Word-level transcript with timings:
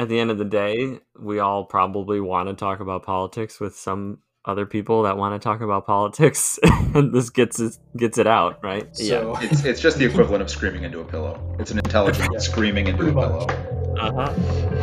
at 0.00 0.08
the 0.08 0.18
end 0.18 0.30
of 0.30 0.38
the 0.38 0.44
day, 0.44 0.98
we 1.18 1.38
all 1.40 1.64
probably 1.64 2.20
want 2.20 2.48
to 2.48 2.54
talk 2.54 2.80
about 2.80 3.02
politics 3.04 3.60
with 3.60 3.76
some 3.76 4.18
other 4.46 4.64
people 4.64 5.02
that 5.02 5.18
want 5.18 5.34
to 5.40 5.44
talk 5.44 5.60
about 5.60 5.86
politics, 5.86 6.58
and 6.94 7.12
this 7.14 7.28
gets 7.30 7.60
it 7.60 7.76
gets 7.96 8.16
it 8.16 8.26
out, 8.26 8.58
right? 8.64 8.88
So, 8.96 9.02
yeah, 9.04 9.40
It's, 9.50 9.64
it's 9.64 9.80
just 9.80 9.98
the 9.98 10.06
equivalent 10.06 10.42
of 10.42 10.48
screaming 10.50 10.84
into 10.84 11.00
a 11.00 11.04
pillow. 11.04 11.56
It's 11.58 11.70
an 11.70 11.78
intelligent 11.78 12.30
Yeah. 12.32 12.38
screaming 12.38 12.86
into 12.86 13.08
a 13.08 13.12
much. 13.12 13.28
pillow. 13.28 13.96
uh 14.00 14.12
huh, 14.12 14.34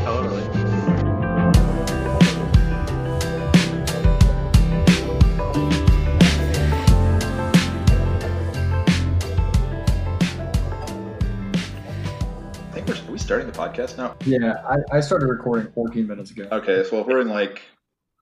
totally. 0.06 0.67
Starting 13.28 13.46
the 13.46 13.52
podcast 13.52 13.98
now. 13.98 14.16
yeah, 14.26 14.64
I, 14.66 15.00
I 15.00 15.00
started 15.02 15.28
recording 15.28 15.70
14 15.74 16.08
minutes 16.08 16.32
ago. 16.32 16.48
Okay, 16.50 16.86
so 16.86 17.02
if 17.02 17.08
we're 17.08 17.20
in 17.20 17.28
like, 17.28 17.62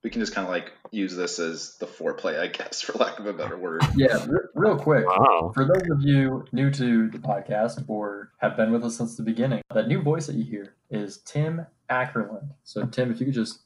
we 0.04 0.10
can 0.10 0.20
just 0.20 0.34
kind 0.34 0.48
of 0.48 0.52
like 0.52 0.72
use 0.90 1.16
this 1.16 1.38
as 1.38 1.78
the 1.80 1.86
foreplay, 1.86 2.40
I 2.40 2.48
guess, 2.48 2.82
for 2.86 2.94
lack 2.94 3.20
of 3.20 3.28
a 3.28 3.34
better 3.34 3.56
word. 3.56 3.84
Yeah, 3.96 4.26
re- 4.26 4.48
real 4.56 4.76
quick. 4.76 5.06
Wow. 5.06 5.52
For 5.54 5.64
those 5.64 5.84
of 5.92 6.02
you 6.02 6.46
new 6.52 6.72
to 6.72 7.08
the 7.12 7.20
podcast 7.20 7.88
or 7.88 8.32
have 8.40 8.58
been 8.58 8.72
with 8.72 8.84
us 8.84 8.98
since 8.98 9.16
the 9.16 9.22
beginning, 9.22 9.62
that 9.72 9.88
new 9.88 10.02
voice 10.02 10.26
that 10.26 10.38
you 10.38 10.44
hear 10.44 10.74
is 10.90 11.20
Tim 11.20 11.68
Ackerland. 11.88 12.50
So, 12.64 12.88
Tim, 12.88 13.12
if 13.12 13.20
you 13.20 13.28
could 13.28 13.36
just 13.36 13.60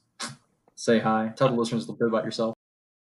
say 0.74 0.98
hi, 0.98 1.32
tell 1.36 1.48
the 1.48 1.54
listeners 1.54 1.86
a 1.86 1.92
little 1.92 2.06
bit 2.06 2.08
about 2.08 2.26
yourself. 2.26 2.54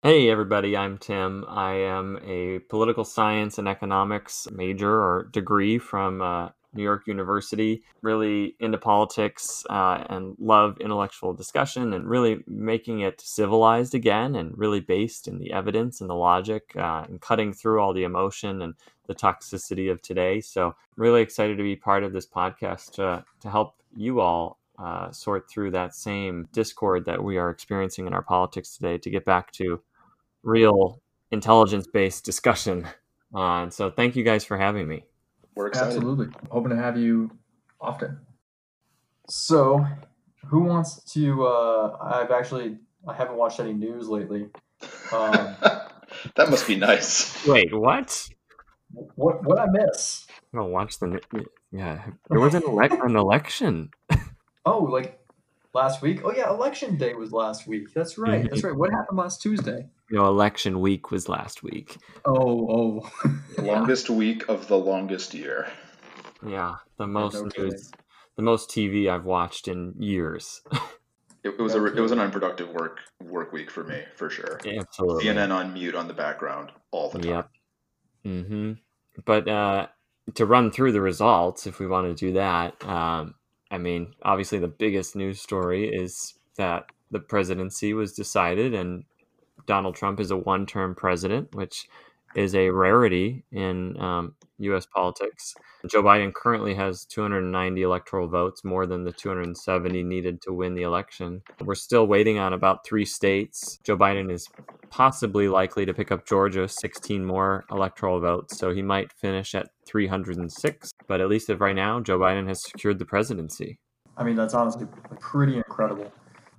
Hey, 0.05 0.30
everybody, 0.30 0.77
I'm 0.77 0.96
Tim. 0.98 1.44
I 1.48 1.72
am 1.72 2.20
a 2.24 2.60
political 2.60 3.02
science 3.02 3.58
and 3.58 3.66
economics 3.66 4.46
major 4.52 4.92
or 4.92 5.28
degree 5.32 5.80
from 5.80 6.22
uh, 6.22 6.50
New 6.72 6.82
York 6.82 7.06
University. 7.06 7.82
Really 8.02 8.56
into 8.60 8.78
politics 8.78 9.64
uh, 9.70 10.04
and 10.08 10.36
love 10.38 10.78
intellectual 10.80 11.32
discussion 11.32 11.92
and 11.94 12.08
really 12.08 12.42
making 12.46 13.00
it 13.00 13.20
civilized 13.20 13.94
again 13.94 14.36
and 14.36 14.56
really 14.56 14.80
based 14.80 15.28
in 15.28 15.39
the 15.39 15.52
evidence 15.52 16.00
and 16.00 16.08
the 16.08 16.14
logic 16.14 16.72
uh, 16.77 17.05
and 17.08 17.20
cutting 17.20 17.52
through 17.52 17.80
all 17.80 17.92
the 17.92 18.05
emotion 18.05 18.62
and 18.62 18.74
the 19.08 19.14
toxicity 19.14 19.91
of 19.91 20.00
today. 20.00 20.41
So, 20.41 20.77
really 20.96 21.22
excited 21.22 21.56
to 21.56 21.62
be 21.62 21.74
part 21.74 22.05
of 22.05 22.12
this 22.12 22.27
podcast 22.27 22.92
to, 22.92 23.24
to 23.41 23.50
help 23.50 23.74
you 23.96 24.20
all 24.20 24.58
uh, 24.78 25.11
sort 25.11 25.50
through 25.50 25.72
that 25.72 25.94
same 25.94 26.48
discord 26.52 27.05
that 27.06 27.22
we 27.22 27.39
are 27.39 27.50
experiencing 27.50 28.06
in 28.06 28.12
our 28.12 28.22
politics 28.22 28.77
today 28.77 28.98
to 28.98 29.11
get 29.11 29.24
back 29.24 29.50
to 29.52 29.80
real 30.44 31.00
intelligence 31.33 31.86
based 31.86 32.24
discussion. 32.24 32.86
Uh, 33.34 33.62
and 33.62 33.72
so, 33.72 33.91
thank 33.91 34.14
you 34.14 34.22
guys 34.22 34.44
for 34.44 34.56
having 34.56 34.86
me. 34.86 35.05
We're 35.59 35.67
excited. 35.67 35.97
Absolutely. 35.97 36.28
Hoping 36.53 36.70
to 36.70 36.77
have 36.77 36.97
you 36.97 37.33
often. 37.81 38.20
So, 39.28 39.84
who 40.47 40.61
wants 40.61 41.03
to? 41.14 41.45
Uh, 41.48 41.97
I've 42.01 42.31
actually 42.31 42.78
I 43.09 43.12
haven't 43.12 43.34
watched 43.37 43.59
any 43.59 43.73
news 43.73 44.09
lately. 44.09 44.51
Um, 45.11 45.56
that 46.36 46.48
must 46.48 46.64
be 46.69 46.77
nice. 46.77 47.45
Wait, 47.45 47.75
what? 47.77 48.29
what 49.17 49.42
what 49.42 49.59
I 49.59 49.67
miss? 49.69 50.29
I'm 50.55 50.70
watch 50.70 51.01
the. 51.01 51.06
n- 51.06 51.45
Yeah, 51.73 52.05
there 52.31 52.39
was 52.39 52.55
an, 52.55 52.62
elec 52.62 53.05
an 53.05 53.17
election. 53.17 53.91
Oh, 54.64 54.84
like 54.84 55.19
last 55.74 56.02
week? 56.02 56.20
Oh 56.24 56.33
yeah, 56.33 56.50
election 56.50 56.97
day 56.97 57.14
was 57.14 57.33
last 57.33 57.66
week. 57.66 57.92
That's 57.94 58.19
right. 58.19 58.48
That's 58.48 58.64
right. 58.64 58.77
What 58.77 58.91
happened 58.91 59.19
last 59.19 59.42
Tuesday? 59.42 59.88
You 60.11 60.19
know, 60.19 60.27
election 60.27 60.80
week 60.80 61.11
was 61.11 61.28
last 61.28 61.62
week. 61.62 61.97
Oh 62.24 63.02
oh. 63.05 63.33
Longest 63.62 64.11
week 64.11 64.48
of 64.48 64.69
the 64.69 64.78
longest 64.78 65.34
year. 65.34 65.69
Yeah, 66.46 66.77
the 66.98 67.06
most 67.06 67.34
no 67.34 67.44
kidding. 67.46 67.70
news, 67.70 67.91
the 68.36 68.42
most 68.42 68.70
TV 68.70 69.11
I've 69.11 69.24
watched 69.24 69.69
in 69.69 69.94
years. 69.98 70.62
It, 71.44 71.50
it 71.50 71.61
was 71.61 71.74
a 71.74 71.78
Okay. 71.78 71.96
it 71.96 72.00
was 72.00 72.11
an 72.11 72.19
unproductive 72.19 72.70
work 72.70 72.98
work 73.22 73.52
week 73.52 73.70
for 73.70 73.84
me 73.84 74.02
for 74.16 74.28
sure. 74.28 74.58
Absolutely. 74.66 75.24
CNN 75.24 75.52
on 75.52 75.72
mute 75.72 75.94
on 75.94 76.08
the 76.08 76.14
background 76.14 76.72
all 76.91 77.11
the 77.11 77.20
time. 77.20 77.30
Yep. 77.30 77.50
Mm-hmm. 78.27 78.73
But 79.24 79.48
uh, 79.48 79.86
to 80.35 80.46
run 80.46 80.70
through 80.70 80.92
the 80.92 81.00
results, 81.00 81.67
if 81.67 81.79
we 81.79 81.86
want 81.86 82.08
to 82.08 82.27
do 82.27 82.33
that, 82.35 82.85
um, 82.85 83.35
I 83.70 83.79
mean, 83.79 84.14
obviously 84.23 84.58
the 84.58 84.68
biggest 84.68 85.14
news 85.14 85.40
story 85.40 85.89
is 85.89 86.34
that 86.56 86.86
the 87.11 87.20
presidency 87.20 87.95
was 87.95 88.12
decided, 88.12 88.74
and 88.74 89.05
Donald 89.67 89.95
Trump 89.95 90.20
is 90.20 90.30
a 90.30 90.36
one-term 90.36 90.95
president, 90.95 91.55
which 91.55 91.89
is 92.34 92.55
a 92.55 92.70
rarity 92.70 93.44
in 93.52 94.00
um, 94.00 94.34
U.S. 94.58 94.86
politics. 94.86 95.55
Joe 95.86 96.02
Biden 96.02 96.33
currently 96.34 96.74
has 96.74 97.05
290 97.05 97.83
electoral 97.83 98.28
votes, 98.28 98.64
more 98.64 98.86
than 98.86 99.05
the 99.05 99.12
270 99.12 100.02
needed 100.02 100.42
to 100.42 100.52
win 100.52 100.74
the 100.74 100.83
election. 100.83 101.42
We're 101.64 101.74
still 101.77 102.06
waiting 102.06 102.38
on 102.38 102.52
about 102.52 102.84
three 102.84 103.05
states. 103.05 103.78
Joe 103.84 103.96
Biden 103.96 104.30
is 104.30 104.48
possibly 104.90 105.48
likely 105.48 105.86
to 105.86 105.94
pick 105.94 106.11
up 106.11 106.27
Georgia 106.27 106.68
16 106.68 107.24
more 107.24 107.64
electoral 107.70 108.20
votes, 108.20 108.58
so 108.58 108.72
he 108.72 108.83
might 108.83 109.12
finish 109.12 109.55
at 109.55 109.68
306. 109.86 110.90
But 111.06 111.20
at 111.20 111.28
least 111.28 111.48
right 111.48 111.77
now, 111.77 112.00
Joe 112.00 112.18
Biden 112.18 112.48
has 112.48 112.62
secured 112.62 112.98
the 112.98 113.05
presidency. 113.05 113.78
I 114.17 114.24
mean, 114.24 114.34
that's 114.34 114.55
honestly 114.55 114.86
pretty 115.20 115.56
incredible 115.56 116.12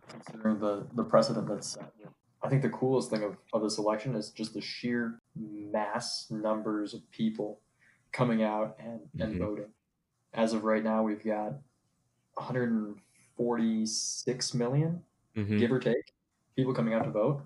considering 0.08 0.60
the, 0.60 0.88
the 0.96 1.04
precedent 1.04 1.48
that's 1.48 1.68
set. 1.68 1.92
I 2.42 2.48
think 2.50 2.62
the 2.62 2.70
coolest 2.70 3.10
thing 3.10 3.24
of, 3.24 3.38
of 3.54 3.62
this 3.62 3.78
election 3.78 4.16
is 4.16 4.30
just 4.32 4.54
the 4.54 4.62
sheer 4.62 5.20
mass 5.36 6.28
numbers 6.30 6.94
of 6.94 7.10
people 7.12 7.60
coming 8.12 8.44
out 8.44 8.78
and, 8.80 9.02
and 9.20 9.36
Mhm. 9.36 9.40
voting. 9.40 9.74
As 10.34 10.54
of 10.54 10.64
right 10.64 10.84
now, 10.84 11.04
we've 11.04 11.24
got 11.24 11.54
146 13.38 14.54
million, 14.54 15.04
Mhm. 15.36 15.60
give 15.60 15.72
or 15.72 15.80
take, 15.80 16.14
people 16.56 16.74
coming 16.74 16.94
out 16.94 17.04
to 17.04 17.12
vote. 17.12 17.42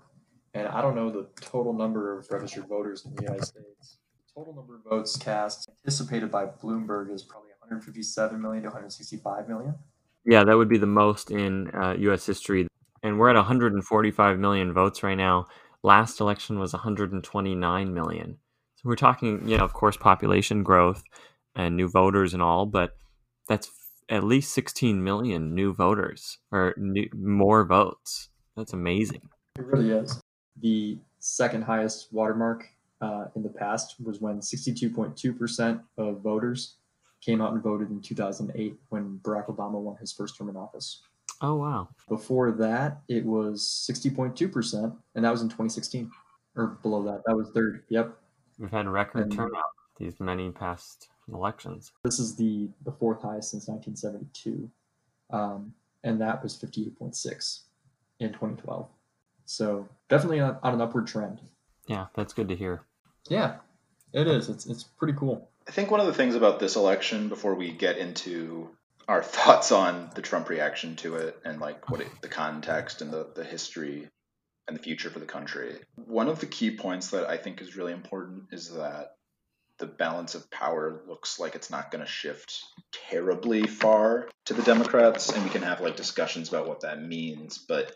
And 0.54 0.68
I 0.68 0.80
don't 0.80 0.94
know 0.94 1.10
the 1.10 1.28
total 1.40 1.72
number 1.72 2.16
of 2.16 2.30
registered 2.30 2.66
voters 2.68 3.04
in 3.04 3.14
the 3.14 3.22
United 3.22 3.44
States. 3.44 3.98
Total 4.34 4.54
number 4.54 4.76
of 4.76 4.82
votes 4.84 5.16
cast 5.16 5.68
anticipated 5.68 6.30
by 6.30 6.46
Bloomberg 6.46 7.10
is 7.12 7.22
probably 7.22 7.50
157 7.60 8.40
million 8.40 8.62
to 8.62 8.68
165 8.68 9.48
million. 9.48 9.74
Yeah, 10.24 10.44
that 10.44 10.56
would 10.56 10.68
be 10.68 10.78
the 10.78 10.86
most 10.86 11.30
in 11.30 11.70
uh, 11.74 11.94
U.S. 11.98 12.24
history. 12.26 12.66
And 13.14 13.20
we're 13.20 13.30
at 13.30 13.36
145 13.36 14.40
million 14.40 14.72
votes 14.72 15.04
right 15.04 15.14
now. 15.14 15.46
Last 15.84 16.20
election 16.20 16.58
was 16.58 16.72
129 16.72 17.94
million. 17.94 18.38
So 18.74 18.82
we're 18.88 18.96
talking, 18.96 19.48
you 19.48 19.56
know, 19.56 19.62
of 19.62 19.72
course, 19.72 19.96
population 19.96 20.64
growth 20.64 21.04
and 21.54 21.76
new 21.76 21.86
voters 21.86 22.34
and 22.34 22.42
all, 22.42 22.66
but 22.66 22.96
that's 23.48 23.70
at 24.08 24.24
least 24.24 24.52
16 24.52 25.04
million 25.04 25.54
new 25.54 25.72
voters 25.72 26.38
or 26.50 26.74
new, 26.76 27.08
more 27.14 27.64
votes. 27.64 28.30
That's 28.56 28.72
amazing. 28.72 29.28
It 29.60 29.64
really 29.64 29.92
is. 29.92 30.20
The 30.60 30.98
second 31.20 31.62
highest 31.62 32.12
watermark 32.12 32.66
uh, 33.00 33.26
in 33.36 33.44
the 33.44 33.48
past 33.48 33.94
was 34.02 34.20
when 34.20 34.40
62.2% 34.40 35.80
of 35.98 36.20
voters 36.20 36.78
came 37.20 37.40
out 37.40 37.52
and 37.52 37.62
voted 37.62 37.90
in 37.90 38.00
2008 38.00 38.74
when 38.88 39.20
Barack 39.22 39.46
Obama 39.46 39.80
won 39.80 39.98
his 40.00 40.12
first 40.12 40.36
term 40.36 40.48
in 40.48 40.56
office. 40.56 41.02
Oh, 41.40 41.56
wow. 41.56 41.88
Before 42.08 42.52
that, 42.52 43.02
it 43.08 43.24
was 43.24 43.62
60.2%, 43.90 44.96
and 45.14 45.24
that 45.24 45.30
was 45.30 45.42
in 45.42 45.48
2016. 45.48 46.10
Or 46.56 46.78
below 46.82 47.02
that, 47.02 47.22
that 47.26 47.36
was 47.36 47.50
third. 47.50 47.82
Yep. 47.88 48.16
We've 48.58 48.70
had 48.70 48.86
record 48.88 49.24
And- 49.24 49.32
turnout 49.32 49.62
these 49.98 50.20
many 50.20 50.50
past 50.50 51.08
elections. 51.32 51.92
This 52.04 52.18
is 52.18 52.36
the, 52.36 52.68
the 52.84 52.92
fourth 52.92 53.22
highest 53.22 53.50
since 53.50 53.68
1972. 53.68 54.70
Um, 55.30 55.74
and 56.02 56.20
that 56.20 56.42
was 56.42 56.56
58.6 56.56 57.60
in 58.20 58.28
2012. 58.28 58.88
So 59.46 59.88
definitely 60.08 60.40
on, 60.40 60.56
on 60.62 60.74
an 60.74 60.80
upward 60.80 61.06
trend. 61.06 61.40
Yeah, 61.86 62.06
that's 62.14 62.32
good 62.32 62.48
to 62.48 62.56
hear. 62.56 62.82
Yeah, 63.28 63.56
it 64.12 64.26
is. 64.26 64.48
It's, 64.48 64.66
it's 64.66 64.84
pretty 64.84 65.14
cool. 65.14 65.48
I 65.66 65.70
think 65.70 65.90
one 65.90 66.00
of 66.00 66.06
the 66.06 66.14
things 66.14 66.34
about 66.34 66.60
this 66.60 66.76
election, 66.76 67.28
before 67.28 67.54
we 67.54 67.72
get 67.72 67.98
into 67.98 68.70
our 69.08 69.22
thoughts 69.22 69.72
on 69.72 70.10
the 70.14 70.22
Trump 70.22 70.48
reaction 70.48 70.96
to 70.96 71.16
it 71.16 71.38
and 71.44 71.60
like 71.60 71.90
what 71.90 72.00
it, 72.00 72.08
the 72.22 72.28
context 72.28 73.02
and 73.02 73.12
the, 73.12 73.28
the 73.34 73.44
history 73.44 74.08
and 74.66 74.76
the 74.76 74.82
future 74.82 75.10
for 75.10 75.18
the 75.18 75.26
country, 75.26 75.76
one 75.96 76.28
of 76.28 76.40
the 76.40 76.46
key 76.46 76.76
points 76.76 77.10
that 77.10 77.28
I 77.28 77.36
think 77.36 77.60
is 77.60 77.76
really 77.76 77.92
important 77.92 78.44
is 78.52 78.72
that 78.72 79.12
the 79.78 79.86
balance 79.86 80.34
of 80.34 80.50
power 80.50 81.02
looks 81.06 81.38
like 81.38 81.54
it's 81.54 81.70
not 81.70 81.90
going 81.90 82.02
to 82.02 82.10
shift 82.10 82.62
terribly 83.10 83.66
far 83.66 84.28
to 84.46 84.54
the 84.54 84.62
Democrats, 84.62 85.30
and 85.30 85.42
we 85.42 85.50
can 85.50 85.62
have 85.62 85.80
like 85.80 85.96
discussions 85.96 86.48
about 86.48 86.68
what 86.68 86.80
that 86.82 87.02
means. 87.02 87.58
But 87.58 87.92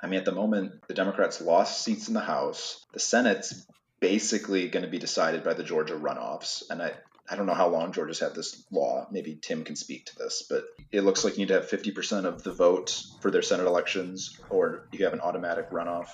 I 0.00 0.08
mean, 0.08 0.18
at 0.18 0.26
the 0.26 0.32
moment, 0.32 0.86
the 0.88 0.94
Democrats 0.94 1.40
lost 1.40 1.82
seats 1.82 2.08
in 2.08 2.14
the 2.14 2.20
House. 2.20 2.84
The 2.92 3.00
Senate's 3.00 3.66
basically 3.98 4.68
going 4.68 4.84
to 4.84 4.90
be 4.90 4.98
decided 4.98 5.42
by 5.42 5.54
the 5.54 5.64
Georgia 5.64 5.94
runoffs. 5.94 6.62
And 6.68 6.82
I, 6.82 6.92
I 7.28 7.36
don't 7.36 7.46
know 7.46 7.54
how 7.54 7.68
long 7.68 7.92
Georgia's 7.92 8.20
had 8.20 8.34
this 8.34 8.64
law. 8.70 9.06
Maybe 9.10 9.38
Tim 9.40 9.64
can 9.64 9.76
speak 9.76 10.06
to 10.06 10.16
this, 10.16 10.44
but 10.48 10.64
it 10.92 11.02
looks 11.02 11.24
like 11.24 11.34
you 11.34 11.40
need 11.40 11.48
to 11.48 11.54
have 11.54 11.68
50% 11.68 12.24
of 12.24 12.42
the 12.42 12.52
vote 12.52 13.02
for 13.20 13.30
their 13.30 13.42
Senate 13.42 13.66
elections, 13.66 14.38
or 14.50 14.86
you 14.92 15.04
have 15.04 15.12
an 15.12 15.20
automatic 15.20 15.70
runoff. 15.70 16.08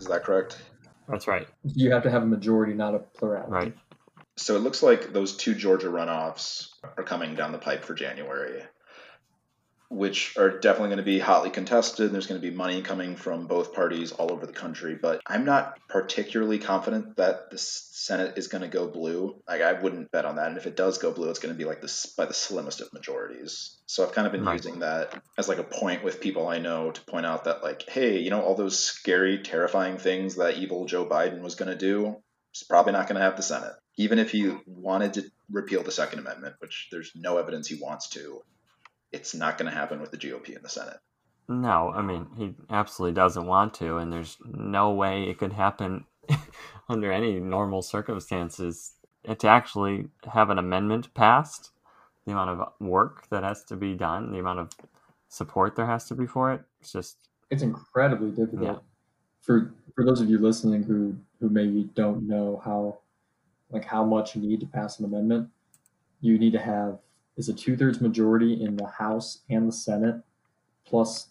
Is 0.00 0.06
that 0.06 0.24
correct? 0.24 0.58
That's 1.08 1.26
right. 1.26 1.48
You 1.64 1.92
have 1.92 2.02
to 2.04 2.10
have 2.10 2.22
a 2.22 2.26
majority, 2.26 2.74
not 2.74 2.94
a 2.94 2.98
plurality. 2.98 3.52
Right. 3.52 3.76
So 4.36 4.56
it 4.56 4.60
looks 4.60 4.82
like 4.82 5.12
those 5.12 5.36
two 5.36 5.54
Georgia 5.54 5.88
runoffs 5.88 6.70
are 6.96 7.04
coming 7.04 7.34
down 7.34 7.52
the 7.52 7.58
pipe 7.58 7.84
for 7.84 7.94
January. 7.94 8.62
Which 9.90 10.36
are 10.38 10.60
definitely 10.60 10.88
going 10.88 10.98
to 10.98 11.02
be 11.02 11.18
hotly 11.18 11.50
contested. 11.50 12.12
There's 12.12 12.28
going 12.28 12.40
to 12.40 12.48
be 12.48 12.56
money 12.56 12.80
coming 12.80 13.16
from 13.16 13.48
both 13.48 13.74
parties 13.74 14.12
all 14.12 14.30
over 14.30 14.46
the 14.46 14.52
country, 14.52 14.94
but 14.94 15.20
I'm 15.26 15.44
not 15.44 15.80
particularly 15.88 16.60
confident 16.60 17.16
that 17.16 17.50
the 17.50 17.58
Senate 17.58 18.38
is 18.38 18.46
going 18.46 18.62
to 18.62 18.68
go 18.68 18.86
blue. 18.86 19.42
Like 19.48 19.62
I 19.62 19.72
wouldn't 19.72 20.12
bet 20.12 20.24
on 20.24 20.36
that, 20.36 20.46
and 20.46 20.56
if 20.56 20.66
it 20.66 20.76
does 20.76 20.98
go 20.98 21.10
blue, 21.10 21.28
it's 21.28 21.40
going 21.40 21.52
to 21.52 21.58
be 21.58 21.64
like 21.64 21.82
this 21.82 22.06
by 22.06 22.24
the 22.24 22.32
slimmest 22.32 22.80
of 22.80 22.92
majorities. 22.92 23.78
So 23.86 24.06
I've 24.06 24.12
kind 24.12 24.28
of 24.28 24.32
been 24.32 24.44
right. 24.44 24.54
using 24.54 24.78
that 24.78 25.20
as 25.36 25.48
like 25.48 25.58
a 25.58 25.64
point 25.64 26.04
with 26.04 26.20
people 26.20 26.46
I 26.46 26.58
know 26.58 26.92
to 26.92 27.00
point 27.02 27.26
out 27.26 27.44
that 27.44 27.64
like, 27.64 27.82
hey, 27.88 28.20
you 28.20 28.30
know, 28.30 28.42
all 28.42 28.54
those 28.54 28.78
scary, 28.78 29.42
terrifying 29.42 29.98
things 29.98 30.36
that 30.36 30.56
evil 30.56 30.86
Joe 30.86 31.04
Biden 31.04 31.42
was 31.42 31.56
going 31.56 31.70
to 31.70 31.76
do, 31.76 32.16
he's 32.52 32.62
probably 32.62 32.92
not 32.92 33.08
going 33.08 33.16
to 33.16 33.24
have 33.24 33.36
the 33.36 33.42
Senate. 33.42 33.72
Even 33.96 34.20
if 34.20 34.30
he 34.30 34.52
wanted 34.66 35.14
to 35.14 35.24
repeal 35.50 35.82
the 35.82 35.90
Second 35.90 36.20
Amendment, 36.20 36.54
which 36.60 36.88
there's 36.92 37.10
no 37.16 37.38
evidence 37.38 37.66
he 37.66 37.82
wants 37.82 38.08
to, 38.10 38.40
it's 39.12 39.34
not 39.34 39.58
going 39.58 39.70
to 39.70 39.76
happen 39.76 40.00
with 40.00 40.10
the 40.10 40.16
GOP 40.16 40.56
in 40.56 40.62
the 40.62 40.68
Senate. 40.68 40.98
No, 41.48 41.90
I 41.90 42.02
mean, 42.02 42.28
he 42.36 42.54
absolutely 42.70 43.14
doesn't 43.14 43.46
want 43.46 43.74
to, 43.74 43.96
and 43.96 44.12
there's 44.12 44.36
no 44.44 44.92
way 44.92 45.24
it 45.24 45.38
could 45.38 45.52
happen 45.52 46.04
under 46.88 47.10
any 47.10 47.40
normal 47.40 47.82
circumstances 47.82 48.92
to 49.38 49.48
actually 49.48 50.06
have 50.32 50.50
an 50.50 50.58
amendment 50.58 51.12
passed. 51.14 51.70
The 52.24 52.32
amount 52.32 52.50
of 52.50 52.68
work 52.78 53.28
that 53.30 53.42
has 53.42 53.64
to 53.64 53.76
be 53.76 53.94
done, 53.94 54.30
the 54.30 54.38
amount 54.38 54.60
of 54.60 54.70
support 55.28 55.74
there 55.74 55.86
has 55.86 56.04
to 56.06 56.14
be 56.14 56.26
for 56.26 56.52
it, 56.52 56.60
it's 56.80 56.92
just. 56.92 57.16
It's 57.50 57.62
incredibly 57.62 58.30
difficult. 58.30 58.62
Yeah. 58.62 58.76
For 59.40 59.72
for 59.94 60.04
those 60.04 60.20
of 60.20 60.30
you 60.30 60.38
listening 60.38 60.84
who 60.84 61.16
who 61.40 61.48
maybe 61.48 61.90
don't 61.94 62.28
know 62.28 62.62
how 62.64 62.98
like 63.70 63.84
how 63.84 64.04
much 64.04 64.36
you 64.36 64.42
need 64.42 64.60
to 64.60 64.66
pass 64.66 64.98
an 64.98 65.06
amendment, 65.06 65.48
you 66.20 66.38
need 66.38 66.52
to 66.52 66.60
have 66.60 66.98
is 67.36 67.48
a 67.48 67.54
two 67.54 67.76
thirds 67.76 68.00
majority 68.00 68.62
in 68.62 68.76
the 68.76 68.86
House 68.86 69.40
and 69.48 69.68
the 69.68 69.72
Senate, 69.72 70.16
plus 70.84 71.28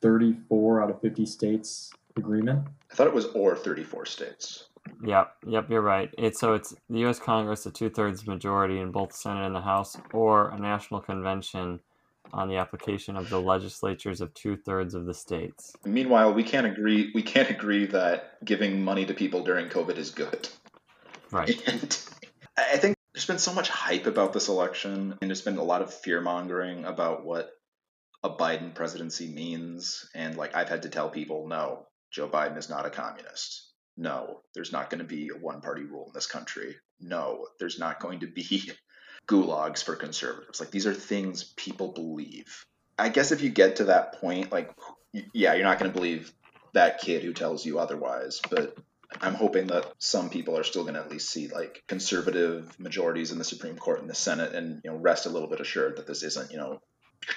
34 0.00 0.82
out 0.82 0.90
of 0.90 1.00
50 1.00 1.26
states 1.26 1.90
agreement. 2.16 2.66
I 2.90 2.94
thought 2.94 3.06
it 3.06 3.14
was 3.14 3.26
or 3.26 3.56
34 3.56 4.06
states. 4.06 4.68
Yep, 5.04 5.32
yep, 5.46 5.70
you're 5.70 5.82
right. 5.82 6.12
It's 6.16 6.40
so 6.40 6.54
it's 6.54 6.74
the 6.88 7.00
U.S. 7.00 7.18
Congress 7.18 7.66
a 7.66 7.70
two 7.70 7.90
thirds 7.90 8.26
majority 8.26 8.80
in 8.80 8.90
both 8.90 9.10
the 9.10 9.16
Senate 9.16 9.46
and 9.46 9.54
the 9.54 9.60
House, 9.60 9.96
or 10.12 10.48
a 10.50 10.58
national 10.58 11.00
convention 11.00 11.80
on 12.32 12.48
the 12.48 12.56
application 12.56 13.16
of 13.16 13.28
the 13.30 13.40
legislatures 13.40 14.20
of 14.20 14.32
two 14.34 14.56
thirds 14.56 14.94
of 14.94 15.06
the 15.06 15.14
states. 15.14 15.74
Meanwhile, 15.84 16.32
we 16.34 16.42
can't 16.42 16.66
agree. 16.66 17.10
We 17.14 17.22
can't 17.22 17.50
agree 17.50 17.86
that 17.86 18.44
giving 18.44 18.82
money 18.82 19.04
to 19.06 19.14
people 19.14 19.42
during 19.42 19.68
COVID 19.68 19.96
is 19.96 20.10
good. 20.10 20.48
Right. 21.30 21.60
And 22.58 22.72
I 22.72 22.76
think 22.76 22.97
there's 23.18 23.26
been 23.26 23.38
so 23.40 23.52
much 23.52 23.68
hype 23.68 24.06
about 24.06 24.32
this 24.32 24.46
election, 24.46 25.18
and 25.20 25.28
there's 25.28 25.42
been 25.42 25.56
a 25.56 25.64
lot 25.64 25.82
of 25.82 25.92
fear 25.92 26.20
mongering 26.20 26.84
about 26.84 27.24
what 27.24 27.50
a 28.22 28.30
Biden 28.30 28.72
presidency 28.72 29.26
means. 29.26 30.08
And 30.14 30.36
like 30.36 30.54
I've 30.54 30.68
had 30.68 30.82
to 30.82 30.88
tell 30.88 31.10
people, 31.10 31.48
no, 31.48 31.88
Joe 32.12 32.28
Biden 32.28 32.56
is 32.56 32.70
not 32.70 32.86
a 32.86 32.90
communist. 32.90 33.72
No, 33.96 34.42
there's 34.54 34.70
not 34.70 34.88
going 34.88 35.00
to 35.00 35.04
be 35.04 35.30
a 35.34 35.36
one 35.36 35.62
party 35.62 35.82
rule 35.82 36.04
in 36.06 36.12
this 36.14 36.28
country. 36.28 36.76
No, 37.00 37.46
there's 37.58 37.80
not 37.80 37.98
going 37.98 38.20
to 38.20 38.28
be 38.28 38.70
gulags 39.28 39.82
for 39.82 39.96
conservatives. 39.96 40.60
Like 40.60 40.70
these 40.70 40.86
are 40.86 40.94
things 40.94 41.42
people 41.56 41.88
believe. 41.88 42.64
I 42.96 43.08
guess 43.08 43.32
if 43.32 43.42
you 43.42 43.50
get 43.50 43.76
to 43.76 43.86
that 43.86 44.20
point, 44.20 44.52
like, 44.52 44.70
yeah, 45.34 45.54
you're 45.54 45.64
not 45.64 45.80
going 45.80 45.90
to 45.90 45.98
believe 45.98 46.32
that 46.72 47.00
kid 47.00 47.24
who 47.24 47.32
tells 47.32 47.66
you 47.66 47.80
otherwise, 47.80 48.40
but 48.48 48.76
I'm 49.20 49.34
hoping 49.34 49.68
that 49.68 49.92
some 49.98 50.30
people 50.30 50.56
are 50.56 50.64
still 50.64 50.82
going 50.82 50.94
to 50.94 51.00
at 51.00 51.10
least 51.10 51.30
see 51.30 51.48
like 51.48 51.82
conservative 51.86 52.78
majorities 52.78 53.32
in 53.32 53.38
the 53.38 53.44
Supreme 53.44 53.76
Court 53.76 54.00
and 54.00 54.08
the 54.08 54.14
Senate, 54.14 54.54
and 54.54 54.80
you 54.84 54.90
know 54.90 54.96
rest 54.96 55.26
a 55.26 55.30
little 55.30 55.48
bit 55.48 55.60
assured 55.60 55.96
that 55.96 56.06
this 56.06 56.22
isn't 56.22 56.50
you 56.50 56.58
know 56.58 56.80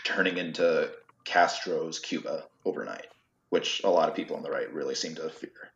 turning 0.03 0.37
into 0.37 0.91
Castro's 1.23 1.99
Cuba 1.99 2.45
overnight, 2.65 3.07
which 3.49 3.81
a 3.83 3.89
lot 3.89 4.09
of 4.09 4.15
people 4.15 4.35
on 4.35 4.43
the 4.43 4.51
right 4.51 4.71
really 4.73 4.95
seem 4.95 5.15
to 5.15 5.29
fear. 5.29 5.71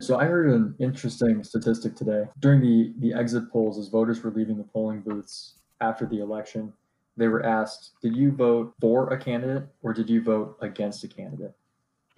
So 0.00 0.18
I 0.18 0.24
heard 0.26 0.50
an 0.50 0.74
interesting 0.78 1.42
statistic 1.42 1.94
today 1.94 2.24
during 2.40 2.60
the 2.60 2.92
the 2.98 3.14
exit 3.14 3.50
polls 3.50 3.78
as 3.78 3.88
voters 3.88 4.22
were 4.22 4.30
leaving 4.30 4.58
the 4.58 4.64
polling 4.64 5.00
booths 5.00 5.54
after 5.80 6.06
the 6.06 6.20
election. 6.20 6.72
They 7.16 7.28
were 7.28 7.44
asked, 7.44 7.92
"Did 8.02 8.14
you 8.16 8.32
vote 8.32 8.74
for 8.80 9.12
a 9.12 9.18
candidate 9.18 9.68
or 9.82 9.94
did 9.94 10.10
you 10.10 10.22
vote 10.22 10.58
against 10.60 11.04
a 11.04 11.08
candidate?" 11.08 11.54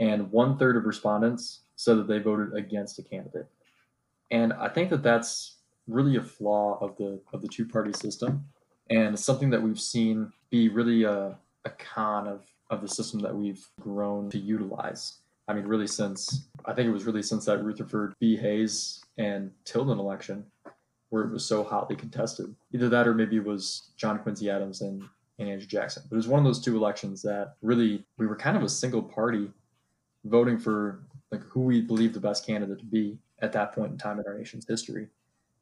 And 0.01 0.33
one 0.33 0.59
third 0.59 0.77
of 0.77 0.87
respondents 0.87 1.61
said 1.79 1.97
that 1.97 2.09
they 2.09 2.19
voted 2.19 2.55
against 2.55 2.99
a 2.99 3.03
candidate. 3.03 3.47
And 4.33 4.53
I 4.53 4.69
think 4.69 4.91
that 4.91 5.03
that's 5.03 5.59
really 5.87 6.17
a 6.17 6.23
flaw 6.23 6.77
of 6.81 6.97
the 6.97 7.21
of 7.33 7.41
the 7.41 7.49
two 7.49 7.67
party 7.67 7.93
system, 7.93 8.45
and 8.91 9.19
something 9.19 9.49
that 9.51 9.63
we've 9.63 9.81
seen 9.81 10.33
be 10.51 10.69
really 10.69 11.05
a, 11.05 11.39
a 11.65 11.71
con 11.71 12.27
of 12.27 12.43
of 12.69 12.83
the 12.83 12.89
system 12.89 13.21
that 13.21 13.35
we've 13.35 13.65
grown 13.81 14.29
to 14.31 14.39
utilize. 14.39 15.21
I 15.47 15.55
mean, 15.55 15.65
really 15.65 15.87
since 15.87 16.49
I 16.67 16.75
think 16.75 16.89
it 16.89 16.93
was 16.93 17.07
really 17.07 17.23
since 17.23 17.47
that 17.47 17.65
Rutherford 17.65 18.13
B. 18.19 18.37
Hayes 18.37 19.03
and 19.17 19.51
Tilden 19.65 19.99
election, 19.99 20.45
where 21.11 21.23
it 21.23 21.33
was 21.33 21.47
so 21.47 21.63
hotly 21.63 21.97
contested. 21.97 22.55
Either 22.75 22.89
that, 22.89 23.07
or 23.07 23.15
maybe 23.15 23.37
it 23.37 23.45
was 23.45 23.93
John 23.97 24.19
Quincy 24.19 24.51
Adams 24.51 24.83
and, 24.83 25.03
and 25.39 25.49
Andrew 25.49 25.67
Jackson. 25.67 26.03
But 26.09 26.17
it 26.17 26.19
was 26.19 26.29
one 26.29 26.41
of 26.41 26.45
those 26.45 26.61
two 26.61 26.77
elections 26.77 27.23
that 27.23 27.55
really 27.63 28.05
we 28.19 28.27
were 28.27 28.37
kind 28.37 28.57
of 28.57 28.65
a 28.65 28.69
single 28.69 29.03
party 29.03 29.49
voting 30.25 30.59
for 30.59 31.01
like 31.31 31.43
who 31.43 31.61
we 31.61 31.81
believe 31.81 32.15
the 32.15 32.21
best 32.21 32.47
candidate 32.47 32.79
to 32.79 32.85
be 32.85 33.19
at 33.41 33.53
that 33.53 33.75
point 33.75 33.93
in 33.93 33.99
time 33.99 34.19
in 34.19 34.27
our 34.27 34.37
nation's 34.37 34.67
history. 34.67 35.09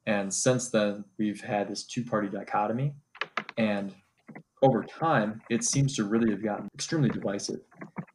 And 0.05 0.33
since 0.33 0.69
then, 0.69 1.03
we've 1.17 1.41
had 1.41 1.67
this 1.67 1.83
two 1.83 2.03
party 2.03 2.29
dichotomy. 2.29 2.93
And 3.57 3.93
over 4.61 4.83
time, 4.83 5.41
it 5.49 5.63
seems 5.63 5.95
to 5.97 6.05
really 6.05 6.31
have 6.31 6.43
gotten 6.43 6.69
extremely 6.73 7.09
divisive. 7.09 7.59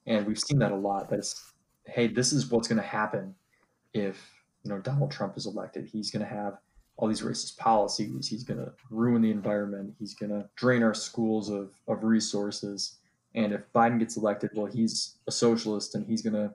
And 0.07 0.27
we've 0.27 0.39
seen 0.39 0.59
that 0.61 0.73
a 0.73 0.77
lot. 0.77 1.11
That 1.11 1.19
it's, 1.19 1.53
hey, 1.87 2.07
this 2.09 2.33
is 2.33 2.51
what's 2.51 2.67
going 2.67 2.81
to 2.81 2.87
happen 2.87 3.35
if 3.93 4.31
you 4.65 4.71
know 4.71 4.79
Donald 4.79 5.11
Trump 5.11 5.37
is 5.37 5.47
elected. 5.47 5.87
He's 5.87 6.11
going 6.11 6.25
to 6.25 6.35
have 6.35 6.59
all 6.97 7.09
these 7.09 7.23
racist 7.23 7.59
policies. 7.59 8.29
He's 8.29 8.45
going 8.45 8.61
to 8.61 8.73
ruin 8.91 9.23
the 9.23 9.31
environment. 9.31 9.95
He's 9.99 10.15
going 10.15 10.31
to 10.31 10.49
drain 10.57 10.83
our 10.83 10.95
schools 10.95 11.51
of, 11.51 11.71
of 11.89 12.05
resources. 12.05 12.97
And 13.35 13.53
if 13.53 13.61
Biden 13.75 13.99
gets 13.99 14.17
elected, 14.17 14.51
well, 14.55 14.67
he's 14.67 15.17
a 15.27 15.33
socialist 15.33 15.95
and 15.95 16.07
he's 16.07 16.23
going 16.23 16.35
to 16.35 16.53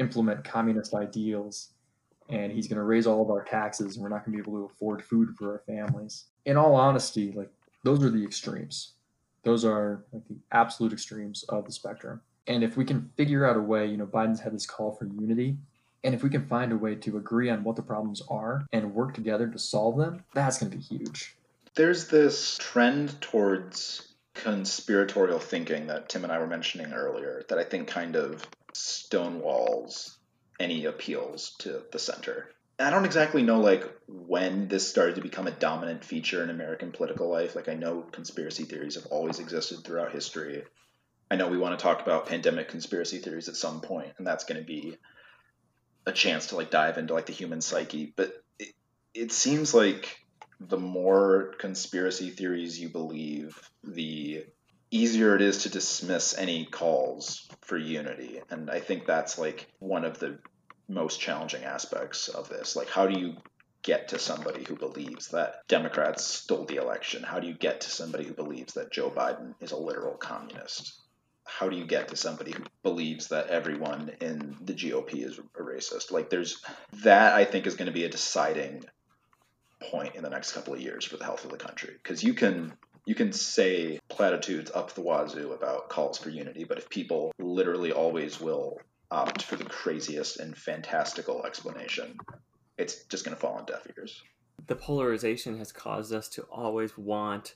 implement 0.00 0.42
communist 0.42 0.94
ideals 0.94 1.68
and 2.28 2.50
he's 2.50 2.66
going 2.66 2.78
to 2.78 2.84
raise 2.84 3.06
all 3.06 3.22
of 3.22 3.30
our 3.30 3.44
taxes 3.44 3.96
and 3.96 4.02
we're 4.02 4.08
not 4.08 4.24
going 4.24 4.36
to 4.36 4.42
be 4.42 4.48
able 4.48 4.58
to 4.58 4.72
afford 4.72 5.04
food 5.04 5.34
for 5.36 5.52
our 5.52 5.62
families. 5.66 6.24
In 6.46 6.56
all 6.56 6.74
honesty, 6.74 7.32
like 7.32 7.50
those 7.84 8.02
are 8.02 8.10
the 8.10 8.24
extremes. 8.24 8.92
Those 9.42 9.64
are 9.64 10.04
like 10.12 10.26
the 10.28 10.36
absolute 10.52 10.92
extremes 10.92 11.44
of 11.48 11.64
the 11.64 11.72
spectrum. 11.72 12.20
And 12.46 12.64
if 12.64 12.76
we 12.76 12.84
can 12.84 13.10
figure 13.16 13.48
out 13.48 13.56
a 13.56 13.60
way, 13.60 13.86
you 13.86 13.96
know, 13.96 14.06
Biden's 14.06 14.40
had 14.40 14.54
this 14.54 14.66
call 14.66 14.92
for 14.92 15.06
unity. 15.06 15.56
And 16.02 16.14
if 16.14 16.22
we 16.22 16.30
can 16.30 16.46
find 16.46 16.72
a 16.72 16.76
way 16.76 16.94
to 16.96 17.16
agree 17.18 17.50
on 17.50 17.62
what 17.62 17.76
the 17.76 17.82
problems 17.82 18.22
are 18.28 18.66
and 18.72 18.94
work 18.94 19.14
together 19.14 19.46
to 19.48 19.58
solve 19.58 19.98
them, 19.98 20.24
that's 20.32 20.58
going 20.58 20.70
to 20.70 20.78
be 20.78 20.82
huge. 20.82 21.36
There's 21.74 22.08
this 22.08 22.58
trend 22.58 23.20
towards 23.20 24.09
conspiratorial 24.42 25.38
thinking 25.38 25.88
that 25.88 26.08
Tim 26.08 26.24
and 26.24 26.32
I 26.32 26.38
were 26.38 26.46
mentioning 26.46 26.92
earlier 26.92 27.44
that 27.48 27.58
I 27.58 27.64
think 27.64 27.88
kind 27.88 28.16
of 28.16 28.46
stonewalls 28.74 30.16
any 30.58 30.84
appeals 30.86 31.56
to 31.60 31.82
the 31.92 31.98
center. 31.98 32.48
I 32.78 32.88
don't 32.90 33.04
exactly 33.04 33.42
know 33.42 33.60
like 33.60 33.84
when 34.08 34.68
this 34.68 34.88
started 34.88 35.16
to 35.16 35.20
become 35.20 35.46
a 35.46 35.50
dominant 35.50 36.02
feature 36.02 36.42
in 36.42 36.48
American 36.48 36.92
political 36.92 37.28
life. 37.28 37.54
Like 37.54 37.68
I 37.68 37.74
know 37.74 38.02
conspiracy 38.12 38.64
theories 38.64 38.94
have 38.94 39.06
always 39.06 39.38
existed 39.38 39.84
throughout 39.84 40.12
history. 40.12 40.62
I 41.30 41.36
know 41.36 41.48
we 41.48 41.58
want 41.58 41.78
to 41.78 41.82
talk 41.82 42.00
about 42.00 42.26
pandemic 42.26 42.68
conspiracy 42.68 43.18
theories 43.18 43.48
at 43.48 43.56
some 43.56 43.82
point, 43.82 44.12
and 44.16 44.26
that's 44.26 44.44
going 44.44 44.60
to 44.60 44.66
be 44.66 44.96
a 46.06 46.12
chance 46.12 46.48
to 46.48 46.56
like 46.56 46.70
dive 46.70 46.96
into 46.96 47.12
like 47.12 47.26
the 47.26 47.32
human 47.34 47.60
psyche. 47.60 48.14
But 48.16 48.32
it, 48.58 48.74
it 49.12 49.32
seems 49.32 49.74
like 49.74 50.19
the 50.60 50.78
more 50.78 51.54
conspiracy 51.58 52.30
theories 52.30 52.78
you 52.78 52.90
believe, 52.90 53.58
the 53.82 54.44
easier 54.90 55.34
it 55.34 55.42
is 55.42 55.62
to 55.62 55.70
dismiss 55.70 56.36
any 56.36 56.66
calls 56.66 57.48
for 57.62 57.78
unity. 57.78 58.40
And 58.50 58.70
I 58.70 58.80
think 58.80 59.06
that's 59.06 59.38
like 59.38 59.66
one 59.78 60.04
of 60.04 60.18
the 60.18 60.38
most 60.88 61.20
challenging 61.20 61.64
aspects 61.64 62.28
of 62.28 62.48
this. 62.48 62.76
Like, 62.76 62.88
how 62.88 63.06
do 63.06 63.18
you 63.18 63.36
get 63.82 64.08
to 64.08 64.18
somebody 64.18 64.64
who 64.64 64.76
believes 64.76 65.28
that 65.28 65.66
Democrats 65.68 66.24
stole 66.24 66.66
the 66.66 66.76
election? 66.76 67.22
How 67.22 67.40
do 67.40 67.46
you 67.46 67.54
get 67.54 67.80
to 67.82 67.90
somebody 67.90 68.24
who 68.24 68.34
believes 68.34 68.74
that 68.74 68.92
Joe 68.92 69.10
Biden 69.10 69.54
is 69.60 69.72
a 69.72 69.76
literal 69.76 70.16
communist? 70.16 71.00
How 71.46 71.68
do 71.68 71.76
you 71.76 71.86
get 71.86 72.08
to 72.08 72.16
somebody 72.16 72.52
who 72.52 72.64
believes 72.82 73.28
that 73.28 73.48
everyone 73.48 74.10
in 74.20 74.56
the 74.60 74.74
GOP 74.74 75.24
is 75.24 75.38
a 75.38 75.62
racist? 75.62 76.10
Like, 76.10 76.28
there's 76.28 76.62
that, 77.04 77.34
I 77.34 77.44
think, 77.44 77.66
is 77.66 77.76
going 77.76 77.86
to 77.86 77.92
be 77.92 78.04
a 78.04 78.10
deciding 78.10 78.84
point 79.80 80.14
in 80.14 80.22
the 80.22 80.30
next 80.30 80.52
couple 80.52 80.74
of 80.74 80.80
years 80.80 81.04
for 81.04 81.16
the 81.16 81.24
health 81.24 81.44
of 81.44 81.50
the 81.50 81.56
country. 81.56 81.94
Because 82.02 82.22
you 82.22 82.34
can 82.34 82.72
you 83.06 83.14
can 83.14 83.32
say 83.32 83.98
platitudes 84.08 84.70
up 84.74 84.92
the 84.94 85.00
wazoo 85.00 85.52
about 85.52 85.88
calls 85.88 86.18
for 86.18 86.28
unity, 86.28 86.64
but 86.64 86.78
if 86.78 86.88
people 86.88 87.32
literally 87.38 87.92
always 87.92 88.40
will 88.40 88.78
opt 89.10 89.42
for 89.42 89.56
the 89.56 89.64
craziest 89.64 90.38
and 90.38 90.56
fantastical 90.56 91.44
explanation, 91.44 92.16
it's 92.78 93.04
just 93.04 93.24
going 93.24 93.34
to 93.34 93.40
fall 93.40 93.54
on 93.54 93.64
deaf 93.64 93.86
ears. 93.96 94.22
The 94.66 94.76
polarization 94.76 95.58
has 95.58 95.72
caused 95.72 96.12
us 96.12 96.28
to 96.30 96.42
always 96.42 96.96
want 96.96 97.54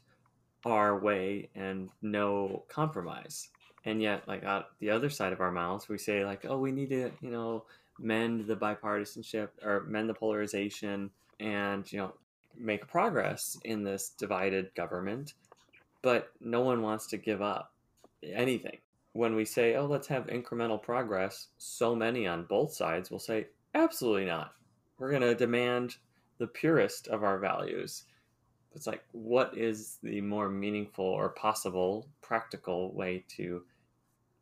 our 0.64 0.99
way 0.99 1.50
and 1.54 1.90
no 2.02 2.64
compromise. 2.69 3.49
and 3.85 4.00
yet 4.00 4.26
like 4.26 4.45
on 4.45 4.64
the 4.81 4.90
other 4.90 5.11
side 5.11 5.33
of 5.33 5.40
our 5.40 5.50
mouths 5.52 5.88
we 5.88 5.99
say 5.99 6.25
like 6.25 6.45
oh 6.49 6.59
we 6.59 6.73
need 6.73 6.88
to 6.88 7.11
you 7.21 7.31
know 7.31 7.64
mend 7.99 8.47
the 8.47 8.57
bipartisanship 8.57 9.49
or 9.62 9.85
mend 9.87 10.09
the 10.09 10.14
polarization 10.14 11.11
and 11.41 11.91
you 11.93 11.99
know 11.99 12.12
make 12.57 12.87
progress 12.87 13.59
in 13.64 13.83
this 13.83 14.11
divided 14.11 14.73
government 14.75 15.35
but 16.05 16.33
no 16.38 16.61
one 16.61 16.83
wants 16.83 17.07
to 17.07 17.17
give 17.17 17.41
up 17.41 17.73
anything. 18.23 18.76
When 19.14 19.35
we 19.35 19.45
say 19.47 19.76
oh 19.76 19.87
let's 19.87 20.07
have 20.09 20.26
incremental 20.26 20.81
progress 20.81 21.49
so 21.57 21.95
many 21.97 22.26
on 22.26 22.45
both 22.45 22.75
sides 22.75 23.11
will 23.11 23.19
say 23.19 23.47
absolutely 23.75 24.26
not. 24.26 24.53
We're 24.99 25.11
going 25.11 25.23
to 25.23 25.35
demand 25.35 25.97
the 26.38 26.47
purest 26.47 27.09
of 27.09 27.25
our 27.25 27.38
values. 27.38 28.05
It's 28.75 28.87
like 28.87 29.03
what 29.12 29.57
is 29.57 29.99
the 30.03 30.21
more 30.21 30.49
meaningful 30.49 31.05
or 31.05 31.31
possible 31.31 32.07
practical 32.21 32.93
way 32.93 33.25
to 33.37 33.62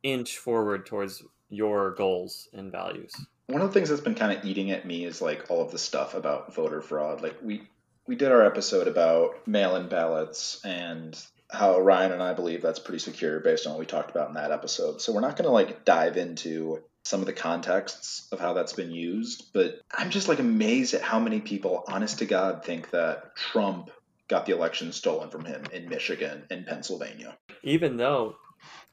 inch 0.01 0.39
forward 0.39 0.85
towards 0.85 1.23
your 1.49 1.91
goals 1.91 2.49
and 2.53 2.71
values 2.71 3.13
one 3.47 3.61
of 3.61 3.67
the 3.67 3.73
things 3.73 3.89
that's 3.89 4.01
been 4.01 4.15
kind 4.15 4.37
of 4.37 4.45
eating 4.45 4.71
at 4.71 4.85
me 4.85 5.05
is 5.05 5.21
like 5.21 5.49
all 5.49 5.61
of 5.61 5.71
the 5.71 5.77
stuff 5.77 6.13
about 6.13 6.53
voter 6.53 6.81
fraud 6.81 7.21
like 7.21 7.37
we 7.41 7.63
we 8.07 8.15
did 8.15 8.31
our 8.31 8.45
episode 8.45 8.87
about 8.87 9.47
mail-in 9.47 9.87
ballots 9.87 10.59
and 10.65 11.17
how 11.49 11.79
Ryan 11.79 12.11
and 12.11 12.23
I 12.23 12.33
believe 12.33 12.61
that's 12.61 12.79
pretty 12.79 12.99
secure 12.99 13.39
based 13.39 13.65
on 13.65 13.73
what 13.73 13.79
we 13.79 13.85
talked 13.85 14.09
about 14.09 14.27
in 14.27 14.33
that 14.35 14.51
episode. 14.51 15.01
So 15.01 15.13
we're 15.13 15.21
not 15.21 15.37
going 15.37 15.45
to 15.45 15.51
like 15.51 15.85
dive 15.85 16.17
into 16.17 16.79
some 17.03 17.19
of 17.19 17.27
the 17.27 17.33
contexts 17.33 18.27
of 18.31 18.39
how 18.39 18.53
that's 18.53 18.73
been 18.73 18.91
used, 18.91 19.53
but 19.53 19.79
I'm 19.91 20.09
just 20.09 20.27
like 20.27 20.39
amazed 20.39 20.93
at 20.93 21.01
how 21.01 21.19
many 21.19 21.39
people, 21.41 21.83
honest 21.87 22.19
to 22.19 22.25
God, 22.25 22.65
think 22.65 22.89
that 22.91 23.35
Trump 23.35 23.91
got 24.29 24.45
the 24.45 24.53
election 24.53 24.91
stolen 24.91 25.29
from 25.29 25.45
him 25.45 25.63
in 25.71 25.89
Michigan 25.89 26.43
and 26.49 26.65
Pennsylvania. 26.65 27.37
Even 27.61 27.97
though, 27.97 28.35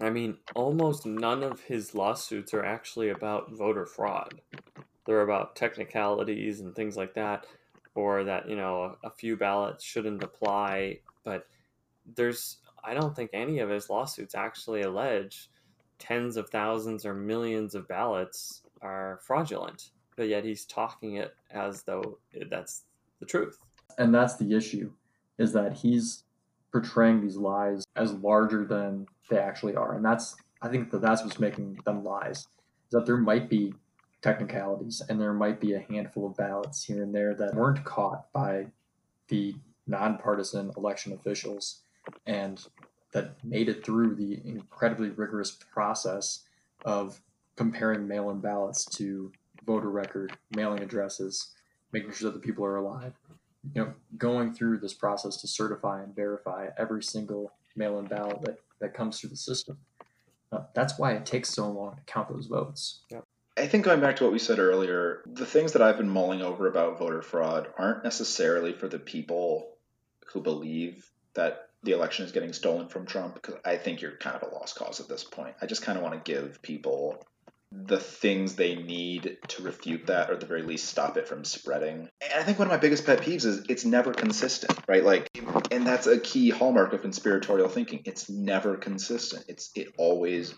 I 0.01 0.11
mean, 0.11 0.39
almost 0.55 1.07
none 1.07 1.43
of 1.43 1.61
his 1.61 1.95
lawsuits 1.95 2.55
are 2.55 2.65
actually 2.65 3.11
about 3.11 3.53
voter 3.53 3.87
fraud. 3.87 4.41
They're 5.07 5.23
about 5.23 5.57
technicalities 5.57 6.61
and 6.61 6.75
things 6.75 6.97
like 6.97 7.15
that, 7.15 7.47
or 7.95 8.25
that, 8.25 8.49
you 8.49 8.57
know, 8.57 8.97
a 9.05 9.11
few 9.11 9.37
ballots 9.37 9.85
shouldn't 9.85 10.23
apply. 10.23 11.01
But 11.25 11.47
there's, 12.17 12.59
I 12.83 12.95
don't 12.95 13.15
think 13.15 13.31
any 13.33 13.59
of 13.59 13.69
his 13.69 13.91
lawsuits 13.91 14.35
actually 14.35 14.83
allege 14.83 15.51
tens 15.99 16.37
of 16.37 16.49
thousands 16.49 17.05
or 17.05 17.15
millions 17.15 17.75
of 17.75 17.89
ballots 17.89 18.63
are 18.81 19.21
fraudulent. 19.23 19.91
But 20.17 20.29
yet 20.29 20.45
he's 20.45 20.65
talking 20.65 21.17
it 21.17 21.35
as 21.51 21.83
though 21.83 22.19
that's 22.51 22.85
the 23.21 23.27
truth. 23.27 23.59
And 23.99 24.15
that's 24.15 24.37
the 24.37 24.55
issue 24.55 24.93
is 25.39 25.53
that 25.53 25.73
he's 25.73 26.25
portraying 26.73 27.21
these 27.21 27.37
lies 27.37 27.85
as 27.97 28.13
larger 28.15 28.65
than 28.65 29.07
they 29.29 29.39
actually 29.39 29.77
are, 29.77 29.95
and 29.95 30.05
that's 30.05 30.37
I 30.63 30.69
think 30.69 30.91
that 30.91 31.01
that's 31.01 31.23
what's 31.23 31.39
making 31.39 31.81
them 31.85 32.05
lies. 32.05 32.39
Is 32.39 32.93
that 32.93 33.07
there 33.07 33.17
might 33.17 33.49
be 33.49 33.75
technicalities 34.21 35.03
and 35.09 35.21
there 35.21 35.33
might 35.33 35.61
be 35.61 35.73
a 35.73 35.81
handful 35.81 36.27
of 36.27 36.37
ballots 36.37 36.85
here 36.85 37.03
and 37.03 37.15
there 37.15 37.35
that 37.35 37.55
weren't 37.55 37.85
caught 37.85 38.31
by 38.33 38.67
the 39.29 39.55
nonpartisan 39.87 40.71
election 40.77 41.13
officials 41.13 41.81
and 42.27 42.67
that 43.13 43.43
made 43.45 43.69
it 43.69 43.85
through 43.85 44.15
the 44.15 44.41
incredibly 44.45 45.09
rigorous 45.11 45.51
process 45.51 46.45
of 46.85 47.21
comparing 47.57 48.07
mail-in 48.07 48.41
ballots 48.41 48.85
to 48.85 49.33
voter 49.65 49.91
record, 49.91 50.37
mailing 50.55 50.83
addresses, 50.83 51.53
making 51.93 52.13
sure 52.13 52.31
that 52.31 52.41
the 52.41 52.47
people 52.47 52.65
are 52.65 52.77
alive 52.77 53.15
you 53.75 53.83
know, 53.83 53.93
going 54.17 54.53
through 54.53 54.79
this 54.79 54.95
process 54.95 55.37
to 55.39 55.49
certify 55.49 56.03
and 56.03 56.15
verify 56.15 56.69
every 56.79 57.03
single 57.03 57.53
mail-in 57.77 58.07
ballot 58.07 58.41
that, 58.43 58.59
that 58.81 58.95
comes 58.95 59.21
through 59.21 59.31
the 59.31 59.37
system. 59.37 59.79
Uh, 60.53 60.63
that's 60.75 60.99
why 60.99 61.13
it 61.13 61.27
takes 61.27 61.51
so 61.51 61.71
long 61.71 61.97
to 61.97 62.03
count 62.07 62.29
those 62.29 62.47
votes. 62.47 63.01
Yep. 63.11 63.25
I 63.57 63.67
think 63.67 63.85
going 63.85 64.01
back 64.01 64.17
to 64.17 64.25
what 64.25 64.33
we 64.33 64.39
said 64.39 64.59
earlier, 64.59 65.23
the 65.27 65.47
things 65.47 65.73
that 65.73 65.83
I've 65.83 65.99
been 65.99 66.09
mulling 66.09 66.41
over 66.41 66.67
about 66.67 66.99
voter 66.99 67.23
fraud 67.23 67.69
aren't 67.77 68.03
necessarily 68.03 68.73
for 68.73 68.89
the 68.89 68.99
people 68.99 69.77
who 70.33 70.41
believe 70.41 71.11
that 71.35 71.69
the 71.83 71.93
election 71.93 72.25
is 72.25 72.33
getting 72.33 72.53
stolen 72.53 72.89
from 72.89 73.07
Trump, 73.07 73.35
because 73.35 73.55
I 73.65 73.77
think 73.77 74.01
you're 74.01 74.17
kind 74.17 74.37
of 74.37 74.51
a 74.51 74.55
lost 74.55 74.77
cause 74.77 75.01
at 75.01 75.09
this 75.09 75.25
point. 75.25 75.55
I 75.61 75.67
just 75.67 75.83
kind 75.83 75.97
of 75.99 76.05
want 76.05 76.25
to 76.25 76.33
give 76.33 76.61
people 76.63 77.25
the 77.73 77.99
things 77.99 78.57
they 78.57 78.75
need 78.75 79.39
to 79.47 79.63
refute 79.63 80.07
that 80.07 80.29
or 80.29 80.35
at 80.35 80.41
the 80.41 80.47
very 80.47 80.63
least 80.63 80.89
stop 80.89 81.17
it 81.17 81.29
from 81.29 81.45
spreading. 81.45 82.09
And 82.21 82.41
I 82.41 82.43
think 82.43 82.59
one 82.59 82.67
of 82.67 82.73
my 82.73 82.79
biggest 82.79 83.07
pet 83.07 83.21
peeves 83.21 83.45
is 83.45 83.65
it's 83.69 83.85
never 83.85 84.13
consistent, 84.13 84.77
right? 84.89 85.05
Like 85.05 85.29
and 85.71 85.87
that's 85.87 86.07
a 86.07 86.19
key 86.19 86.51
hallmark 86.51 86.93
of 86.93 87.03
conspiratorial 87.03 87.69
thinking. 87.69 88.03
It's 88.05 88.29
never 88.29 88.77
consistent. 88.77 89.45
It's 89.49 89.71
it 89.77 89.95
always 89.99 90.55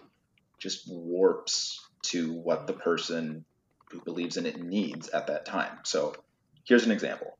just 0.58 0.84
warps 0.90 1.80
to 2.02 2.32
what 2.32 2.66
the 2.66 2.72
person 2.72 3.44
who 3.90 4.00
believes 4.00 4.38
in 4.38 4.46
it 4.46 4.62
needs 4.62 5.08
at 5.10 5.26
that 5.26 5.44
time. 5.44 5.78
So 5.84 6.14
here's 6.64 6.86
an 6.86 6.92
example. 6.92 7.36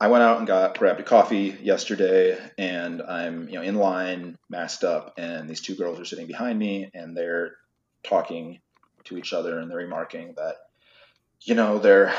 I 0.00 0.08
went 0.08 0.24
out 0.24 0.38
and 0.38 0.46
got 0.46 0.76
grabbed 0.76 0.98
a 0.98 1.04
coffee 1.04 1.56
yesterday 1.62 2.36
and 2.58 3.00
I'm, 3.00 3.48
you 3.48 3.54
know, 3.54 3.62
in 3.62 3.76
line, 3.76 4.36
masked 4.50 4.82
up, 4.82 5.14
and 5.18 5.48
these 5.48 5.60
two 5.60 5.76
girls 5.76 6.00
are 6.00 6.04
sitting 6.04 6.26
behind 6.26 6.58
me 6.58 6.90
and 6.92 7.16
they're 7.16 7.52
talking 8.02 8.60
to 9.04 9.16
each 9.18 9.32
other 9.32 9.58
and 9.58 9.70
they're 9.70 9.78
remarking 9.78 10.34
that 10.36 10.56
you 11.40 11.54
know 11.54 11.78
they're 11.78 12.14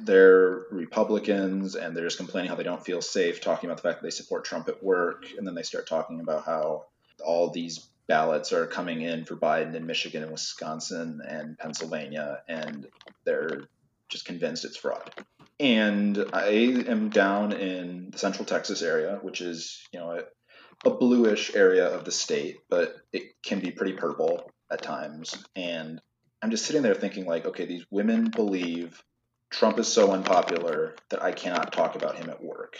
they're 0.00 0.64
Republicans 0.70 1.74
and 1.74 1.96
they're 1.96 2.04
just 2.04 2.16
complaining 2.16 2.48
how 2.48 2.56
they 2.56 2.62
don't 2.62 2.84
feel 2.84 3.02
safe, 3.02 3.40
talking 3.40 3.68
about 3.68 3.76
the 3.76 3.88
fact 3.88 4.00
that 4.00 4.06
they 4.06 4.10
support 4.10 4.44
Trump 4.44 4.68
at 4.68 4.82
work, 4.82 5.26
and 5.36 5.46
then 5.46 5.54
they 5.54 5.62
start 5.62 5.86
talking 5.86 6.20
about 6.20 6.44
how 6.44 6.86
all 7.24 7.50
these 7.50 7.88
ballots 8.06 8.52
are 8.52 8.66
coming 8.66 9.02
in 9.02 9.24
for 9.24 9.36
Biden 9.36 9.74
in 9.74 9.86
Michigan 9.86 10.22
and 10.22 10.32
Wisconsin 10.32 11.20
and 11.26 11.58
Pennsylvania, 11.58 12.42
and 12.48 12.86
they're 13.24 13.68
just 14.08 14.24
convinced 14.24 14.64
it's 14.64 14.76
fraud. 14.76 15.12
And 15.58 16.24
I 16.32 16.48
am 16.88 17.10
down 17.10 17.52
in 17.52 18.10
the 18.10 18.18
Central 18.18 18.46
Texas 18.46 18.80
area, 18.80 19.18
which 19.22 19.42
is 19.42 19.86
you 19.92 20.00
know 20.00 20.12
a, 20.12 20.88
a 20.88 20.90
bluish 20.90 21.54
area 21.54 21.86
of 21.86 22.04
the 22.04 22.10
state, 22.10 22.60
but 22.70 22.96
it 23.12 23.42
can 23.42 23.60
be 23.60 23.70
pretty 23.70 23.92
purple 23.92 24.50
at 24.70 24.82
times, 24.82 25.36
and 25.54 26.00
I'm 26.42 26.50
just 26.50 26.64
sitting 26.64 26.82
there 26.82 26.94
thinking, 26.94 27.26
like, 27.26 27.46
okay, 27.46 27.66
these 27.66 27.84
women 27.90 28.30
believe 28.30 29.02
Trump 29.50 29.78
is 29.78 29.88
so 29.88 30.12
unpopular 30.12 30.94
that 31.10 31.22
I 31.22 31.32
cannot 31.32 31.72
talk 31.72 31.96
about 31.96 32.16
him 32.16 32.30
at 32.30 32.42
work 32.42 32.78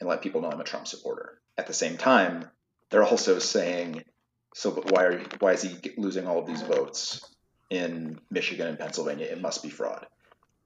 and 0.00 0.08
let 0.08 0.22
people 0.22 0.40
know 0.40 0.50
I'm 0.50 0.60
a 0.60 0.64
Trump 0.64 0.86
supporter. 0.86 1.40
At 1.56 1.66
the 1.66 1.72
same 1.72 1.96
time, 1.96 2.50
they're 2.90 3.04
also 3.04 3.38
saying, 3.38 4.02
so 4.54 4.70
but 4.70 4.90
why 4.90 5.04
are 5.04 5.22
why 5.38 5.52
is 5.52 5.62
he 5.62 5.76
losing 5.96 6.26
all 6.26 6.38
of 6.38 6.46
these 6.46 6.62
votes 6.62 7.24
in 7.70 8.18
Michigan 8.30 8.66
and 8.66 8.78
Pennsylvania? 8.78 9.26
It 9.26 9.40
must 9.40 9.62
be 9.62 9.68
fraud. 9.68 10.06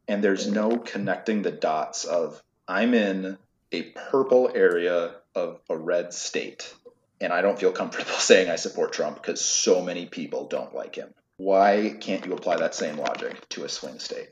And 0.06 0.24
there's 0.24 0.50
no 0.50 0.78
connecting 0.78 1.42
the 1.42 1.50
dots 1.50 2.04
of 2.04 2.42
I'm 2.66 2.94
in 2.94 3.38
a 3.72 3.82
purple 3.82 4.50
area 4.54 5.16
of 5.34 5.60
a 5.68 5.76
red 5.76 6.12
state 6.14 6.74
and 7.20 7.32
I 7.32 7.42
don't 7.42 7.58
feel 7.58 7.72
comfortable 7.72 8.10
saying 8.18 8.50
I 8.50 8.56
support 8.56 8.92
Trump 8.92 9.16
because 9.16 9.44
so 9.44 9.82
many 9.82 10.06
people 10.06 10.46
don't 10.46 10.74
like 10.74 10.94
him. 10.94 11.12
Why 11.36 11.94
can't 12.00 12.26
you 12.26 12.32
apply 12.32 12.56
that 12.56 12.74
same 12.74 12.96
logic 12.96 13.48
to 13.50 13.64
a 13.64 13.68
swing 13.68 13.98
state? 13.98 14.30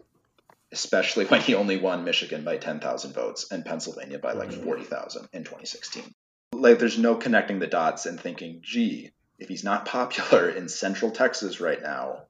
Especially 0.73 1.25
when 1.25 1.41
he 1.41 1.55
only 1.55 1.77
won 1.77 2.05
Michigan 2.05 2.45
by 2.45 2.57
10,000 2.57 3.13
votes 3.13 3.51
and 3.53 3.65
Pennsylvania 3.65 4.19
by 4.19 4.33
like 4.33 4.51
mm-hmm. 4.51 4.65
40,000 4.65 5.29
in 5.33 5.45
2016. 5.45 6.13
Like, 6.53 6.79
there's 6.79 6.99
no 6.99 7.15
connecting 7.15 7.61
the 7.61 7.67
dots 7.67 8.07
and 8.07 8.21
thinking, 8.21 8.61
gee, 8.63 9.13
if 9.39 9.49
he's 9.49 9.63
not 9.63 9.87
popular 9.87 10.49
in 10.49 10.69
central 10.69 11.13
Texas 11.13 11.61
right 11.61 11.81
now, 11.81 12.23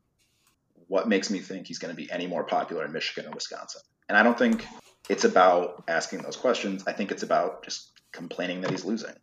what 0.88 1.08
makes 1.08 1.30
me 1.30 1.40
think 1.40 1.66
he's 1.66 1.78
going 1.78 1.94
to 1.94 1.96
be 1.96 2.10
any 2.10 2.26
more 2.26 2.44
popular 2.44 2.84
in 2.84 2.92
Michigan 2.92 3.30
or 3.30 3.34
Wisconsin? 3.34 3.80
And 4.08 4.16
I 4.16 4.22
don't 4.22 4.38
think 4.38 4.64
it's 5.08 5.24
about 5.24 5.84
asking 5.88 6.20
those 6.20 6.36
questions. 6.36 6.84
I 6.86 6.92
think 6.92 7.10
it's 7.10 7.22
about 7.22 7.64
just 7.64 7.90
complaining 8.12 8.60
that 8.60 8.70
he's 8.70 8.84
losing 8.84 9.14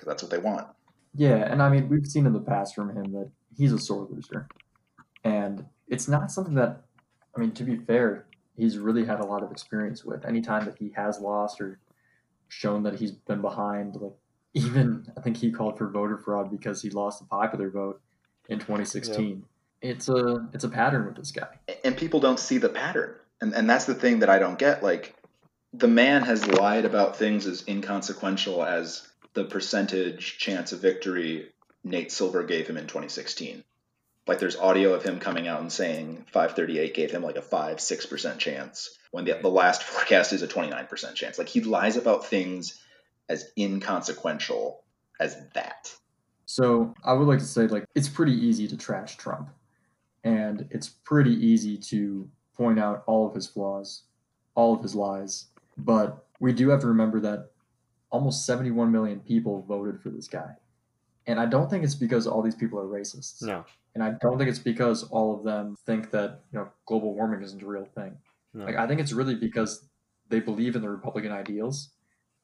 because 0.00 0.10
that's 0.10 0.22
what 0.22 0.30
they 0.30 0.38
want. 0.38 0.66
Yeah, 1.14 1.50
and 1.50 1.62
I 1.62 1.68
mean, 1.68 1.88
we've 1.88 2.06
seen 2.06 2.26
in 2.26 2.32
the 2.32 2.40
past 2.40 2.74
from 2.74 2.96
him 2.96 3.12
that 3.12 3.30
he's 3.56 3.72
a 3.72 3.78
sore 3.78 4.08
loser. 4.10 4.48
And 5.24 5.66
it's 5.88 6.08
not 6.08 6.30
something 6.30 6.54
that, 6.54 6.84
I 7.36 7.40
mean, 7.40 7.52
to 7.52 7.64
be 7.64 7.76
fair, 7.76 8.26
he's 8.56 8.78
really 8.78 9.04
had 9.04 9.20
a 9.20 9.24
lot 9.24 9.42
of 9.42 9.50
experience 9.50 10.04
with. 10.04 10.24
Anytime 10.24 10.64
that 10.64 10.78
he 10.78 10.92
has 10.96 11.20
lost 11.20 11.60
or 11.60 11.78
shown 12.48 12.84
that 12.84 12.94
he's 12.94 13.12
been 13.12 13.42
behind, 13.42 13.96
like 13.96 14.14
even 14.54 15.12
I 15.16 15.20
think 15.20 15.36
he 15.36 15.50
called 15.50 15.76
for 15.76 15.88
voter 15.88 16.16
fraud 16.16 16.50
because 16.50 16.80
he 16.80 16.90
lost 16.90 17.20
the 17.20 17.26
popular 17.26 17.70
vote 17.70 18.00
in 18.48 18.58
2016. 18.58 19.44
It's 19.82 20.08
a 20.08 20.48
it's 20.52 20.64
a 20.64 20.68
pattern 20.68 21.06
with 21.06 21.16
this 21.16 21.32
guy. 21.32 21.48
And 21.84 21.96
people 21.96 22.20
don't 22.20 22.40
see 22.40 22.58
the 22.58 22.68
pattern. 22.68 23.14
And 23.40 23.54
and 23.54 23.68
that's 23.68 23.84
the 23.84 23.94
thing 23.94 24.20
that 24.20 24.30
I 24.30 24.38
don't 24.38 24.58
get. 24.58 24.82
Like 24.82 25.14
the 25.72 25.88
man 25.88 26.22
has 26.22 26.46
lied 26.46 26.84
about 26.84 27.16
things 27.16 27.46
as 27.46 27.64
inconsequential 27.68 28.64
as 28.64 29.09
the 29.34 29.44
percentage 29.44 30.38
chance 30.38 30.72
of 30.72 30.80
victory 30.80 31.50
Nate 31.84 32.12
Silver 32.12 32.42
gave 32.42 32.66
him 32.66 32.76
in 32.76 32.84
2016 32.84 33.64
like 34.26 34.38
there's 34.38 34.56
audio 34.56 34.94
of 34.94 35.02
him 35.02 35.18
coming 35.18 35.48
out 35.48 35.60
and 35.60 35.72
saying 35.72 36.24
538 36.32 36.94
gave 36.94 37.10
him 37.10 37.22
like 37.22 37.36
a 37.36 37.42
5 37.42 37.78
6% 37.78 38.38
chance 38.38 38.98
when 39.10 39.24
the, 39.24 39.38
the 39.40 39.48
last 39.48 39.82
forecast 39.82 40.32
is 40.32 40.42
a 40.42 40.48
29% 40.48 41.14
chance 41.14 41.38
like 41.38 41.48
he 41.48 41.60
lies 41.60 41.96
about 41.96 42.26
things 42.26 42.80
as 43.28 43.50
inconsequential 43.56 44.82
as 45.18 45.36
that 45.54 45.94
So 46.50 46.92
I 47.04 47.12
would 47.12 47.28
like 47.28 47.38
to 47.38 47.44
say, 47.44 47.68
like, 47.68 47.84
it's 47.94 48.08
pretty 48.08 48.32
easy 48.32 48.66
to 48.66 48.76
trash 48.76 49.16
Trump, 49.16 49.50
and 50.24 50.66
it's 50.72 50.88
pretty 50.88 51.34
easy 51.34 51.76
to 51.76 52.28
point 52.56 52.80
out 52.80 53.04
all 53.06 53.24
of 53.28 53.36
his 53.36 53.46
flaws, 53.46 54.02
all 54.56 54.74
of 54.74 54.82
his 54.82 54.96
lies. 54.96 55.46
But 55.78 56.26
we 56.40 56.52
do 56.52 56.68
have 56.70 56.80
to 56.80 56.88
remember 56.88 57.20
that 57.20 57.50
almost 58.10 58.46
71 58.46 58.90
million 58.90 59.20
people 59.20 59.64
voted 59.68 60.00
for 60.00 60.10
this 60.10 60.28
guy. 60.28 60.54
And 61.26 61.38
I 61.38 61.46
don't 61.46 61.70
think 61.70 61.84
it's 61.84 61.94
because 61.94 62.26
all 62.26 62.42
these 62.42 62.54
people 62.54 62.78
are 62.78 62.86
racists. 62.86 63.42
No. 63.42 63.64
And 63.94 64.02
I 64.02 64.12
don't 64.20 64.38
think 64.38 64.48
it's 64.50 64.58
because 64.58 65.04
all 65.04 65.34
of 65.36 65.44
them 65.44 65.76
think 65.86 66.10
that, 66.10 66.40
you 66.52 66.58
know, 66.58 66.68
global 66.86 67.14
warming 67.14 67.42
isn't 67.42 67.62
a 67.62 67.66
real 67.66 67.86
thing. 67.94 68.16
No. 68.54 68.64
Like 68.64 68.76
I 68.76 68.86
think 68.86 69.00
it's 69.00 69.12
really 69.12 69.34
because 69.34 69.88
they 70.28 70.40
believe 70.40 70.76
in 70.76 70.82
the 70.82 70.88
Republican 70.88 71.32
ideals 71.32 71.90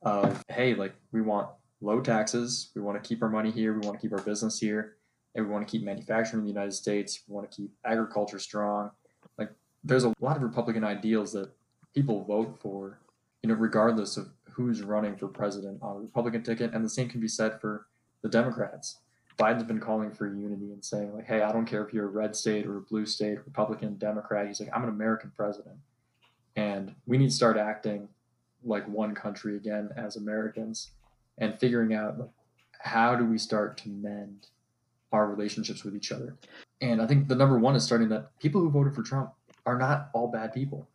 of, 0.02 0.42
hey, 0.48 0.74
like 0.74 0.94
we 1.12 1.20
want 1.20 1.48
low 1.80 2.00
taxes, 2.00 2.70
we 2.74 2.82
want 2.82 3.02
to 3.02 3.06
keep 3.06 3.22
our 3.22 3.28
money 3.28 3.50
here, 3.50 3.72
we 3.72 3.86
want 3.86 3.98
to 3.98 4.02
keep 4.02 4.16
our 4.16 4.22
business 4.24 4.58
here, 4.58 4.96
and 5.34 5.46
we 5.46 5.52
want 5.52 5.66
to 5.66 5.70
keep 5.70 5.84
manufacturing 5.84 6.40
in 6.40 6.44
the 6.44 6.52
United 6.52 6.72
States, 6.72 7.22
we 7.28 7.34
want 7.34 7.50
to 7.50 7.56
keep 7.56 7.70
agriculture 7.84 8.38
strong. 8.38 8.90
Like 9.38 9.50
there's 9.84 10.04
a 10.04 10.12
lot 10.20 10.36
of 10.36 10.42
Republican 10.42 10.84
ideals 10.84 11.32
that 11.32 11.50
people 11.94 12.24
vote 12.24 12.58
for, 12.60 12.98
you 13.42 13.48
know, 13.48 13.54
regardless 13.54 14.16
of 14.16 14.28
who's 14.56 14.82
running 14.82 15.14
for 15.14 15.28
president 15.28 15.78
on 15.82 15.96
a 15.96 16.00
Republican 16.00 16.42
ticket, 16.42 16.72
and 16.72 16.82
the 16.82 16.88
same 16.88 17.10
can 17.10 17.20
be 17.20 17.28
said 17.28 17.60
for 17.60 17.86
the 18.22 18.28
Democrats. 18.28 19.00
Biden's 19.38 19.64
been 19.64 19.80
calling 19.80 20.10
for 20.10 20.26
unity 20.26 20.72
and 20.72 20.82
saying 20.82 21.14
like, 21.14 21.26
"Hey, 21.26 21.42
I 21.42 21.52
don't 21.52 21.66
care 21.66 21.84
if 21.84 21.92
you're 21.92 22.06
a 22.06 22.08
red 22.08 22.34
state 22.34 22.66
or 22.66 22.78
a 22.78 22.80
blue 22.80 23.04
state, 23.04 23.44
Republican, 23.44 23.98
Democrat." 23.98 24.46
He's 24.46 24.58
like, 24.58 24.70
"I'm 24.74 24.82
an 24.82 24.88
American 24.88 25.30
president, 25.36 25.76
and 26.56 26.94
we 27.06 27.18
need 27.18 27.28
to 27.28 27.34
start 27.34 27.58
acting 27.58 28.08
like 28.64 28.88
one 28.88 29.14
country 29.14 29.56
again 29.56 29.90
as 29.94 30.16
Americans, 30.16 30.92
and 31.36 31.60
figuring 31.60 31.92
out 31.92 32.18
like, 32.18 32.30
how 32.80 33.14
do 33.14 33.26
we 33.26 33.36
start 33.36 33.76
to 33.76 33.90
mend 33.90 34.48
our 35.12 35.28
relationships 35.28 35.84
with 35.84 35.94
each 35.94 36.12
other." 36.12 36.34
And 36.80 37.02
I 37.02 37.06
think 37.06 37.28
the 37.28 37.36
number 37.36 37.58
one 37.58 37.76
is 37.76 37.84
starting 37.84 38.08
that 38.08 38.38
people 38.38 38.62
who 38.62 38.70
voted 38.70 38.94
for 38.94 39.02
Trump 39.02 39.34
are 39.66 39.76
not 39.76 40.08
all 40.14 40.28
bad 40.28 40.54
people, 40.54 40.88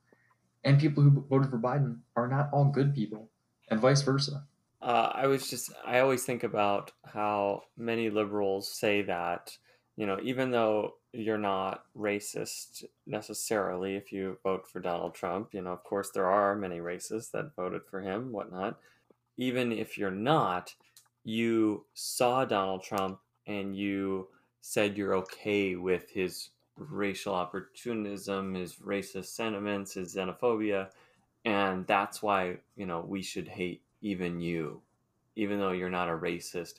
and 0.64 0.80
people 0.80 1.04
who 1.04 1.12
voted 1.30 1.52
for 1.52 1.60
Biden 1.60 2.00
are 2.16 2.28
not 2.28 2.50
all 2.52 2.66
good 2.66 2.96
people, 2.96 3.30
and 3.72 3.80
vice 3.80 4.02
versa. 4.02 4.44
Uh, 4.82 5.12
I 5.14 5.28
was 5.28 5.50
just, 5.50 5.72
I 5.86 6.00
always 6.00 6.24
think 6.24 6.44
about 6.44 6.92
how 7.06 7.64
many 7.78 8.10
liberals 8.10 8.68
say 8.68 9.02
that, 9.04 9.58
you 9.96 10.06
know, 10.06 10.20
even 10.24 10.52
though 10.52 10.96
you're 11.14 11.38
not 11.38 11.84
racist 11.98 12.84
necessarily 13.06 13.96
if 13.96 14.12
you 14.12 14.38
vote 14.44 14.68
for 14.68 14.80
Donald 14.80 15.14
Trump, 15.14 15.54
you 15.54 15.62
know, 15.62 15.72
of 15.72 15.84
course 15.84 16.10
there 16.12 16.28
are 16.28 16.56
many 16.56 16.80
racists 16.80 17.32
that 17.32 17.56
voted 17.56 17.82
for 17.90 18.02
him, 18.02 18.32
whatnot. 18.32 18.80
Even 19.38 19.72
if 19.72 19.98
you're 19.98 20.12
not, 20.12 20.74
you 21.24 21.86
saw 21.94 22.44
Donald 22.44 22.84
Trump 22.84 23.20
and 23.46 23.76
you 23.76 24.28
said 24.62 24.98
you're 24.98 25.16
okay 25.16 25.76
with 25.76 26.10
his 26.10 26.50
racial 26.76 27.36
opportunism, 27.36 28.56
his 28.56 28.76
racist 28.76 29.26
sentiments, 29.26 29.94
his 29.94 30.16
xenophobia, 30.16 30.90
and 31.46 31.86
that's 31.88 32.22
why, 32.22 32.58
you 32.76 32.86
know, 32.86 33.04
we 33.08 33.22
should 33.22 33.48
hate 33.48 33.82
even 34.02 34.40
you, 34.40 34.82
even 35.36 35.60
though 35.60 35.72
you're 35.72 35.90
not 35.90 36.10
a 36.10 36.18
racist, 36.18 36.76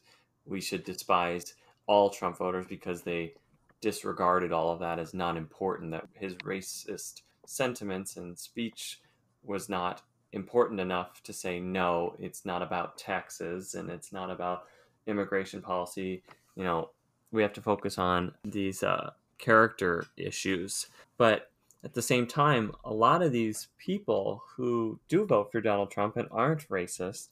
we 0.46 0.60
should 0.60 0.84
despise 0.84 1.54
all 1.86 2.10
Trump 2.10 2.38
voters 2.38 2.66
because 2.66 3.02
they 3.02 3.34
disregarded 3.80 4.52
all 4.52 4.70
of 4.70 4.80
that 4.80 4.98
as 4.98 5.12
not 5.14 5.36
important, 5.36 5.90
that 5.90 6.06
his 6.14 6.34
racist 6.36 7.22
sentiments 7.46 8.16
and 8.16 8.38
speech 8.38 9.00
was 9.44 9.68
not 9.68 10.02
important 10.32 10.80
enough 10.80 11.22
to 11.24 11.32
say, 11.32 11.60
no, 11.60 12.14
it's 12.18 12.44
not 12.44 12.62
about 12.62 12.96
taxes 12.96 13.74
and 13.74 13.90
it's 13.90 14.12
not 14.12 14.30
about 14.30 14.64
immigration 15.06 15.60
policy. 15.60 16.22
You 16.54 16.64
know, 16.64 16.90
we 17.32 17.42
have 17.42 17.52
to 17.54 17.60
focus 17.60 17.98
on 17.98 18.32
these 18.44 18.82
uh, 18.82 19.10
character 19.38 20.06
issues. 20.16 20.86
But 21.18 21.50
at 21.84 21.94
the 21.94 22.02
same 22.02 22.26
time, 22.26 22.72
a 22.84 22.92
lot 22.92 23.22
of 23.22 23.32
these 23.32 23.68
people 23.76 24.44
who 24.56 25.00
do 25.08 25.24
vote 25.26 25.50
for 25.50 25.60
Donald 25.60 25.90
Trump 25.90 26.16
and 26.16 26.28
aren't 26.30 26.68
racist, 26.68 27.28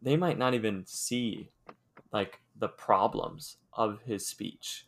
they 0.00 0.16
might 0.16 0.38
not 0.38 0.54
even 0.54 0.84
see 0.86 1.50
like 2.12 2.40
the 2.56 2.68
problems 2.68 3.56
of 3.72 4.00
his 4.02 4.26
speech 4.26 4.86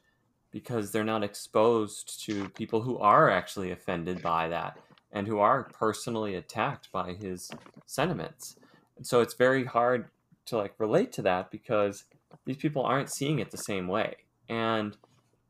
because 0.51 0.91
they're 0.91 1.05
not 1.05 1.25
exposed 1.25 2.25
to 2.25 2.49
people 2.51 2.81
who 2.81 2.97
are 2.99 3.31
actually 3.31 3.71
offended 3.71 4.23
by 4.23 4.49
that 4.49 4.79
and 5.13 5.27
who 5.27 5.39
are 5.39 5.65
personally 5.65 6.35
attacked 6.35 6.91
by 6.93 7.13
his 7.13 7.51
sentiments. 7.85 8.57
And 8.97 9.07
so 9.07 9.21
it's 9.21 9.35
very 9.35 9.65
hard 9.65 10.09
to 10.47 10.57
like 10.57 10.75
relate 10.79 11.13
to 11.13 11.23
that 11.23 11.51
because 11.51 12.05
these 12.47 12.57
people 12.57 12.83
aren't 12.83 13.11
seeing 13.11 13.41
it 13.41 13.51
the 13.51 13.59
same 13.59 13.89
way. 13.89 14.17
And 14.49 14.97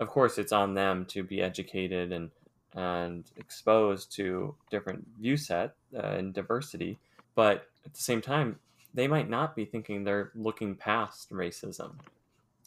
of 0.00 0.08
course 0.08 0.38
it's 0.38 0.52
on 0.52 0.74
them 0.74 1.04
to 1.06 1.22
be 1.22 1.40
educated 1.40 2.12
and 2.12 2.30
and 2.76 3.24
exposed 3.36 4.14
to 4.14 4.54
different 4.70 5.04
view 5.18 5.36
set 5.36 5.74
uh, 5.96 6.02
and 6.02 6.32
diversity 6.34 6.98
but 7.34 7.66
at 7.84 7.92
the 7.94 8.00
same 8.00 8.20
time 8.20 8.58
they 8.96 9.06
might 9.06 9.28
not 9.28 9.54
be 9.54 9.64
thinking 9.66 10.02
they're 10.02 10.32
looking 10.34 10.74
past 10.74 11.30
racism. 11.30 11.92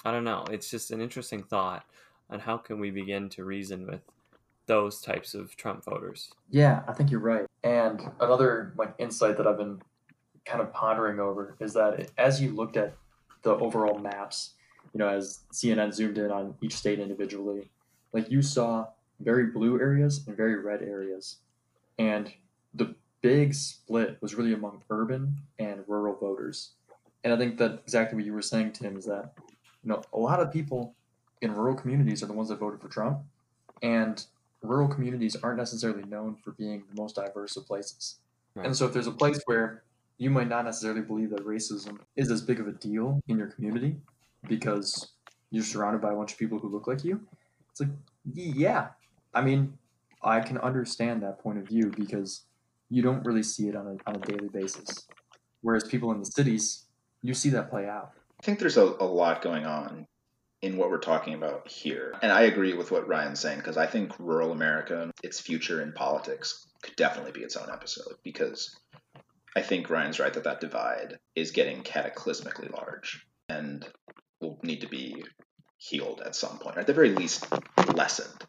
I 0.06 0.12
don't 0.12 0.24
know. 0.24 0.45
It's 0.52 0.69
just 0.69 0.91
an 0.91 1.02
interesting 1.02 1.43
thought 1.43 1.84
on 2.30 2.39
how 2.39 2.56
can 2.56 2.80
we 2.80 2.91
begin 2.91 3.28
to 3.30 3.43
reason 3.43 3.88
with 3.88 4.02
those 4.67 5.02
types 5.02 5.34
of 5.34 5.58
trump 5.58 5.84
voters. 5.84 6.32
Yeah, 6.52 6.84
I 6.88 6.93
think 6.93 7.10
you're 7.10 7.19
right. 7.19 7.48
And 7.63 8.12
another 8.19 8.74
like 8.78 8.93
insight 9.00 9.38
that 9.38 9.48
I've 9.48 9.58
been 9.58 9.82
kind 10.45 10.62
of 10.62 10.72
pondering 10.72 11.19
over 11.19 11.58
is 11.60 11.74
that 11.74 12.12
as 12.19 12.39
you 12.39 12.52
looked 12.52 12.78
at 12.78 12.93
the 13.41 13.56
overall 13.56 13.98
maps, 13.98 14.52
you 14.93 15.00
know, 15.00 15.10
as 15.10 15.39
CNN 15.52 15.91
zoomed 15.93 16.19
in 16.19 16.30
on 16.30 16.54
each 16.62 16.76
state 16.76 17.00
individually, 17.00 17.72
like 18.13 18.30
you 18.30 18.43
saw 18.43 18.86
very 19.19 19.47
blue 19.47 19.79
areas 19.79 20.25
and 20.27 20.36
very 20.36 20.55
red 20.55 20.82
areas. 20.82 21.38
And 21.97 22.32
the 22.73 22.95
big 23.21 23.53
split 23.53 24.17
was 24.21 24.36
really 24.36 24.53
among 24.53 24.82
urban 24.89 25.38
and 25.58 25.84
rural 25.88 26.15
voters. 26.15 26.71
And 27.23 27.34
I 27.34 27.38
think 27.38 27.58
that 27.58 27.79
exactly 27.84 28.15
what 28.15 28.25
you 28.25 28.34
were 28.34 28.41
saying, 28.41 28.71
Tim, 28.71 28.97
is 28.97 29.05
that 29.05 29.34
you 29.84 29.89
know 29.89 30.01
a 30.13 30.19
lot 30.19 30.39
of 30.39 30.51
people 30.51 30.95
in 31.41 31.53
rural 31.53 31.75
communities 31.75 32.23
are 32.23 32.27
the 32.27 32.34
ones 32.34 32.49
that 32.49 32.60
voted 32.60 32.82
for 32.82 32.88
Trump, 32.88 33.19
and 33.82 34.25
rural 34.62 34.88
communities 34.88 35.36
aren't 35.36 35.58
necessarily 35.58 36.03
known 36.03 36.36
for 36.36 36.51
being 36.51 36.84
the 36.93 37.01
most 37.01 37.15
diverse 37.15 37.58
of 37.58 37.65
places. 37.65 38.15
Right. 38.55 38.65
And 38.65 38.75
so, 38.75 38.86
if 38.86 38.93
there's 38.93 39.08
a 39.08 39.12
place 39.12 39.41
where 39.45 39.84
you 40.17 40.29
might 40.29 40.47
not 40.47 40.65
necessarily 40.65 41.01
believe 41.01 41.29
that 41.32 41.45
racism 41.45 41.99
is 42.15 42.32
as 42.32 42.41
big 42.41 42.60
of 42.60 42.67
a 42.67 42.73
deal 42.73 43.21
in 43.27 43.38
your 43.38 43.47
community 43.47 43.95
because 44.47 45.10
you're 45.51 45.63
surrounded 45.63 46.01
by 46.01 46.12
a 46.12 46.15
bunch 46.15 46.34
of 46.34 46.38
people 46.38 46.60
who 46.60 46.69
look 46.69 46.88
like 46.88 47.03
you, 47.03 47.21
it's 47.71 47.79
like, 47.79 47.89
yeah, 48.34 48.89
I 49.34 49.42
mean, 49.42 49.78
I 50.24 50.39
can 50.42 50.58
understand 50.58 51.24
that 51.24 51.39
point 51.39 51.60
of 51.60 51.68
view 51.68 51.92
because 51.96 52.44
you 52.89 53.02
don't 53.02 53.26
really 53.26 53.44
see 53.44 53.68
it 53.68 53.76
on 53.76 53.88
a, 53.88 54.10
on 54.10 54.15
a 54.15 54.20
daily 54.20 54.50
basis. 54.50 55.08
Whereas 55.62 55.84
people 55.84 56.12
in 56.12 56.20
the 56.20 56.26
cities, 56.26 56.86
you 57.22 57.34
see 57.34 57.50
that 57.50 57.70
play 57.70 57.88
out. 57.88 58.12
I 58.39 58.44
think 58.44 58.60
there's 58.60 58.78
a, 58.78 58.84
a 58.84 59.06
lot 59.06 59.42
going 59.42 59.65
on 59.65 60.08
in 60.62 60.78
what 60.78 60.89
we're 60.89 60.98
talking 60.98 61.34
about 61.34 61.68
here. 61.68 62.13
And 62.22 62.32
I 62.32 62.42
agree 62.42 62.74
with 62.74 62.92
what 62.92 63.08
Ryan's 63.08 63.39
saying 63.39 63.60
because 63.60 63.78
I 63.78 63.86
think 63.86 64.13
rural 64.20 64.52
America, 64.52 65.12
its 65.24 65.39
future 65.39 65.82
in 65.82 65.94
politics, 65.94 66.68
could 66.82 66.96
definitely 66.96 67.32
be 67.32 67.42
its 67.42 67.56
own 67.56 67.70
episode 67.72 68.15
because 68.24 68.78
I 69.56 69.62
think 69.62 69.89
Ryan's 69.89 70.20
right 70.20 70.34
that 70.34 70.44
that 70.44 70.62
divide 70.62 71.20
is 71.36 71.52
getting 71.52 71.84
cataclysmically 71.84 72.72
large 72.72 73.26
and 73.48 73.86
will 74.42 74.60
need 74.63 74.82
to 74.82 74.88
be 74.88 75.24
healed 75.78 76.22
at 76.26 76.36
some 76.36 76.60
point, 76.60 76.78
or 76.78 76.82
at 76.82 76.88
the 76.88 76.94
very 76.94 77.10
least, 77.10 77.48
lessened. 77.94 78.46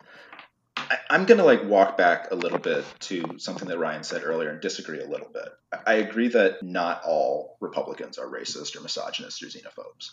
I, 0.90 0.98
I'm 1.08 1.24
going 1.24 1.38
to 1.38 1.44
like 1.44 1.64
walk 1.64 1.96
back 1.96 2.30
a 2.30 2.34
little 2.34 2.58
bit 2.58 2.84
to 3.00 3.38
something 3.38 3.68
that 3.68 3.78
Ryan 3.78 4.02
said 4.02 4.22
earlier 4.24 4.50
and 4.50 4.60
disagree 4.60 5.00
a 5.00 5.08
little 5.08 5.28
bit. 5.32 5.48
I- 5.86 5.94
agree 5.94 6.28
that 6.28 6.62
not 6.62 7.02
all 7.04 7.56
Republicans 7.60 8.18
are 8.18 8.26
racist 8.26 8.76
or 8.76 8.80
misogynist 8.80 9.42
or 9.42 9.46
xenophobes. 9.46 10.10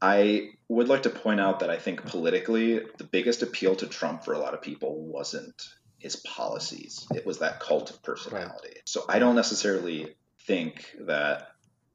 I 0.00 0.50
would 0.68 0.88
like 0.88 1.04
to 1.04 1.10
point 1.10 1.40
out 1.40 1.60
that 1.60 1.70
I 1.70 1.78
think 1.78 2.06
politically, 2.06 2.80
the 2.98 3.04
biggest 3.04 3.42
appeal 3.42 3.76
to 3.76 3.86
Trump 3.86 4.24
for 4.24 4.34
a 4.34 4.38
lot 4.38 4.54
of 4.54 4.62
people 4.62 5.00
wasn't 5.00 5.68
his 5.98 6.16
policies, 6.16 7.06
it 7.14 7.24
was 7.24 7.38
that 7.38 7.60
cult 7.60 7.90
of 7.90 8.02
personality. 8.02 8.74
So 8.84 9.04
I 9.08 9.20
don't 9.20 9.36
necessarily 9.36 10.16
think 10.46 10.96
that 11.02 11.52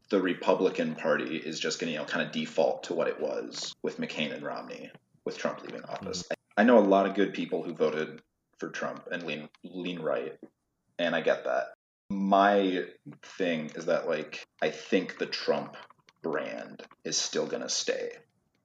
the 0.10 0.22
Republican 0.22 0.96
Party 0.96 1.36
is 1.36 1.60
just 1.60 1.80
going 1.80 1.90
to, 1.90 1.94
you 1.94 2.00
know, 2.00 2.06
kind 2.06 2.26
of 2.26 2.32
default 2.32 2.84
to 2.84 2.94
what 2.94 3.10
it 3.10 3.20
was 3.20 3.76
with 3.84 4.00
McCain 4.00 4.34
and 4.34 4.44
Romney, 4.44 4.90
with 5.28 5.38
Trump 5.38 5.62
leaving 5.62 5.84
office. 5.84 6.24
Mm-hmm. 6.24 6.34
I 6.56 6.64
know 6.64 6.80
a 6.80 6.88
lot 6.96 7.06
of 7.06 7.14
good 7.14 7.34
people 7.34 7.62
who 7.62 7.74
voted 7.74 8.22
for 8.58 8.70
Trump 8.70 9.08
and 9.12 9.24
lean 9.24 9.50
lean 9.64 10.00
right, 10.00 10.36
and 10.98 11.16
I 11.16 11.22
get 11.22 11.44
that. 11.44 11.74
My 12.10 12.86
thing 13.38 13.70
is 13.76 13.86
that 13.86 14.08
like 14.08 14.48
I 14.62 14.70
think 14.70 15.20
the 15.20 15.26
Trump 15.28 15.76
brand 16.24 16.82
is 17.04 17.18
still 17.18 17.46
going 17.46 17.62
to 17.62 17.70
stay. 17.70 18.10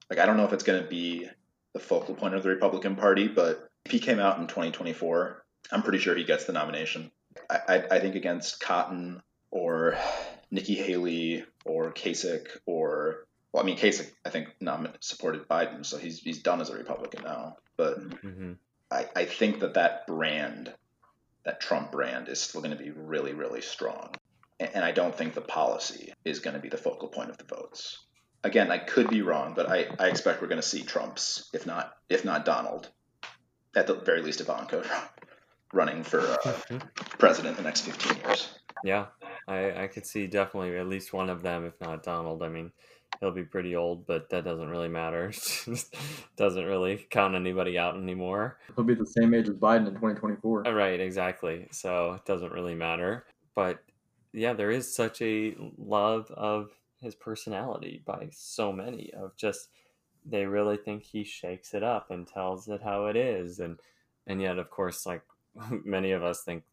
Like 0.09 0.19
I 0.19 0.25
don't 0.25 0.37
know 0.37 0.45
if 0.45 0.53
it's 0.53 0.63
going 0.63 0.81
to 0.81 0.89
be 0.89 1.29
the 1.73 1.79
focal 1.79 2.15
point 2.15 2.33
of 2.33 2.43
the 2.43 2.49
Republican 2.49 2.95
Party, 2.95 3.27
but 3.27 3.67
if 3.85 3.91
he 3.91 3.99
came 3.99 4.19
out 4.19 4.39
in 4.39 4.47
2024, 4.47 5.43
I'm 5.71 5.83
pretty 5.83 5.99
sure 5.99 6.15
he 6.15 6.23
gets 6.23 6.45
the 6.45 6.53
nomination. 6.53 7.11
I, 7.49 7.59
I, 7.67 7.75
I 7.91 7.99
think 7.99 8.15
against 8.15 8.61
Cotton 8.61 9.21
or 9.51 9.97
Nikki 10.49 10.75
Haley 10.75 11.43
or 11.65 11.91
Kasich 11.91 12.47
or 12.65 13.25
well, 13.53 13.63
I 13.63 13.65
mean, 13.65 13.77
Kasich, 13.77 14.11
I 14.25 14.29
think, 14.29 14.49
nominated, 14.59 15.03
supported 15.03 15.47
Biden, 15.47 15.85
so 15.85 15.97
he's 15.97 16.19
he's 16.19 16.41
done 16.41 16.59
as 16.59 16.71
a 16.71 16.75
Republican 16.75 17.23
now. 17.23 17.57
But 17.77 17.97
hmm 18.21 18.53
I, 18.91 19.07
I 19.15 19.25
think 19.25 19.59
that 19.61 19.75
that 19.75 20.05
brand, 20.05 20.73
that 21.45 21.59
Trump 21.61 21.91
brand, 21.91 22.29
is 22.29 22.39
still 22.39 22.61
going 22.61 22.77
to 22.77 22.83
be 22.83 22.91
really, 22.91 23.33
really 23.33 23.61
strong. 23.61 24.11
And, 24.59 24.69
and 24.75 24.85
I 24.85 24.91
don't 24.91 25.15
think 25.15 25.33
the 25.33 25.41
policy 25.41 26.13
is 26.23 26.39
going 26.39 26.53
to 26.53 26.59
be 26.59 26.69
the 26.69 26.77
focal 26.77 27.07
point 27.07 27.31
of 27.31 27.37
the 27.37 27.43
votes. 27.45 28.05
Again, 28.43 28.69
I 28.71 28.77
could 28.77 29.09
be 29.09 29.21
wrong, 29.21 29.53
but 29.55 29.67
I, 29.69 29.87
I 29.97 30.09
expect 30.09 30.41
we're 30.41 30.47
going 30.47 30.61
to 30.61 30.67
see 30.67 30.83
Trump's, 30.83 31.49
if 31.53 31.65
not 31.65 31.93
if 32.09 32.25
not 32.25 32.45
Donald, 32.45 32.89
at 33.75 33.87
the 33.87 33.95
very 33.95 34.21
least 34.21 34.41
Ivanka, 34.41 34.83
running 35.73 36.03
for 36.03 36.19
uh, 36.19 36.79
president 37.17 37.57
in 37.57 37.63
the 37.63 37.67
next 37.67 37.81
15 37.81 38.17
years. 38.23 38.49
Yeah, 38.83 39.07
I, 39.47 39.83
I 39.83 39.87
could 39.87 40.05
see 40.05 40.27
definitely 40.27 40.77
at 40.77 40.87
least 40.87 41.13
one 41.13 41.29
of 41.29 41.41
them, 41.41 41.65
if 41.65 41.79
not 41.79 42.03
Donald. 42.03 42.43
I 42.43 42.49
mean, 42.49 42.71
he'll 43.19 43.31
be 43.31 43.43
pretty 43.43 43.75
old, 43.75 44.05
but 44.05 44.29
that 44.29 44.43
doesn't 44.43 44.69
really 44.69 44.89
matter. 44.89 45.31
doesn't 46.35 46.65
really 46.65 47.05
count 47.09 47.35
anybody 47.35 47.77
out 47.77 47.95
anymore. 47.95 48.59
He'll 48.75 48.85
be 48.85 48.95
the 48.95 49.05
same 49.05 49.33
age 49.33 49.49
as 49.49 49.55
Biden 49.55 49.87
in 49.87 49.93
2024. 49.93 50.67
Uh, 50.67 50.71
Right, 50.71 50.99
exactly. 50.99 51.67
So 51.71 52.13
it 52.13 52.25
doesn't 52.25 52.51
really 52.51 52.75
matter. 52.75 53.25
But 53.55 53.83
yeah, 54.33 54.53
there 54.53 54.71
is 54.71 54.93
such 54.93 55.21
a 55.21 55.55
love 55.77 56.31
of 56.31 56.71
his 57.01 57.15
personality 57.15 58.01
by 58.05 58.29
so 58.31 58.71
many 58.71 59.11
of 59.13 59.35
just 59.35 59.69
they 60.25 60.45
really 60.45 60.77
think 60.77 61.03
he 61.03 61.23
shakes 61.23 61.73
it 61.73 61.83
up 61.83 62.09
and 62.11 62.25
tells 62.25 62.67
it 62.69 62.81
how 62.81 63.07
it 63.07 63.17
is 63.17 63.59
and 63.59 63.77
and 64.25 64.41
yet 64.41 64.57
of 64.57 64.69
course 64.69 65.05
like 65.05 65.21
many 65.83 66.11
of 66.11 66.23
us 66.23 66.43
think 66.43 66.63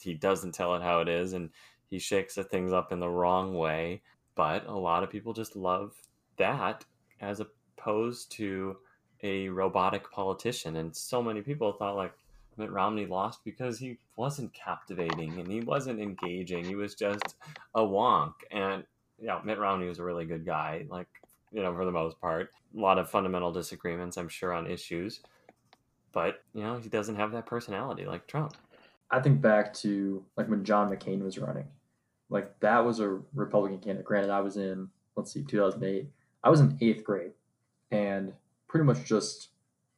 he 0.00 0.12
doesn't 0.12 0.52
tell 0.52 0.74
it 0.74 0.82
how 0.82 1.00
it 1.00 1.08
is 1.08 1.32
and 1.32 1.50
he 1.88 1.98
shakes 1.98 2.34
the 2.34 2.44
things 2.44 2.72
up 2.72 2.92
in 2.92 2.98
the 2.98 3.08
wrong 3.08 3.54
way 3.54 4.02
but 4.40 4.66
a 4.66 4.72
lot 4.72 5.02
of 5.02 5.10
people 5.10 5.34
just 5.34 5.54
love 5.54 5.92
that 6.38 6.82
as 7.20 7.42
opposed 7.42 8.32
to 8.32 8.74
a 9.22 9.50
robotic 9.50 10.10
politician 10.10 10.76
and 10.76 10.96
so 10.96 11.22
many 11.22 11.42
people 11.42 11.74
thought 11.74 11.94
like 11.94 12.14
Mitt 12.56 12.70
Romney 12.70 13.04
lost 13.04 13.44
because 13.44 13.78
he 13.78 13.98
wasn't 14.16 14.50
captivating 14.54 15.38
and 15.38 15.46
he 15.46 15.60
wasn't 15.60 16.00
engaging. 16.00 16.64
He 16.64 16.74
was 16.74 16.94
just 16.94 17.36
a 17.74 17.82
wonk. 17.82 18.32
And 18.50 18.82
yeah, 19.20 19.42
Mitt 19.44 19.58
Romney 19.58 19.88
was 19.88 19.98
a 19.98 20.04
really 20.04 20.24
good 20.24 20.46
guy, 20.46 20.86
like, 20.88 21.08
you 21.52 21.62
know, 21.62 21.74
for 21.74 21.84
the 21.84 21.92
most 21.92 22.18
part. 22.18 22.48
A 22.74 22.80
lot 22.80 22.96
of 22.96 23.10
fundamental 23.10 23.52
disagreements, 23.52 24.16
I'm 24.16 24.30
sure, 24.30 24.54
on 24.54 24.70
issues. 24.70 25.20
But, 26.12 26.42
you 26.54 26.62
know, 26.62 26.78
he 26.78 26.88
doesn't 26.88 27.16
have 27.16 27.32
that 27.32 27.44
personality 27.44 28.06
like 28.06 28.26
Trump. 28.26 28.56
I 29.10 29.20
think 29.20 29.42
back 29.42 29.74
to 29.74 30.24
like 30.38 30.48
when 30.48 30.64
John 30.64 30.88
McCain 30.90 31.22
was 31.22 31.36
running. 31.36 31.66
Like 32.30 32.58
that 32.60 32.84
was 32.84 33.00
a 33.00 33.20
Republican 33.34 33.78
candidate. 33.78 34.06
Granted, 34.06 34.30
I 34.30 34.40
was 34.40 34.56
in, 34.56 34.88
let's 35.16 35.32
see, 35.32 35.42
2008. 35.42 36.08
I 36.42 36.48
was 36.48 36.60
in 36.60 36.78
eighth 36.80 37.04
grade 37.04 37.32
and 37.90 38.32
pretty 38.68 38.86
much 38.86 39.04
just 39.04 39.48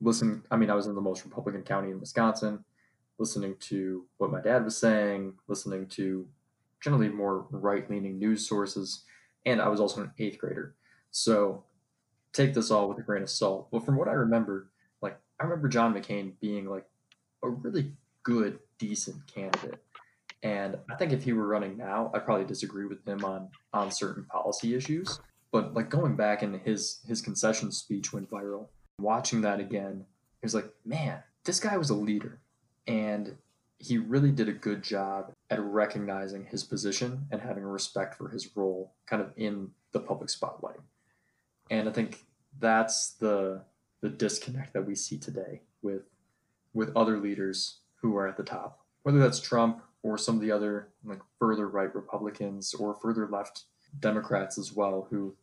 listening. 0.01 0.43
I 0.51 0.57
mean, 0.57 0.71
I 0.71 0.75
was 0.75 0.87
in 0.87 0.95
the 0.95 1.01
most 1.01 1.25
Republican 1.25 1.63
county 1.63 1.91
in 1.91 2.01
Wisconsin, 2.01 2.65
listening 3.19 3.57
to 3.61 4.07
what 4.17 4.33
my 4.33 4.41
dad 4.41 4.65
was 4.65 4.77
saying, 4.77 5.35
listening 5.47 5.87
to 5.89 6.27
generally 6.81 7.09
more 7.09 7.47
right 7.51 7.89
leaning 7.89 8.19
news 8.19 8.49
sources. 8.49 9.05
And 9.47 9.61
I 9.61 9.69
was 9.69 9.81
also 9.81 10.01
an 10.01 10.13
eighth 10.19 10.39
grader. 10.39 10.75
So 11.11 11.65
take 12.33 12.55
this 12.55 12.71
all 12.71 12.89
with 12.89 12.99
a 12.99 13.03
grain 13.03 13.23
of 13.23 13.31
salt. 13.31 13.69
But 13.71 13.85
from 13.85 13.97
what 13.97 14.09
I 14.09 14.13
remember, 14.13 14.71
like, 15.01 15.19
I 15.39 15.45
remember 15.45 15.69
John 15.69 15.95
McCain 15.95 16.33
being 16.41 16.69
like 16.69 16.87
a 17.43 17.49
really 17.49 17.93
good, 18.23 18.59
decent 18.79 19.27
candidate. 19.33 19.83
And 20.43 20.77
I 20.91 20.97
think 20.97 21.13
if 21.13 21.23
he 21.23 21.33
were 21.33 21.47
running 21.47 21.77
now, 21.77 22.11
I'd 22.15 22.25
probably 22.25 22.45
disagree 22.45 22.87
with 22.87 23.07
him 23.07 23.25
on 23.25 23.49
on 23.73 23.91
certain 23.91 24.25
policy 24.25 24.75
issues. 24.75 25.21
But 25.53 25.75
like 25.75 25.89
going 25.89 26.17
back 26.17 26.43
and 26.43 26.61
his 26.61 27.01
his 27.07 27.21
concession 27.21 27.71
speech 27.71 28.13
went 28.13 28.31
viral. 28.31 28.69
Watching 28.99 29.41
that 29.43 29.61
again, 29.61 30.05
it 30.41 30.47
was 30.47 30.55
like, 30.55 30.73
man, 30.85 31.23
this 31.45 31.61
guy 31.61 31.77
was 31.77 31.91
a 31.91 31.95
leader, 31.95 32.41
and 32.87 33.37
he 33.79 33.99
really 33.99 34.31
did 34.31 34.49
a 34.49 34.53
good 34.53 34.83
job 34.83 35.33
at 35.51 35.61
recognizing 35.61 36.45
his 36.45 36.63
position 36.63 37.27
and 37.31 37.41
having 37.41 37.65
respect 37.65 38.15
for 38.15 38.29
his 38.29 38.57
role, 38.57 38.95
kind 39.07 39.21
of 39.21 39.33
in 39.37 39.71
the 39.93 40.01
public 40.01 40.31
spotlight. 40.31 40.79
And 41.71 41.89
I 41.89 41.93
think 41.93 42.25
that's 42.59 43.13
the 43.15 43.63
the 44.01 44.09
disconnect 44.09 44.73
that 44.73 44.87
we 44.87 44.95
see 44.95 45.19
today 45.19 45.63
with 45.83 46.03
with 46.75 46.97
other 46.97 47.19
leaders 47.19 47.79
who 48.01 48.17
are 48.17 48.27
at 48.27 48.37
the 48.37 48.43
top, 48.43 48.81
whether 49.03 49.19
that's 49.19 49.41
Trump 49.41 49.83
or 50.03 50.19
some 50.19 50.37
of 50.37 50.41
the 50.41 50.51
other 50.51 50.89
like 51.05 51.21
further 51.39 51.69
right 51.69 51.95
Republicans 51.95 52.75
or 52.75 52.95
further 52.95 53.29
left 53.29 53.65
Democrats 54.01 54.59
as 54.59 54.73
well, 54.73 55.07
who 55.11 55.35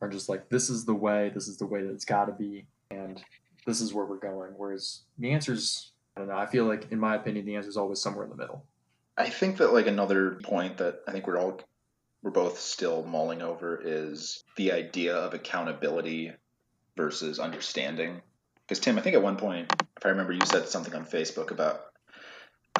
are 0.00 0.08
just 0.08 0.28
like, 0.28 0.48
this 0.48 0.70
is 0.70 0.84
the 0.84 0.94
way, 0.94 1.30
this 1.34 1.48
is 1.48 1.58
the 1.58 1.66
way 1.66 1.82
that 1.82 1.92
it's 1.92 2.04
got 2.04 2.26
to 2.26 2.32
be, 2.32 2.66
and 2.90 3.22
this 3.66 3.80
is 3.80 3.92
where 3.92 4.06
we're 4.06 4.16
going. 4.16 4.52
Whereas 4.56 5.02
the 5.18 5.32
answer's, 5.32 5.92
I 6.16 6.20
don't 6.20 6.28
know, 6.28 6.36
I 6.36 6.46
feel 6.46 6.64
like, 6.64 6.90
in 6.90 6.98
my 6.98 7.16
opinion, 7.16 7.44
the 7.44 7.56
answer 7.56 7.68
is 7.68 7.76
always 7.76 8.00
somewhere 8.00 8.24
in 8.24 8.30
the 8.30 8.36
middle. 8.36 8.64
I 9.18 9.28
think 9.28 9.58
that 9.58 9.74
like 9.74 9.86
another 9.86 10.38
point 10.42 10.78
that 10.78 11.00
I 11.06 11.12
think 11.12 11.26
we're 11.26 11.38
all 11.38 11.60
we're 12.22 12.30
both 12.30 12.58
still 12.58 13.02
mulling 13.04 13.42
over 13.42 13.80
is 13.82 14.44
the 14.56 14.72
idea 14.72 15.16
of 15.16 15.32
accountability 15.32 16.32
versus 16.96 17.38
understanding. 17.38 18.20
Because 18.62 18.78
Tim, 18.78 18.98
I 18.98 19.00
think 19.00 19.16
at 19.16 19.22
one 19.22 19.36
point, 19.36 19.72
if 19.96 20.04
I 20.04 20.10
remember, 20.10 20.32
you 20.32 20.44
said 20.44 20.68
something 20.68 20.94
on 20.94 21.06
Facebook 21.06 21.50
about 21.50 21.89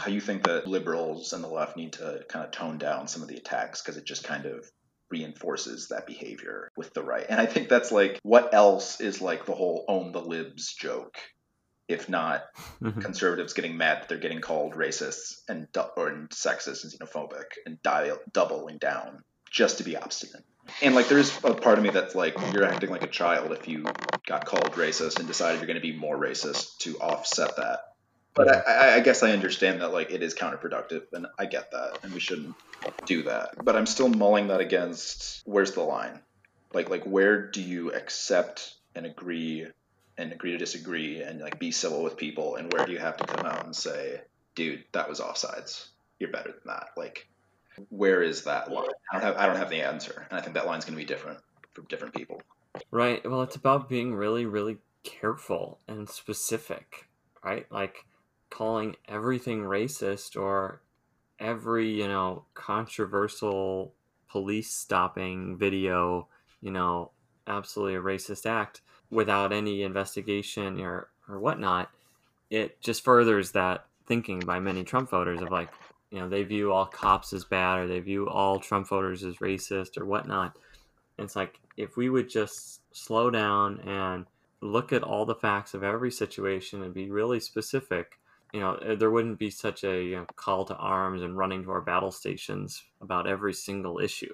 how 0.00 0.10
you 0.10 0.20
think 0.20 0.44
that 0.44 0.66
liberals 0.66 1.32
and 1.32 1.44
the 1.44 1.48
left 1.48 1.76
need 1.76 1.92
to 1.94 2.24
kind 2.28 2.44
of 2.44 2.50
tone 2.50 2.78
down 2.78 3.06
some 3.06 3.22
of 3.22 3.28
the 3.28 3.36
attacks 3.36 3.82
because 3.82 3.96
it 3.96 4.04
just 4.04 4.24
kind 4.24 4.46
of 4.46 4.64
reinforces 5.10 5.88
that 5.88 6.06
behavior 6.06 6.70
with 6.76 6.94
the 6.94 7.02
right. 7.02 7.26
And 7.28 7.40
I 7.40 7.46
think 7.46 7.68
that's 7.68 7.92
like 7.92 8.18
what 8.22 8.54
else 8.54 9.00
is 9.00 9.20
like 9.20 9.44
the 9.44 9.54
whole 9.54 9.84
own 9.88 10.12
the 10.12 10.20
libs 10.20 10.72
joke 10.72 11.18
if 11.88 12.08
not 12.08 12.44
mm-hmm. 12.80 13.00
conservatives 13.00 13.52
getting 13.52 13.76
mad 13.76 14.02
that 14.02 14.08
they're 14.08 14.18
getting 14.18 14.40
called 14.40 14.74
racists 14.74 15.40
and 15.48 15.66
or 15.96 16.10
sexist 16.30 16.84
and 16.84 16.92
xenophobic 16.92 17.46
and 17.66 17.82
dial, 17.82 18.18
doubling 18.32 18.78
down 18.78 19.24
just 19.50 19.78
to 19.78 19.84
be 19.84 19.96
obstinate. 19.96 20.44
And 20.82 20.94
like 20.94 21.08
there's 21.08 21.36
a 21.42 21.52
part 21.52 21.78
of 21.78 21.84
me 21.84 21.90
that's 21.90 22.14
like 22.14 22.36
you're 22.52 22.64
acting 22.64 22.90
like 22.90 23.02
a 23.02 23.08
child 23.08 23.50
if 23.50 23.66
you 23.66 23.84
got 24.24 24.46
called 24.46 24.72
racist 24.74 25.18
and 25.18 25.26
decided 25.26 25.58
you're 25.58 25.66
going 25.66 25.80
to 25.80 25.82
be 25.82 25.96
more 25.96 26.16
racist 26.16 26.78
to 26.78 26.96
offset 26.98 27.56
that. 27.56 27.80
But 28.34 28.48
I, 28.48 28.60
I, 28.60 28.94
I 28.96 29.00
guess 29.00 29.22
I 29.22 29.32
understand 29.32 29.80
that 29.80 29.92
like 29.92 30.10
it 30.10 30.22
is 30.22 30.34
counterproductive, 30.34 31.12
and 31.12 31.26
I 31.38 31.46
get 31.46 31.70
that, 31.72 31.98
and 32.02 32.12
we 32.12 32.20
shouldn't 32.20 32.54
do 33.06 33.24
that. 33.24 33.64
But 33.64 33.76
I'm 33.76 33.86
still 33.86 34.08
mulling 34.08 34.48
that 34.48 34.60
against 34.60 35.42
where's 35.44 35.72
the 35.72 35.82
line? 35.82 36.20
Like 36.72 36.88
like 36.90 37.04
where 37.04 37.46
do 37.50 37.60
you 37.60 37.92
accept 37.92 38.74
and 38.94 39.06
agree 39.06 39.66
and 40.16 40.32
agree 40.32 40.52
to 40.52 40.58
disagree 40.58 41.22
and 41.22 41.40
like 41.40 41.58
be 41.58 41.70
civil 41.72 42.02
with 42.02 42.16
people, 42.16 42.56
and 42.56 42.72
where 42.72 42.86
do 42.86 42.92
you 42.92 42.98
have 42.98 43.16
to 43.16 43.24
come 43.24 43.46
out 43.46 43.64
and 43.64 43.74
say, 43.74 44.20
dude, 44.54 44.84
that 44.92 45.08
was 45.08 45.20
offsides. 45.20 45.88
You're 46.18 46.30
better 46.30 46.50
than 46.50 46.60
that. 46.66 46.90
Like 46.96 47.26
where 47.88 48.22
is 48.22 48.44
that 48.44 48.70
line? 48.70 48.88
I 49.10 49.16
don't 49.16 49.22
have 49.22 49.36
I 49.36 49.46
don't 49.46 49.56
have 49.56 49.70
the 49.70 49.82
answer, 49.82 50.26
and 50.30 50.38
I 50.38 50.42
think 50.42 50.54
that 50.54 50.66
line's 50.66 50.84
going 50.84 50.96
to 50.96 51.02
be 51.02 51.06
different 51.06 51.38
for 51.72 51.82
different 51.82 52.14
people. 52.14 52.40
Right. 52.90 53.28
Well, 53.28 53.42
it's 53.42 53.56
about 53.56 53.88
being 53.88 54.14
really, 54.14 54.46
really 54.46 54.78
careful 55.02 55.80
and 55.88 56.08
specific, 56.08 57.08
right? 57.42 57.66
Like 57.70 58.04
calling 58.50 58.96
everything 59.08 59.62
racist 59.62 60.40
or 60.40 60.82
every, 61.38 61.88
you 61.88 62.08
know, 62.08 62.44
controversial 62.54 63.94
police 64.28 64.72
stopping 64.72 65.56
video, 65.56 66.28
you 66.60 66.70
know, 66.70 67.10
absolutely 67.46 67.94
a 67.94 68.00
racist 68.00 68.46
act 68.46 68.82
without 69.10 69.52
any 69.52 69.82
investigation 69.82 70.80
or, 70.80 71.08
or 71.28 71.40
whatnot. 71.40 71.90
It 72.50 72.80
just 72.80 73.02
furthers 73.02 73.52
that 73.52 73.86
thinking 74.06 74.40
by 74.40 74.60
many 74.60 74.84
Trump 74.84 75.10
voters 75.10 75.40
of 75.40 75.50
like, 75.50 75.70
you 76.10 76.18
know, 76.18 76.28
they 76.28 76.42
view 76.42 76.72
all 76.72 76.86
cops 76.86 77.32
as 77.32 77.44
bad 77.44 77.78
or 77.78 77.86
they 77.86 78.00
view 78.00 78.28
all 78.28 78.58
Trump 78.58 78.88
voters 78.88 79.24
as 79.24 79.36
racist 79.36 79.96
or 79.96 80.04
whatnot. 80.04 80.56
It's 81.18 81.36
like 81.36 81.60
if 81.76 81.96
we 81.96 82.08
would 82.08 82.28
just 82.28 82.80
slow 82.92 83.30
down 83.30 83.80
and 83.80 84.26
look 84.60 84.92
at 84.92 85.02
all 85.02 85.24
the 85.24 85.34
facts 85.34 85.74
of 85.74 85.82
every 85.82 86.10
situation 86.10 86.82
and 86.82 86.92
be 86.92 87.10
really 87.10 87.40
specific, 87.40 88.18
you 88.52 88.60
know, 88.60 88.74
eh, 88.76 88.94
there 88.94 89.10
wouldn't 89.10 89.38
be 89.38 89.50
such 89.50 89.84
a 89.84 90.02
you 90.02 90.16
know, 90.16 90.26
call 90.36 90.64
to 90.66 90.76
arms 90.76 91.22
and 91.22 91.36
running 91.36 91.62
to 91.64 91.70
our 91.70 91.80
battle 91.80 92.10
stations 92.10 92.82
about 93.00 93.26
every 93.26 93.52
single 93.52 93.98
issue. 93.98 94.32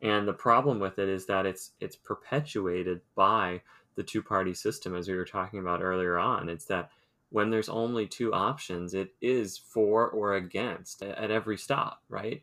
And 0.00 0.28
the 0.28 0.32
problem 0.32 0.78
with 0.78 0.98
it 0.98 1.08
is 1.08 1.26
that 1.26 1.46
it's 1.46 1.72
it's 1.80 1.96
perpetuated 1.96 3.00
by 3.14 3.62
the 3.96 4.04
two 4.04 4.22
party 4.22 4.54
system, 4.54 4.94
as 4.94 5.08
we 5.08 5.16
were 5.16 5.24
talking 5.24 5.58
about 5.58 5.82
earlier 5.82 6.18
on. 6.18 6.48
It's 6.48 6.66
that 6.66 6.90
when 7.30 7.50
there's 7.50 7.68
only 7.68 8.06
two 8.06 8.32
options, 8.32 8.94
it 8.94 9.14
is 9.20 9.58
for 9.58 10.08
or 10.08 10.34
against 10.34 11.02
at 11.02 11.30
every 11.30 11.58
stop, 11.58 12.02
right? 12.08 12.42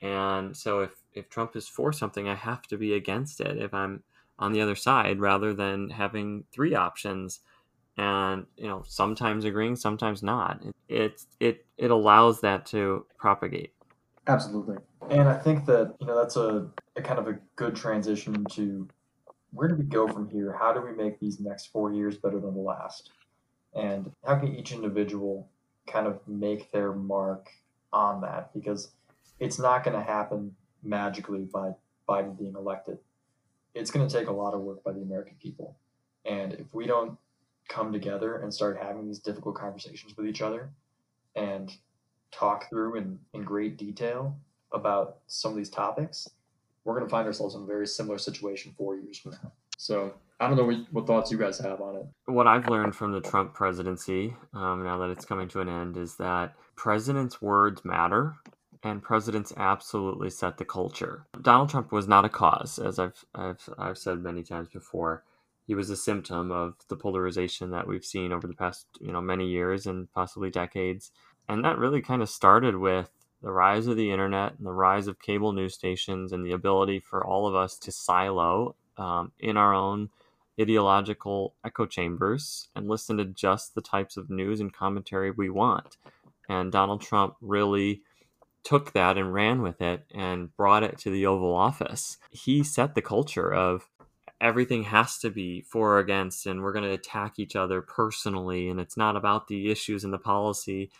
And 0.00 0.56
so 0.56 0.80
if 0.80 1.02
if 1.12 1.28
Trump 1.28 1.56
is 1.56 1.68
for 1.68 1.92
something, 1.92 2.28
I 2.28 2.34
have 2.34 2.62
to 2.68 2.78
be 2.78 2.94
against 2.94 3.40
it 3.40 3.58
if 3.58 3.74
I'm 3.74 4.02
on 4.38 4.52
the 4.52 4.60
other 4.60 4.74
side 4.76 5.20
rather 5.20 5.52
than 5.54 5.90
having 5.90 6.44
three 6.52 6.74
options 6.74 7.40
and 7.98 8.46
you 8.56 8.66
know 8.66 8.82
sometimes 8.86 9.44
agreeing 9.44 9.76
sometimes 9.76 10.22
not 10.22 10.62
it 10.88 11.20
it 11.40 11.66
it 11.76 11.90
allows 11.90 12.40
that 12.40 12.64
to 12.64 13.04
propagate 13.18 13.74
Absolutely. 14.26 14.76
And 15.10 15.28
I 15.28 15.36
think 15.36 15.66
that, 15.66 15.94
you 16.00 16.06
know, 16.06 16.16
that's 16.16 16.36
a, 16.36 16.68
a 16.96 17.02
kind 17.02 17.18
of 17.18 17.26
a 17.26 17.38
good 17.56 17.74
transition 17.74 18.44
to 18.52 18.88
where 19.52 19.68
do 19.68 19.74
we 19.74 19.84
go 19.84 20.08
from 20.08 20.28
here? 20.28 20.56
How 20.58 20.72
do 20.72 20.80
we 20.80 20.92
make 20.92 21.18
these 21.18 21.40
next 21.40 21.66
four 21.66 21.92
years 21.92 22.16
better 22.16 22.40
than 22.40 22.54
the 22.54 22.60
last? 22.60 23.10
And 23.74 24.10
how 24.24 24.36
can 24.36 24.54
each 24.54 24.72
individual 24.72 25.48
kind 25.86 26.06
of 26.06 26.20
make 26.26 26.70
their 26.70 26.92
mark 26.92 27.48
on 27.92 28.20
that? 28.22 28.54
Because 28.54 28.92
it's 29.40 29.58
not 29.58 29.84
going 29.84 29.96
to 29.96 30.02
happen 30.02 30.54
magically 30.82 31.48
by 31.52 31.72
Biden 32.08 32.38
being 32.38 32.54
elected. 32.54 32.98
It's 33.74 33.90
going 33.90 34.06
to 34.06 34.18
take 34.18 34.28
a 34.28 34.32
lot 34.32 34.54
of 34.54 34.60
work 34.60 34.84
by 34.84 34.92
the 34.92 35.00
American 35.00 35.36
people. 35.42 35.76
And 36.24 36.52
if 36.54 36.72
we 36.72 36.86
don't 36.86 37.18
come 37.72 37.92
together 37.92 38.36
and 38.36 38.52
start 38.52 38.78
having 38.80 39.06
these 39.06 39.18
difficult 39.18 39.54
conversations 39.54 40.14
with 40.16 40.26
each 40.26 40.42
other 40.42 40.70
and 41.34 41.74
talk 42.30 42.68
through 42.68 42.96
in, 42.96 43.18
in 43.32 43.42
great 43.42 43.76
detail 43.76 44.36
about 44.72 45.18
some 45.26 45.52
of 45.52 45.56
these 45.56 45.70
topics, 45.70 46.28
we're 46.84 46.94
going 46.94 47.06
to 47.06 47.10
find 47.10 47.26
ourselves 47.26 47.54
in 47.54 47.62
a 47.62 47.66
very 47.66 47.86
similar 47.86 48.18
situation 48.18 48.74
four 48.76 48.96
years 48.96 49.18
from 49.18 49.32
now. 49.32 49.52
So 49.78 50.14
I 50.38 50.48
don't 50.48 50.56
know 50.56 50.64
what, 50.64 50.76
what 50.90 51.06
thoughts 51.06 51.30
you 51.30 51.38
guys 51.38 51.58
have 51.60 51.80
on 51.80 51.96
it. 51.96 52.06
What 52.26 52.46
I've 52.46 52.68
learned 52.68 52.94
from 52.94 53.12
the 53.12 53.20
Trump 53.20 53.54
presidency, 53.54 54.34
um, 54.54 54.84
now 54.84 54.98
that 54.98 55.10
it's 55.10 55.24
coming 55.24 55.48
to 55.48 55.60
an 55.60 55.68
end, 55.68 55.96
is 55.96 56.16
that 56.16 56.54
presidents' 56.76 57.40
words 57.40 57.84
matter 57.84 58.34
and 58.82 59.02
presidents 59.02 59.52
absolutely 59.56 60.30
set 60.30 60.58
the 60.58 60.64
culture. 60.64 61.24
Donald 61.40 61.70
Trump 61.70 61.92
was 61.92 62.08
not 62.08 62.24
a 62.24 62.28
cause, 62.28 62.78
as 62.78 62.98
I've, 62.98 63.24
I've, 63.34 63.68
I've 63.78 63.98
said 63.98 64.22
many 64.22 64.42
times 64.42 64.68
before. 64.68 65.22
He 65.66 65.74
was 65.74 65.90
a 65.90 65.96
symptom 65.96 66.50
of 66.50 66.74
the 66.88 66.96
polarization 66.96 67.70
that 67.70 67.86
we've 67.86 68.04
seen 68.04 68.32
over 68.32 68.46
the 68.46 68.54
past, 68.54 68.86
you 69.00 69.12
know, 69.12 69.20
many 69.20 69.48
years 69.48 69.86
and 69.86 70.12
possibly 70.12 70.50
decades. 70.50 71.10
And 71.48 71.64
that 71.64 71.78
really 71.78 72.02
kind 72.02 72.22
of 72.22 72.28
started 72.28 72.76
with 72.76 73.10
the 73.42 73.52
rise 73.52 73.86
of 73.86 73.96
the 73.96 74.10
internet 74.10 74.54
and 74.56 74.66
the 74.66 74.72
rise 74.72 75.06
of 75.06 75.20
cable 75.20 75.52
news 75.52 75.74
stations 75.74 76.32
and 76.32 76.44
the 76.44 76.52
ability 76.52 77.00
for 77.00 77.24
all 77.24 77.46
of 77.46 77.54
us 77.54 77.76
to 77.78 77.92
silo 77.92 78.76
um, 78.96 79.32
in 79.38 79.56
our 79.56 79.74
own 79.74 80.10
ideological 80.60 81.54
echo 81.64 81.86
chambers 81.86 82.68
and 82.76 82.88
listen 82.88 83.16
to 83.16 83.24
just 83.24 83.74
the 83.74 83.80
types 83.80 84.16
of 84.16 84.30
news 84.30 84.60
and 84.60 84.72
commentary 84.72 85.30
we 85.30 85.50
want. 85.50 85.96
And 86.48 86.70
Donald 86.70 87.00
Trump 87.00 87.34
really 87.40 88.02
took 88.64 88.92
that 88.92 89.18
and 89.18 89.34
ran 89.34 89.62
with 89.62 89.80
it 89.80 90.04
and 90.14 90.54
brought 90.56 90.84
it 90.84 90.98
to 90.98 91.10
the 91.10 91.26
Oval 91.26 91.54
Office. 91.54 92.18
He 92.30 92.62
set 92.62 92.94
the 92.94 93.02
culture 93.02 93.52
of 93.52 93.88
everything 94.42 94.82
has 94.82 95.18
to 95.18 95.30
be 95.30 95.62
for 95.62 95.94
or 95.94 95.98
against, 96.00 96.46
and 96.46 96.62
we're 96.62 96.72
going 96.72 96.84
to 96.84 96.90
attack 96.90 97.38
each 97.38 97.54
other 97.54 97.80
personally. 97.80 98.68
And 98.68 98.80
it's 98.80 98.96
not 98.96 99.16
about 99.16 99.46
the 99.46 99.70
issues 99.70 100.02
and 100.04 100.12
the 100.12 100.18
policy, 100.18 100.90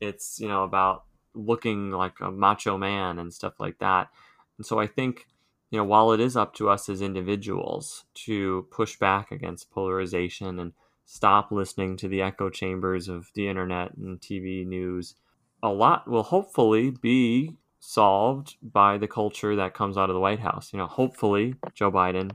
it's, 0.00 0.38
you 0.40 0.48
know, 0.48 0.62
about 0.62 1.04
looking 1.34 1.90
like 1.90 2.14
a 2.20 2.30
macho 2.30 2.78
man 2.78 3.18
and 3.18 3.34
stuff 3.34 3.54
like 3.58 3.78
that. 3.80 4.08
And 4.56 4.64
so 4.64 4.78
I 4.78 4.86
think, 4.86 5.26
you 5.70 5.78
know, 5.78 5.84
while 5.84 6.12
it 6.12 6.20
is 6.20 6.36
up 6.36 6.54
to 6.54 6.68
us 6.68 6.88
as 6.88 7.02
individuals 7.02 8.04
to 8.14 8.68
push 8.70 8.96
back 8.98 9.32
against 9.32 9.70
polarization 9.70 10.60
and 10.60 10.72
stop 11.04 11.50
listening 11.50 11.96
to 11.96 12.08
the 12.08 12.22
echo 12.22 12.50
chambers 12.50 13.08
of 13.08 13.30
the 13.34 13.48
internet 13.48 13.96
and 13.96 14.20
TV 14.20 14.64
news, 14.64 15.16
a 15.62 15.68
lot 15.68 16.08
will 16.08 16.22
hopefully 16.22 16.90
be 16.90 17.56
solved 17.80 18.54
by 18.62 18.96
the 18.96 19.08
culture 19.08 19.56
that 19.56 19.74
comes 19.74 19.96
out 19.96 20.08
of 20.08 20.14
the 20.14 20.20
White 20.20 20.38
House. 20.38 20.72
You 20.72 20.78
know, 20.78 20.86
hopefully 20.86 21.56
Joe 21.74 21.90
Biden 21.90 22.30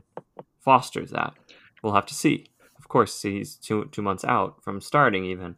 fosters 0.68 1.10
that. 1.12 1.32
We'll 1.82 1.94
have 1.94 2.04
to 2.12 2.14
see. 2.14 2.44
Of 2.78 2.88
course, 2.88 3.22
he's 3.22 3.56
two 3.56 3.88
two 3.90 4.02
months 4.02 4.22
out 4.22 4.62
from 4.62 4.82
starting 4.82 5.24
even, 5.24 5.56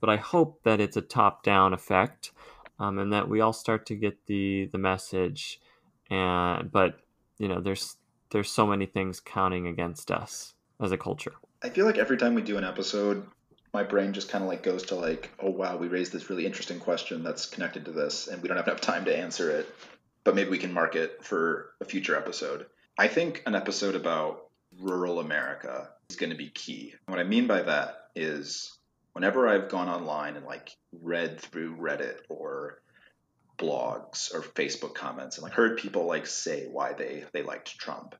but 0.00 0.10
I 0.10 0.16
hope 0.16 0.64
that 0.64 0.80
it's 0.80 0.96
a 0.96 1.00
top 1.00 1.44
down 1.44 1.72
effect 1.72 2.32
um, 2.80 2.98
and 2.98 3.12
that 3.12 3.28
we 3.28 3.40
all 3.40 3.52
start 3.52 3.86
to 3.86 3.94
get 3.94 4.26
the 4.26 4.68
the 4.72 4.78
message. 4.78 5.60
And 6.10 6.72
but 6.72 6.96
you 7.38 7.46
know, 7.46 7.60
there's 7.60 7.98
there's 8.32 8.50
so 8.50 8.66
many 8.66 8.86
things 8.86 9.20
counting 9.20 9.68
against 9.68 10.10
us 10.10 10.54
as 10.80 10.90
a 10.90 10.98
culture. 10.98 11.34
I 11.62 11.68
feel 11.68 11.86
like 11.86 11.98
every 11.98 12.16
time 12.16 12.34
we 12.34 12.42
do 12.42 12.58
an 12.58 12.64
episode, 12.64 13.28
my 13.72 13.84
brain 13.84 14.12
just 14.12 14.28
kind 14.28 14.42
of 14.42 14.50
like 14.50 14.64
goes 14.64 14.82
to 14.86 14.96
like, 14.96 15.30
oh 15.38 15.50
wow, 15.50 15.76
we 15.76 15.86
raised 15.86 16.12
this 16.12 16.28
really 16.30 16.46
interesting 16.46 16.80
question 16.80 17.22
that's 17.22 17.46
connected 17.46 17.84
to 17.84 17.92
this, 17.92 18.26
and 18.26 18.42
we 18.42 18.48
don't 18.48 18.56
have 18.56 18.66
enough 18.66 18.80
time 18.80 19.04
to 19.04 19.16
answer 19.16 19.52
it. 19.52 19.72
But 20.24 20.34
maybe 20.34 20.50
we 20.50 20.58
can 20.58 20.72
mark 20.72 20.96
it 20.96 21.24
for 21.24 21.70
a 21.80 21.84
future 21.84 22.16
episode. 22.16 22.66
I 22.98 23.06
think 23.06 23.44
an 23.46 23.54
episode 23.54 23.94
about 23.94 24.47
rural 24.80 25.20
America 25.20 25.90
is 26.10 26.16
going 26.16 26.30
to 26.30 26.36
be 26.36 26.50
key. 26.50 26.94
What 27.06 27.18
I 27.18 27.24
mean 27.24 27.46
by 27.46 27.62
that 27.62 27.96
is 28.14 28.76
whenever 29.12 29.48
I've 29.48 29.68
gone 29.68 29.88
online 29.88 30.36
and 30.36 30.46
like 30.46 30.70
read 30.92 31.40
through 31.40 31.76
Reddit 31.76 32.18
or 32.28 32.80
blogs 33.58 34.32
or 34.32 34.42
Facebook 34.42 34.94
comments 34.94 35.36
and 35.36 35.42
like 35.42 35.52
heard 35.52 35.78
people 35.78 36.06
like 36.06 36.26
say 36.26 36.66
why 36.70 36.92
they 36.92 37.24
they 37.32 37.42
liked 37.42 37.78
Trump, 37.78 38.14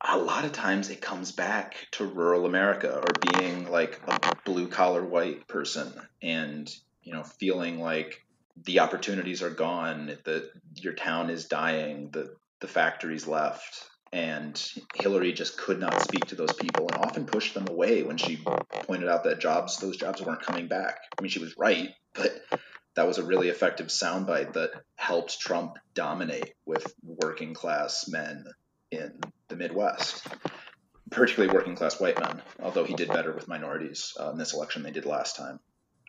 a 0.00 0.18
lot 0.18 0.44
of 0.44 0.52
times 0.52 0.90
it 0.90 1.00
comes 1.00 1.32
back 1.32 1.86
to 1.92 2.04
rural 2.04 2.46
America 2.46 2.98
or 2.98 3.32
being 3.32 3.70
like 3.70 4.00
a 4.06 4.36
blue 4.44 4.68
collar 4.68 5.04
white 5.04 5.46
person 5.48 5.92
and 6.22 6.74
you 7.02 7.12
know 7.12 7.22
feeling 7.22 7.80
like 7.80 8.20
the 8.64 8.80
opportunities 8.80 9.42
are 9.42 9.50
gone, 9.50 10.16
that 10.24 10.50
your 10.76 10.92
town 10.92 11.30
is 11.30 11.46
dying, 11.46 12.10
the 12.10 12.34
the 12.60 12.68
factories 12.68 13.26
left, 13.26 13.88
and 14.14 14.72
Hillary 14.94 15.32
just 15.32 15.58
could 15.58 15.80
not 15.80 16.00
speak 16.00 16.26
to 16.26 16.36
those 16.36 16.52
people 16.52 16.86
and 16.86 17.04
often 17.04 17.26
pushed 17.26 17.52
them 17.52 17.66
away 17.68 18.04
when 18.04 18.16
she 18.16 18.38
pointed 18.70 19.08
out 19.08 19.24
that 19.24 19.40
jobs 19.40 19.78
those 19.78 19.96
jobs 19.96 20.22
weren't 20.22 20.40
coming 20.40 20.68
back. 20.68 20.98
I 21.18 21.20
mean, 21.20 21.30
she 21.30 21.40
was 21.40 21.58
right, 21.58 21.90
but 22.12 22.40
that 22.94 23.08
was 23.08 23.18
a 23.18 23.24
really 23.24 23.48
effective 23.48 23.88
soundbite 23.88 24.52
that 24.52 24.70
helped 24.94 25.40
Trump 25.40 25.78
dominate 25.94 26.54
with 26.64 26.94
working 27.02 27.54
class 27.54 28.06
men 28.08 28.44
in 28.92 29.18
the 29.48 29.56
Midwest, 29.56 30.24
particularly 31.10 31.52
working 31.52 31.74
class 31.74 31.98
white 31.98 32.20
men. 32.20 32.40
Although 32.62 32.84
he 32.84 32.94
did 32.94 33.08
better 33.08 33.32
with 33.32 33.48
minorities 33.48 34.12
uh, 34.20 34.30
in 34.30 34.38
this 34.38 34.54
election 34.54 34.84
than 34.84 34.92
they 34.92 35.00
did 35.00 35.06
last 35.06 35.34
time. 35.34 35.58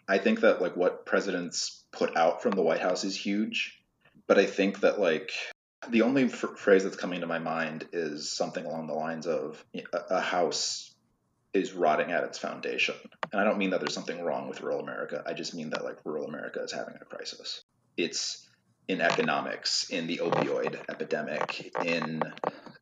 I 0.07 0.19
think 0.19 0.41
that 0.41 0.61
like 0.61 0.77
what 0.77 1.07
presidents 1.07 1.83
put 1.91 2.15
out 2.15 2.43
from 2.43 2.51
the 2.51 2.61
White 2.61 2.81
House 2.81 3.03
is 3.03 3.15
huge, 3.15 3.81
but 4.27 4.37
I 4.37 4.45
think 4.45 4.81
that 4.81 4.99
like 4.99 5.31
the 5.89 6.03
only 6.03 6.25
f- 6.25 6.57
phrase 6.57 6.83
that's 6.83 6.95
coming 6.95 7.21
to 7.21 7.27
my 7.27 7.39
mind 7.39 7.87
is 7.93 8.31
something 8.31 8.65
along 8.65 8.87
the 8.87 8.93
lines 8.93 9.27
of 9.27 9.63
a, 9.75 9.83
a 10.09 10.21
house 10.21 10.93
is 11.53 11.73
rotting 11.73 12.11
at 12.11 12.23
its 12.23 12.37
foundation. 12.37 12.95
And 13.31 13.39
I 13.39 13.43
don't 13.45 13.57
mean 13.57 13.69
that 13.69 13.79
there's 13.79 13.93
something 13.93 14.23
wrong 14.23 14.49
with 14.49 14.61
rural 14.61 14.81
America. 14.81 15.23
I 15.25 15.33
just 15.33 15.55
mean 15.55 15.69
that 15.69 15.83
like 15.83 15.97
rural 16.03 16.25
America 16.25 16.61
is 16.61 16.71
having 16.71 16.95
a 17.01 17.05
crisis. 17.05 17.63
It's 17.97 18.47
in 18.87 19.01
economics, 19.01 19.89
in 19.89 20.05
the 20.07 20.17
opioid 20.17 20.77
epidemic, 20.89 21.73
in 21.83 22.21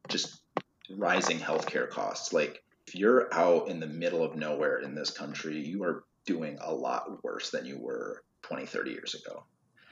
just 0.10 0.42
rising 0.90 1.40
healthcare 1.40 1.90
costs. 1.90 2.34
Like 2.34 2.64
if 2.88 2.96
you're 2.96 3.34
out 3.34 3.68
in 3.70 3.80
the 3.80 3.88
middle 3.88 4.24
of 4.24 4.36
nowhere 4.36 4.80
in 4.80 4.96
this 4.96 5.12
country, 5.12 5.60
you 5.60 5.84
are 5.84 6.04
doing 6.26 6.58
a 6.62 6.74
lot 6.74 7.24
worse 7.24 7.52
than 7.52 7.66
you 7.66 7.78
were 7.78 8.24
20, 8.44 8.66
30 8.66 8.92
years 8.92 9.16
ago. 9.16 9.46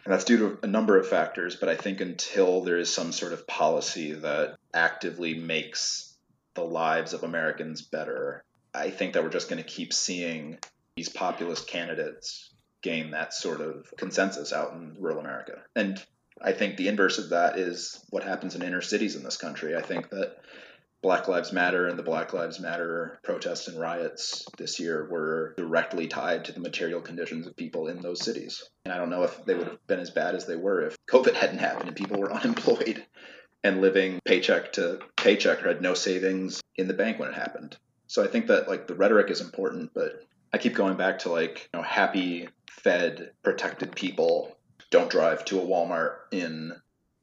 And 0.03 0.13
that's 0.13 0.23
due 0.23 0.37
to 0.37 0.59
a 0.63 0.67
number 0.67 0.97
of 0.97 1.07
factors, 1.07 1.55
but 1.55 1.69
I 1.69 1.75
think 1.75 2.01
until 2.01 2.61
there 2.61 2.77
is 2.77 2.91
some 2.91 3.11
sort 3.11 3.33
of 3.33 3.45
policy 3.45 4.13
that 4.13 4.55
actively 4.73 5.35
makes 5.35 6.15
the 6.55 6.63
lives 6.63 7.13
of 7.13 7.23
Americans 7.23 7.81
better, 7.81 8.43
I 8.73 8.89
think 8.89 9.13
that 9.13 9.23
we're 9.23 9.29
just 9.29 9.49
going 9.49 9.61
to 9.61 9.67
keep 9.67 9.93
seeing 9.93 10.57
these 10.95 11.09
populist 11.09 11.67
candidates 11.67 12.49
gain 12.81 13.11
that 13.11 13.33
sort 13.33 13.61
of 13.61 13.93
consensus 13.97 14.51
out 14.51 14.73
in 14.73 14.95
rural 14.99 15.19
America. 15.19 15.61
And 15.75 16.03
I 16.41 16.53
think 16.53 16.77
the 16.77 16.87
inverse 16.87 17.19
of 17.19 17.29
that 17.29 17.59
is 17.59 18.03
what 18.09 18.23
happens 18.23 18.55
in 18.55 18.63
inner 18.63 18.81
cities 18.81 19.15
in 19.15 19.23
this 19.23 19.37
country. 19.37 19.75
I 19.75 19.81
think 19.81 20.09
that 20.09 20.37
Black 21.01 21.27
Lives 21.27 21.51
Matter 21.51 21.87
and 21.87 21.97
the 21.97 22.03
Black 22.03 22.31
Lives 22.31 22.59
Matter 22.59 23.19
protests 23.23 23.67
and 23.67 23.79
riots 23.79 24.45
this 24.59 24.79
year 24.79 25.07
were 25.09 25.55
directly 25.57 26.07
tied 26.07 26.45
to 26.45 26.51
the 26.51 26.59
material 26.59 27.01
conditions 27.01 27.47
of 27.47 27.55
people 27.55 27.87
in 27.87 28.01
those 28.01 28.23
cities. 28.23 28.69
And 28.85 28.93
I 28.93 28.97
don't 28.97 29.09
know 29.09 29.23
if 29.23 29.43
they 29.45 29.55
would 29.55 29.67
have 29.67 29.87
been 29.87 29.99
as 29.99 30.11
bad 30.11 30.35
as 30.35 30.45
they 30.45 30.55
were 30.55 30.85
if 30.85 30.95
COVID 31.09 31.33
hadn't 31.33 31.57
happened 31.57 31.87
and 31.87 31.97
people 31.97 32.19
were 32.19 32.31
unemployed 32.33 33.03
and 33.63 33.81
living 33.81 34.19
paycheck 34.25 34.73
to 34.73 34.99
paycheck 35.17 35.63
or 35.65 35.69
had 35.69 35.81
no 35.81 35.95
savings 35.95 36.61
in 36.75 36.87
the 36.87 36.93
bank 36.93 37.17
when 37.17 37.29
it 37.29 37.35
happened. 37.35 37.75
So 38.05 38.23
I 38.23 38.27
think 38.27 38.47
that 38.47 38.67
like 38.67 38.85
the 38.85 38.95
rhetoric 38.95 39.31
is 39.31 39.41
important, 39.41 39.91
but 39.95 40.23
I 40.53 40.59
keep 40.59 40.75
going 40.75 40.97
back 40.97 41.19
to 41.19 41.31
like, 41.31 41.69
you 41.73 41.79
know, 41.79 41.83
happy, 41.83 42.47
fed, 42.69 43.31
protected 43.41 43.95
people 43.95 44.55
don't 44.91 45.09
drive 45.09 45.45
to 45.45 45.59
a 45.59 45.65
Walmart 45.65 46.17
in 46.31 46.73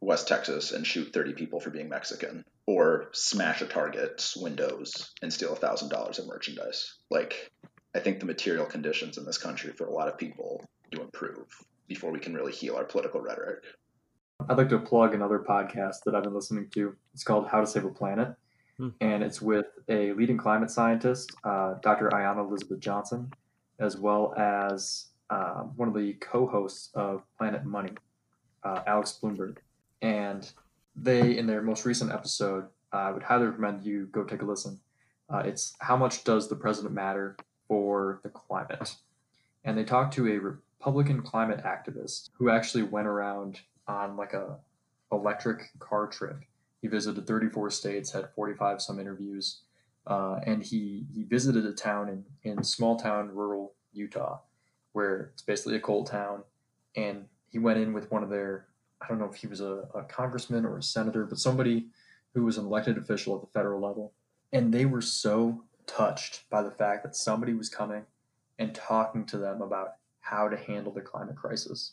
West 0.01 0.27
Texas 0.27 0.73
and 0.73 0.85
shoot 0.85 1.13
30 1.13 1.35
people 1.35 1.61
for 1.61 1.71
being 1.71 1.89
Mexican 1.89 2.45
or 2.69 3.09
smash 3.15 3.63
a 3.63 3.67
Target's 3.67 4.37
windows 4.37 5.15
and 5.23 5.33
steal 5.33 5.57
$1,000 5.57 6.19
of 6.19 6.27
merchandise. 6.27 6.97
Like, 7.11 7.51
I 7.97 7.99
think 7.99 8.21
the 8.21 8.27
material 8.27 8.67
conditions 8.67 9.17
in 9.17 9.25
this 9.25 9.39
country 9.39 9.73
for 9.73 9.87
a 9.87 9.91
lot 9.91 10.07
of 10.07 10.19
people 10.19 10.63
to 10.93 11.01
improve 11.01 11.47
before 11.87 12.13
we 12.13 12.19
can 12.19 12.35
really 12.35 12.53
heal 12.53 12.77
our 12.77 12.85
political 12.85 13.23
rhetoric. 13.23 13.65
I'd 14.51 14.59
like 14.59 14.69
to 14.69 14.79
plug 14.79 15.15
another 15.15 15.39
podcast 15.39 16.05
that 16.05 16.15
I've 16.15 16.25
been 16.25 16.35
listening 16.35 16.69
to. 16.75 16.95
It's 17.15 17.25
called 17.25 17.49
How 17.49 17.61
to 17.63 17.67
Save 17.67 17.87
a 17.87 17.89
Planet, 17.89 18.35
hmm. 18.77 18.91
and 19.01 19.23
it's 19.23 19.41
with 19.41 19.69
a 19.89 20.13
leading 20.13 20.37
climate 20.37 20.71
scientist, 20.71 21.35
uh, 21.45 21.77
Dr. 21.83 22.11
Ayana 22.11 22.47
Elizabeth 22.47 22.81
Johnson, 22.81 23.33
as 23.79 23.97
well 23.97 24.35
as 24.37 25.07
uh, 25.31 25.63
one 25.77 25.89
of 25.89 25.95
the 25.95 26.13
co 26.21 26.47
hosts 26.47 26.91
of 26.95 27.23
Planet 27.39 27.65
Money, 27.65 27.93
uh, 28.63 28.83
Alex 28.87 29.19
Blumberg 29.23 29.57
and 30.03 30.53
they 31.03 31.37
in 31.37 31.47
their 31.47 31.63
most 31.63 31.85
recent 31.85 32.13
episode 32.13 32.67
I 32.93 33.11
would 33.11 33.23
highly 33.23 33.47
recommend 33.47 33.85
you 33.85 34.07
go 34.07 34.25
take 34.25 34.43
a 34.43 34.45
listen. 34.45 34.81
Uh, 35.33 35.43
it's 35.45 35.75
how 35.81 35.97
much 35.97 36.25
does 36.25 36.49
the 36.49 36.57
president 36.57 36.95
matter 36.95 37.37
for 37.67 38.21
the 38.23 38.31
climate? 38.31 38.95
And 39.65 39.77
they 39.77 39.85
talked 39.85 40.15
to 40.15 40.27
a 40.27 40.39
Republican 40.39 41.23
climate 41.23 41.63
activist 41.65 42.31
who 42.33 42.49
actually 42.49 42.85
went 42.85 43.07
around 43.07 43.61
on 43.87 44.17
like 44.17 44.33
a 44.33 44.59
electric 45.13 45.71
car 45.79 46.07
trip. 46.07 46.39
He 46.81 46.89
visited 46.89 47.27
34 47.27 47.71
states, 47.71 48.13
had 48.13 48.31
45 48.35 48.81
some 48.81 49.01
interviews, 49.01 49.63
uh, 50.07 50.39
and 50.47 50.63
he 50.63 51.07
he 51.15 51.25
visited 51.25 51.67
a 51.67 51.73
town 51.73 52.09
in 52.09 52.25
in 52.51 52.63
small 52.63 52.97
town 52.97 53.31
rural 53.35 53.75
Utah, 53.93 54.39
where 54.93 55.31
it's 55.35 55.43
basically 55.43 55.77
a 55.77 55.81
coal 55.81 56.05
town, 56.05 56.45
and 56.97 57.27
he 57.51 57.59
went 57.59 57.79
in 57.79 57.93
with 57.93 58.11
one 58.11 58.23
of 58.23 58.31
their 58.31 58.67
I 59.01 59.09
don't 59.09 59.19
know 59.19 59.31
if 59.31 59.37
he 59.37 59.47
was 59.47 59.61
a, 59.61 59.89
a 59.95 60.03
congressman 60.03 60.65
or 60.65 60.79
a 60.79 60.83
senator, 60.83 61.25
but 61.25 61.39
somebody 61.39 61.87
who 62.35 62.45
was 62.45 62.59
an 62.59 62.67
elected 62.67 62.99
official 62.99 63.35
at 63.35 63.41
the 63.41 63.47
federal 63.49 63.81
level, 63.81 64.13
and 64.53 64.73
they 64.73 64.85
were 64.85 65.01
so 65.01 65.63
touched 65.87 66.49
by 66.51 66.63
the 66.63 66.71
fact 66.71 67.03
that 67.03 67.17
somebody 67.17 67.55
was 67.55 67.69
coming 67.69 68.05
and 68.59 68.75
talking 68.75 69.25
to 69.27 69.39
them 69.39 69.63
about 69.63 69.95
how 70.21 70.49
to 70.49 70.57
handle 70.57 70.93
the 70.93 71.01
climate 71.01 71.37
crisis 71.37 71.93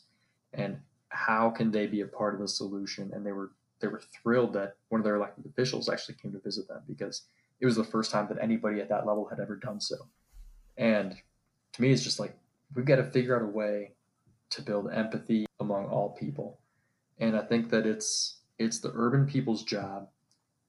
and 0.52 0.78
how 1.08 1.48
can 1.48 1.70
they 1.70 1.86
be 1.86 2.02
a 2.02 2.06
part 2.06 2.34
of 2.34 2.40
the 2.40 2.48
solution. 2.48 3.10
And 3.14 3.24
they 3.24 3.32
were 3.32 3.52
they 3.80 3.88
were 3.88 4.02
thrilled 4.22 4.54
that 4.54 4.76
one 4.88 5.00
of 5.00 5.04
their 5.04 5.16
elected 5.16 5.44
officials 5.46 5.88
actually 5.88 6.14
came 6.14 6.32
to 6.32 6.40
visit 6.40 6.66
them 6.66 6.82
because 6.88 7.22
it 7.60 7.66
was 7.66 7.76
the 7.76 7.84
first 7.84 8.10
time 8.10 8.26
that 8.28 8.38
anybody 8.40 8.80
at 8.80 8.88
that 8.88 9.06
level 9.06 9.26
had 9.26 9.38
ever 9.38 9.56
done 9.56 9.80
so. 9.80 9.96
And 10.76 11.14
to 11.72 11.82
me 11.82 11.90
it's 11.90 12.02
just 12.02 12.18
like 12.18 12.36
we've 12.74 12.86
got 12.86 12.96
to 12.96 13.04
figure 13.04 13.36
out 13.36 13.42
a 13.42 13.46
way 13.46 13.92
to 14.50 14.62
build 14.62 14.92
empathy 14.92 15.46
among 15.60 15.86
all 15.86 16.10
people 16.10 16.58
and 17.18 17.36
i 17.36 17.42
think 17.42 17.70
that 17.70 17.86
it's 17.86 18.38
it's 18.58 18.78
the 18.78 18.92
urban 18.94 19.26
people's 19.26 19.62
job 19.64 20.08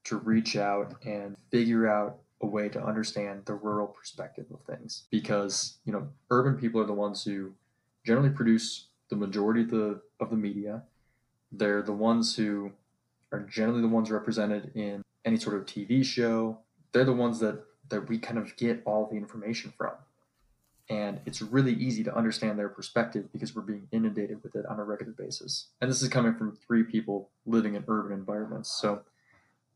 to 0.04 0.16
reach 0.16 0.56
out 0.56 0.94
and 1.04 1.36
figure 1.50 1.88
out 1.88 2.18
a 2.40 2.46
way 2.46 2.68
to 2.68 2.82
understand 2.82 3.44
the 3.44 3.54
rural 3.54 3.86
perspective 3.86 4.46
of 4.52 4.60
things. 4.62 5.04
Because 5.10 5.78
you 5.84 5.92
know 5.92 6.08
urban 6.30 6.56
people 6.56 6.80
are 6.80 6.86
the 6.86 6.92
ones 6.92 7.24
who 7.24 7.52
generally 8.04 8.30
produce 8.30 8.86
the 9.10 9.16
majority 9.16 9.62
of 9.62 9.70
the 9.70 10.00
of 10.20 10.30
the 10.30 10.36
media. 10.36 10.82
They're 11.50 11.82
the 11.82 11.92
ones 11.92 12.36
who 12.36 12.72
are 13.32 13.40
generally 13.40 13.82
the 13.82 13.88
ones 13.88 14.10
represented 14.10 14.72
in 14.74 15.02
any 15.24 15.36
sort 15.36 15.56
of 15.56 15.66
TV 15.66 16.04
show. 16.04 16.58
They're 16.92 17.04
the 17.04 17.12
ones 17.12 17.40
that 17.40 17.64
that 17.88 18.08
we 18.08 18.18
kind 18.18 18.38
of 18.38 18.56
get 18.56 18.82
all 18.84 19.08
the 19.10 19.16
information 19.16 19.72
from 19.76 19.92
and 20.90 21.20
it's 21.26 21.42
really 21.42 21.74
easy 21.74 22.02
to 22.02 22.14
understand 22.16 22.58
their 22.58 22.68
perspective 22.68 23.30
because 23.32 23.54
we're 23.54 23.62
being 23.62 23.86
inundated 23.92 24.42
with 24.42 24.54
it 24.54 24.64
on 24.66 24.78
a 24.78 24.84
regular 24.84 25.12
basis 25.12 25.68
and 25.80 25.90
this 25.90 26.02
is 26.02 26.08
coming 26.08 26.34
from 26.34 26.56
three 26.56 26.82
people 26.82 27.30
living 27.46 27.74
in 27.74 27.84
urban 27.88 28.12
environments 28.12 28.70
so 28.80 29.02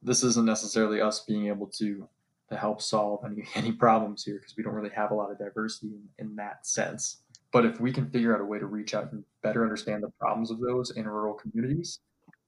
this 0.03 0.23
isn't 0.23 0.47
necessarily 0.47 1.01
us 1.01 1.21
being 1.21 1.47
able 1.47 1.67
to 1.67 2.09
to 2.53 2.59
help 2.59 2.81
solve 2.81 3.25
any 3.25 3.45
any 3.55 3.73
problems 3.73 4.25
here 4.25 4.37
because 4.37 4.57
we 4.57 4.63
don't 4.63 4.75
really 4.75 4.95
have 4.95 5.11
a 5.11 5.15
lot 5.15 5.31
of 5.31 5.39
diversity 5.39 5.89
in, 5.89 6.27
in 6.27 6.37
that 6.37 6.67
sense. 6.67 7.19
But 7.51 7.67
if 7.67 7.81
we 7.81 7.93
can 7.93 8.09
figure 8.09 8.35
out 8.35 8.41
a 8.41 8.45
way 8.45 8.59
to 8.59 8.67
reach 8.67 8.95
out 8.95 9.13
and 9.13 9.25
better 9.43 9.63
understand 9.63 10.03
the 10.03 10.11
problems 10.19 10.51
of 10.51 10.61
those 10.61 10.93
in 10.93 11.07
rural 11.07 11.35
communities 11.35 11.99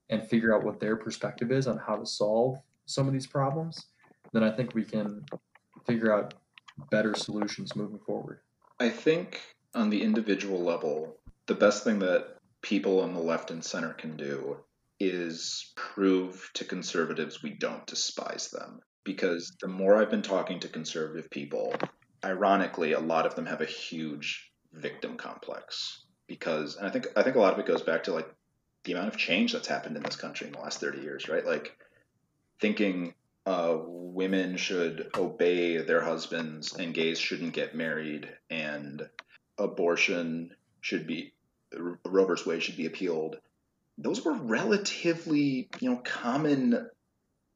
and 0.09 0.27
figure 0.27 0.55
out 0.55 0.63
what 0.63 0.79
their 0.79 0.95
perspective 0.95 1.51
is 1.51 1.67
on 1.67 1.77
how 1.77 1.95
to 1.95 2.05
solve 2.05 2.57
some 2.87 3.07
of 3.07 3.13
these 3.13 3.27
problems, 3.27 3.87
then 4.33 4.43
I 4.43 4.51
think 4.51 4.73
we 4.73 4.83
can 4.83 5.23
figure 5.85 6.11
out 6.11 6.33
better 6.89 7.13
solutions 7.13 7.75
moving 7.75 7.99
forward. 7.99 8.39
I 8.79 8.89
think 8.89 9.41
on 9.73 9.89
the 9.89 10.01
individual 10.01 10.61
level, 10.61 11.17
the 11.47 11.55
best 11.55 11.83
thing 11.83 11.99
that 11.99 12.37
people 12.61 13.01
on 13.01 13.13
the 13.13 13.19
left 13.19 13.51
and 13.51 13.63
center 13.63 13.93
can 13.93 14.17
do 14.17 14.57
is 14.99 15.71
prove 15.75 16.49
to 16.53 16.65
conservatives 16.65 17.43
we 17.43 17.51
don't 17.51 17.85
despise 17.85 18.49
them 18.49 18.79
because 19.03 19.55
the 19.61 19.67
more 19.67 19.95
I've 19.95 20.09
been 20.09 20.21
talking 20.21 20.59
to 20.61 20.67
conservative 20.67 21.29
people, 21.29 21.73
ironically, 22.23 22.93
a 22.93 22.99
lot 22.99 23.25
of 23.25 23.35
them 23.35 23.45
have 23.45 23.61
a 23.61 23.65
huge 23.65 24.51
victim 24.73 25.17
complex 25.17 26.05
because, 26.27 26.75
and 26.75 26.87
I 26.87 26.89
think 26.89 27.07
I 27.15 27.23
think 27.23 27.35
a 27.35 27.39
lot 27.39 27.53
of 27.53 27.59
it 27.59 27.65
goes 27.65 27.83
back 27.83 28.03
to 28.03 28.13
like 28.13 28.27
the 28.83 28.93
amount 28.93 29.09
of 29.09 29.17
change 29.17 29.53
that's 29.53 29.67
happened 29.67 29.95
in 29.95 30.03
this 30.03 30.15
country 30.15 30.47
in 30.47 30.53
the 30.53 30.59
last 30.59 30.79
thirty 30.79 31.01
years, 31.01 31.29
right? 31.29 31.45
Like 31.45 31.77
thinking 32.59 33.13
uh, 33.45 33.77
women 33.79 34.57
should 34.57 35.09
obey 35.15 35.77
their 35.77 36.01
husbands 36.01 36.75
and 36.75 36.93
gays 36.93 37.19
shouldn't 37.19 37.53
get 37.53 37.75
married 37.75 38.29
and 38.49 39.07
abortion 39.57 40.55
should 40.81 41.05
be 41.05 41.33
Roe 41.77 42.25
versus 42.25 42.45
Wade 42.45 42.63
should 42.63 42.77
be 42.77 42.85
appealed. 42.85 43.37
Those 43.97 44.23
were 44.23 44.33
relatively, 44.33 45.69
you 45.79 45.89
know, 45.89 45.97
common 45.97 46.89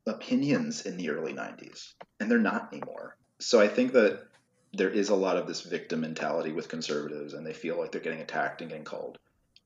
opinions 0.05 0.85
in 0.85 0.97
the 0.97 1.09
early 1.09 1.33
90s, 1.33 1.93
and 2.19 2.29
they're 2.29 2.39
not 2.39 2.73
anymore. 2.73 3.15
So 3.39 3.61
I 3.61 3.67
think 3.67 3.93
that 3.93 4.23
there 4.73 4.89
is 4.89 5.09
a 5.09 5.15
lot 5.15 5.37
of 5.37 5.47
this 5.47 5.61
victim 5.61 6.01
mentality 6.01 6.51
with 6.51 6.69
conservatives, 6.69 7.33
and 7.33 7.45
they 7.45 7.53
feel 7.53 7.77
like 7.77 7.91
they're 7.91 8.01
getting 8.01 8.21
attacked 8.21 8.61
and 8.61 8.69
getting 8.69 8.85
called 8.85 9.17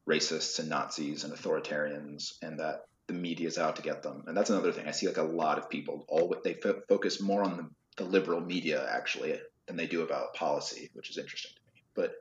racists 0.08 0.60
and 0.60 0.70
Nazis 0.70 1.24
and 1.24 1.34
authoritarians, 1.34 2.34
and 2.42 2.60
that 2.60 2.86
the 3.08 3.14
media 3.14 3.48
is 3.48 3.58
out 3.58 3.76
to 3.76 3.82
get 3.82 4.04
them. 4.04 4.24
And 4.28 4.36
that's 4.36 4.50
another 4.50 4.72
thing. 4.72 4.88
I 4.88 4.92
see 4.92 5.08
like 5.08 5.18
a 5.18 5.24
lot 5.24 5.58
of 5.58 5.70
people 5.70 6.06
all 6.08 6.34
they 6.44 6.56
focus 6.88 7.22
more 7.22 7.44
on 7.44 7.58
the, 7.58 8.04
the 8.04 8.10
liberal 8.10 8.42
media 8.42 8.88
actually 8.90 9.40
than 9.68 9.78
they 9.78 9.88
do 9.88 10.02
about 10.02 10.34
policy, 10.34 10.90
which 10.94 11.10
is 11.10 11.18
interesting 11.18 11.52
to 11.56 11.74
me. 11.74 11.84
But 11.96 12.14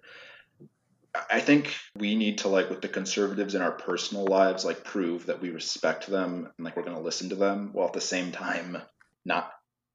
I 1.30 1.40
think 1.40 1.74
we 1.96 2.14
need 2.14 2.38
to 2.38 2.48
like 2.48 2.70
with 2.70 2.80
the 2.80 2.88
conservatives 2.88 3.54
in 3.54 3.62
our 3.62 3.72
personal 3.72 4.24
lives, 4.24 4.64
like 4.64 4.84
prove 4.84 5.26
that 5.26 5.42
we 5.42 5.50
respect 5.50 6.06
them 6.06 6.48
and 6.56 6.64
like 6.64 6.76
we're 6.76 6.84
going 6.84 6.96
to 6.96 7.02
listen 7.02 7.28
to 7.30 7.36
them, 7.36 7.70
while 7.72 7.86
at 7.86 7.92
the 7.92 8.00
same 8.00 8.32
time 8.32 8.78
not 9.24 9.52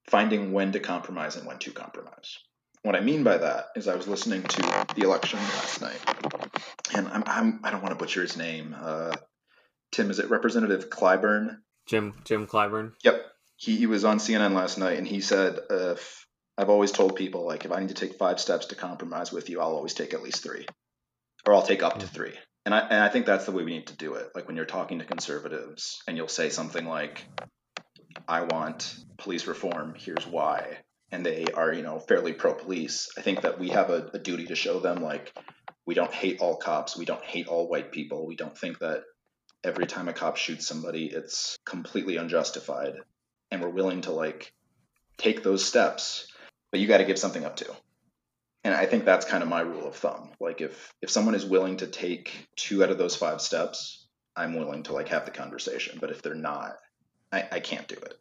finding 0.10 0.52
when 0.52 0.71
to 0.73 0.80
compromise 0.80 1.36
and 1.36 1.47
when 1.47 1.58
to 1.60 1.71
compromise. 1.71 2.38
What 2.84 2.95
I 2.95 3.02
mean 3.02 3.23
by 3.23 3.38
that 3.38 3.69
is 3.76 3.88
I 3.88 3.95
was 3.95 4.08
listening 4.08 4.43
to 4.43 4.86
the 4.95 5.02
election 5.02 5.39
last 5.39 5.82
night, 5.82 6.00
and 6.95 7.08
I'm, 7.08 7.23
I'm 7.26 7.60
I 7.63 7.71
don't 7.71 7.82
want 7.82 7.97
to 7.97 8.04
butcher 8.04 8.21
his 8.21 8.38
name. 8.38 8.76
Uh, 8.80 9.15
Tim, 9.91 10.10
is 10.12 10.19
it 10.19 10.30
Representative 10.30 10.89
Clyburn? 10.89 11.58
Jim 11.86 12.13
Jim 12.26 12.47
Clyburn. 12.47 12.93
Yep, 13.04 13.26
he, 13.56 13.78
he 13.78 13.86
was 13.86 14.04
on 14.04 14.19
CNN 14.19 14.54
last 14.54 14.78
night, 14.78 14.97
and 14.97 15.08
he 15.08 15.21
said, 15.21 15.60
uh, 15.69 15.95
"I've 16.58 16.69
always 16.69 16.91
told 16.91 17.15
people 17.15 17.45
like 17.45 17.65
if 17.65 17.71
I 17.71 17.80
need 17.80 17.89
to 17.89 17.95
take 17.95 18.17
five 18.17 18.39
steps 18.39 18.67
to 18.67 18.76
compromise 18.76 19.32
with 19.32 19.50
you, 19.50 19.62
I'll 19.62 19.76
always 19.76 19.93
take 19.93 20.13
at 20.13 20.21
least 20.21 20.43
three 20.43 20.65
or 21.47 21.54
I'll 21.54 21.62
take 21.62 21.82
up 21.82 22.00
to 22.00 22.08
three. 22.08 22.34
And 22.65 22.76
I, 22.76 22.80
and 22.80 23.00
I 23.02 23.10
think 23.10 23.26
that's 23.26 23.45
the 23.45 23.54
way 23.54 23.63
we 23.63 23.71
need 23.71 23.88
to 23.88 23.95
do 23.95 24.15
it. 24.15 24.32
Like 24.36 24.47
when 24.47 24.58
you're 24.58 24.65
talking 24.65 25.00
to 25.00 25.06
conservatives 25.06 26.02
and 26.08 26.17
you'll 26.17 26.28
say 26.28 26.50
something 26.50 26.86
like, 26.86 27.26
I 28.28 28.41
want 28.41 28.93
police 29.17 29.47
reform, 29.47 29.95
here's 29.97 30.28
why. 30.28 30.78
And 31.12 31.26
they 31.26 31.45
are, 31.54 31.71
you 31.71 31.84
know, 31.84 32.00
fairly 32.00 32.34
pro 32.34 32.54
police. 32.54 33.08
I 33.17 33.21
think 33.21 33.41
that 33.41 33.60
we 33.60 33.69
have 33.69 33.89
a, 33.89 34.10
a 34.13 34.19
duty 34.19 34.47
to 34.47 34.56
show 34.56 34.80
them 34.80 35.02
like 35.02 35.34
we 35.86 35.95
don't 35.95 36.13
hate 36.13 36.41
all 36.41 36.58
cops, 36.58 36.97
we 36.97 37.06
don't 37.06 37.23
hate 37.23 37.47
all 37.47 37.69
white 37.69 37.93
people, 37.93 38.28
we 38.28 38.36
don't 38.36 38.58
think 38.58 38.80
that 38.80 39.04
every 39.63 39.86
time 39.86 40.08
a 40.08 40.13
cop 40.13 40.38
shoots 40.38 40.67
somebody 40.67 41.06
it's 41.06 41.58
completely 41.65 42.17
unjustified. 42.17 42.96
And 43.52 43.62
we're 43.62 43.70
willing 43.70 44.02
to 44.02 44.12
like 44.12 44.54
take 45.17 45.43
those 45.43 45.63
steps, 45.65 46.28
but 46.72 46.80
you 46.80 46.88
got 46.88 46.98
to 46.98 47.06
give 47.06 47.17
something 47.17 47.46
up 47.46 47.56
too 47.56 47.74
and 48.67 48.76
i 48.76 48.86
think 48.86 49.06
that's 49.06 49.26
kind 49.26 49.41
of 49.43 49.50
my 49.50 49.62
rule 49.62 49.88
of 49.88 49.96
thumb. 49.96 50.32
Like 50.39 50.60
if 50.60 50.93
if 51.02 51.10
someone 51.10 51.36
is 51.36 51.46
willing 51.46 51.78
to 51.78 51.88
take 51.88 52.48
two 52.58 52.84
out 52.84 52.89
of 52.91 52.98
those 52.98 53.15
five 53.15 53.41
steps 53.41 54.08
i'm 54.36 54.56
willing 54.56 54.84
to 54.84 54.93
like 54.93 55.08
have 55.08 55.26
the 55.26 55.32
conversation. 55.32 55.98
But 56.02 56.12
if 56.12 56.22
they're 56.22 56.36
not 56.36 56.78
i, 57.32 57.48
I 57.54 57.60
can't 57.60 57.88
do 57.88 57.96
it. 57.96 58.15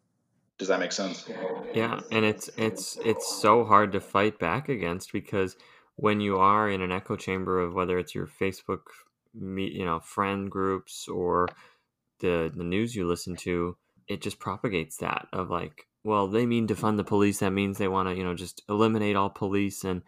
Does 0.59 0.69
that 0.69 0.81
make 0.81 0.93
sense? 0.93 1.29
Yeah 1.75 2.01
and 2.13 2.25
it's 2.25 2.49
it's 2.57 2.97
it's 3.05 3.41
so 3.43 3.65
hard 3.65 3.93
to 3.93 4.01
fight 4.01 4.39
back 4.39 4.69
against 4.69 5.13
because 5.13 5.57
when 5.97 6.21
you 6.21 6.39
are 6.39 6.71
in 6.71 6.81
an 6.81 6.93
echo 6.93 7.17
chamber 7.17 7.59
of 7.59 7.75
whether 7.75 7.99
it's 7.99 8.15
your 8.15 8.27
facebook 8.27 8.83
meet 9.39 9.73
you 9.73 9.85
know 9.85 10.01
friend 10.01 10.51
groups 10.51 11.09
or 11.09 11.49
the 12.21 12.51
the 12.55 12.65
news 12.65 12.95
you 12.95 13.07
listen 13.07 13.37
to 13.37 13.77
it 14.09 14.23
just 14.23 14.39
propagates 14.39 14.99
that 14.99 15.27
of 15.33 15.51
like 15.51 15.87
well 16.05 16.29
they 16.29 16.47
mean 16.47 16.67
to 16.69 16.77
fund 16.77 16.99
the 16.99 17.05
police. 17.05 17.39
That 17.41 17.51
means 17.51 17.79
they 17.79 17.89
want 17.89 18.09
to 18.09 18.15
you 18.15 18.25
know 18.25 18.35
just 18.35 18.63
eliminate 18.69 19.17
all 19.17 19.31
police 19.31 19.85
and 19.85 20.03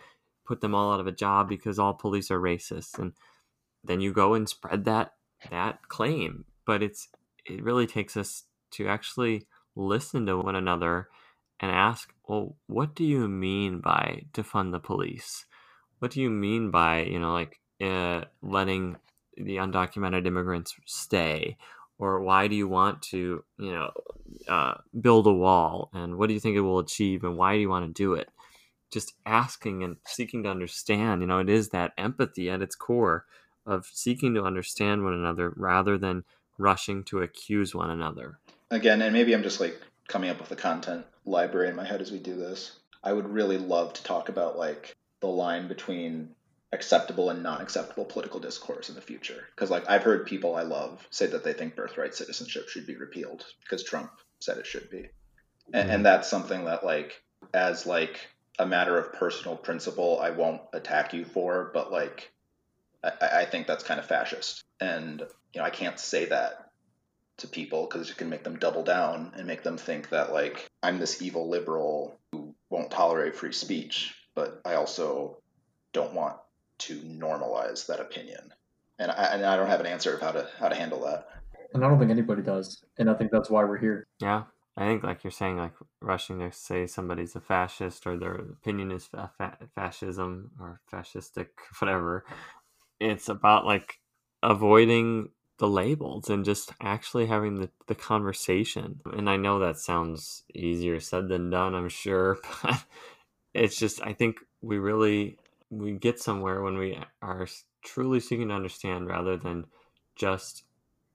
put 0.46 0.60
them 0.60 0.74
all 0.74 0.92
out 0.92 1.00
of 1.00 1.06
a 1.06 1.12
job 1.12 1.48
because 1.48 1.78
all 1.78 1.92
police 1.92 2.30
are 2.30 2.40
racist. 2.40 2.98
And 2.98 3.12
then 3.84 4.00
you 4.00 4.12
go 4.12 4.34
and 4.34 4.48
spread 4.48 4.84
that 4.84 5.12
that 5.50 5.88
claim. 5.88 6.44
But 6.64 6.82
it's 6.82 7.08
it 7.44 7.62
really 7.62 7.86
takes 7.86 8.16
us 8.16 8.44
to 8.72 8.88
actually 8.88 9.46
listen 9.74 10.26
to 10.26 10.36
one 10.36 10.56
another 10.56 11.08
and 11.60 11.70
ask 11.70 12.12
well 12.28 12.56
what 12.66 12.94
do 12.94 13.04
you 13.04 13.28
mean 13.28 13.80
by 13.80 14.22
defund 14.32 14.72
the 14.72 14.78
police? 14.78 15.46
What 15.98 16.12
do 16.12 16.20
you 16.20 16.30
mean 16.30 16.70
by 16.70 17.02
you 17.02 17.18
know 17.18 17.32
like 17.32 17.60
uh, 17.80 18.24
letting 18.40 18.96
the 19.40 19.56
undocumented 19.56 20.26
immigrants 20.26 20.74
stay 20.84 21.56
or 21.98 22.20
why 22.20 22.46
do 22.46 22.54
you 22.54 22.68
want 22.68 23.02
to 23.02 23.44
you 23.58 23.72
know 23.72 23.90
uh, 24.48 24.74
build 25.00 25.26
a 25.26 25.32
wall 25.32 25.90
and 25.92 26.16
what 26.16 26.28
do 26.28 26.34
you 26.34 26.40
think 26.40 26.56
it 26.56 26.60
will 26.60 26.78
achieve 26.78 27.24
and 27.24 27.36
why 27.36 27.54
do 27.54 27.60
you 27.60 27.68
want 27.68 27.86
to 27.86 27.92
do 27.92 28.14
it 28.14 28.28
just 28.90 29.14
asking 29.26 29.82
and 29.82 29.96
seeking 30.06 30.42
to 30.42 30.50
understand. 30.50 31.20
You 31.20 31.26
know, 31.26 31.38
it 31.38 31.48
is 31.48 31.70
that 31.70 31.92
empathy 31.98 32.50
at 32.50 32.62
its 32.62 32.74
core 32.74 33.26
of 33.66 33.86
seeking 33.92 34.34
to 34.34 34.44
understand 34.44 35.04
one 35.04 35.12
another 35.12 35.52
rather 35.56 35.98
than 35.98 36.24
rushing 36.56 37.04
to 37.04 37.20
accuse 37.20 37.74
one 37.74 37.90
another. 37.90 38.38
Again, 38.70 39.02
and 39.02 39.12
maybe 39.12 39.34
I'm 39.34 39.42
just 39.42 39.60
like 39.60 39.80
coming 40.08 40.30
up 40.30 40.40
with 40.40 40.50
a 40.50 40.56
content 40.56 41.04
library 41.24 41.68
in 41.68 41.76
my 41.76 41.84
head 41.84 42.00
as 42.00 42.10
we 42.10 42.18
do 42.18 42.36
this. 42.36 42.78
I 43.04 43.12
would 43.12 43.28
really 43.28 43.58
love 43.58 43.92
to 43.94 44.02
talk 44.02 44.28
about 44.28 44.58
like 44.58 44.96
the 45.20 45.28
line 45.28 45.68
between 45.68 46.30
acceptable 46.72 47.30
and 47.30 47.42
non-acceptable 47.42 48.04
political 48.04 48.40
discourse 48.40 48.88
in 48.88 48.94
the 48.94 49.00
future. 49.00 49.44
Because 49.54 49.70
like 49.70 49.88
i've 49.88 50.02
heard 50.02 50.26
people 50.26 50.54
i 50.54 50.62
love 50.62 51.06
say 51.10 51.26
that 51.26 51.44
they 51.44 51.52
think 51.52 51.74
birthright 51.76 52.14
citizenship 52.14 52.68
should 52.68 52.86
be 52.86 52.96
repealed 52.96 53.44
because 53.62 53.82
trump 53.82 54.10
said 54.40 54.58
it 54.58 54.66
should 54.66 54.90
be. 54.90 54.98
And, 54.98 55.08
Mm-hmm. 55.84 55.90
and 55.90 56.06
that's 56.06 56.28
something 56.28 56.64
that 56.64 56.84
like 56.84 57.22
as 57.52 57.86
like 57.86 58.20
a 58.58 58.66
matter 58.66 58.98
of 58.98 59.12
personal 59.12 59.56
principle 59.56 60.18
i 60.20 60.30
won't 60.30 60.62
attack 60.72 61.12
you 61.12 61.24
for 61.24 61.70
but 61.74 61.92
like 61.92 62.32
i, 63.04 63.12
I 63.40 63.44
think 63.44 63.66
that's 63.66 63.84
kind 63.84 64.00
of 64.00 64.06
fascist. 64.06 64.64
And 64.80 65.20
you 65.52 65.60
know 65.60 65.64
i 65.66 65.70
can't 65.70 65.98
say 65.98 66.26
that 66.26 66.70
to 67.38 67.48
people 67.48 67.86
because 67.86 68.10
it 68.10 68.16
can 68.16 68.28
make 68.28 68.44
them 68.44 68.58
double 68.58 68.82
down 68.82 69.32
and 69.36 69.46
make 69.46 69.62
them 69.62 69.76
think 69.78 70.08
that 70.08 70.32
like 70.32 70.68
i'm 70.82 70.98
this 70.98 71.22
evil 71.22 71.48
liberal 71.48 72.18
who 72.32 72.54
won't 72.70 72.90
tolerate 72.90 73.36
free 73.36 73.52
speech 73.52 74.14
but 74.34 74.60
i 74.64 74.74
also 74.74 75.38
don't 75.92 76.14
want 76.14 76.36
to 76.78 77.00
normalize 77.00 77.86
that 77.86 78.00
opinion 78.00 78.52
and 78.98 79.10
I, 79.10 79.24
and 79.34 79.44
I 79.44 79.56
don't 79.56 79.68
have 79.68 79.80
an 79.80 79.86
answer 79.86 80.14
of 80.14 80.20
how 80.20 80.32
to 80.32 80.48
how 80.58 80.68
to 80.68 80.74
handle 80.74 81.00
that 81.02 81.28
And 81.72 81.84
I 81.84 81.88
don't 81.88 81.98
think 81.98 82.10
anybody 82.10 82.42
does. 82.42 82.84
And 82.98 83.10
I 83.10 83.14
think 83.14 83.30
that's 83.30 83.50
why 83.50 83.64
we're 83.64 83.78
here. 83.78 84.06
Yeah, 84.20 84.44
I 84.76 84.86
think 84.86 85.02
like 85.02 85.24
you're 85.24 85.30
saying, 85.30 85.56
like 85.58 85.74
rushing 86.00 86.38
to 86.38 86.52
say 86.52 86.86
somebody's 86.86 87.36
a 87.36 87.40
fascist 87.40 88.06
or 88.06 88.16
their 88.16 88.34
opinion 88.34 88.90
is 88.92 89.06
fa- 89.06 89.32
fa- 89.36 89.58
fascism 89.74 90.52
or 90.60 90.80
fascistic, 90.92 91.48
whatever. 91.78 92.24
It's 93.00 93.28
about 93.28 93.66
like 93.66 94.00
avoiding 94.42 95.30
the 95.58 95.68
labels 95.68 96.30
and 96.30 96.44
just 96.44 96.72
actually 96.80 97.26
having 97.26 97.56
the, 97.56 97.70
the 97.88 97.94
conversation. 97.94 99.00
And 99.12 99.28
I 99.28 99.36
know 99.36 99.58
that 99.58 99.78
sounds 99.78 100.44
easier 100.54 101.00
said 101.00 101.28
than 101.28 101.50
done, 101.50 101.74
I'm 101.74 101.88
sure, 101.88 102.38
but 102.62 102.84
it's 103.54 103.78
just 103.78 104.00
I 104.02 104.12
think 104.12 104.38
we 104.62 104.78
really 104.78 105.38
we 105.70 105.92
get 105.92 106.18
somewhere 106.18 106.62
when 106.62 106.78
we 106.78 106.98
are 107.22 107.46
truly 107.82 108.20
seeking 108.20 108.48
to 108.48 108.54
understand 108.54 109.06
rather 109.06 109.36
than 109.36 109.66
just 110.16 110.64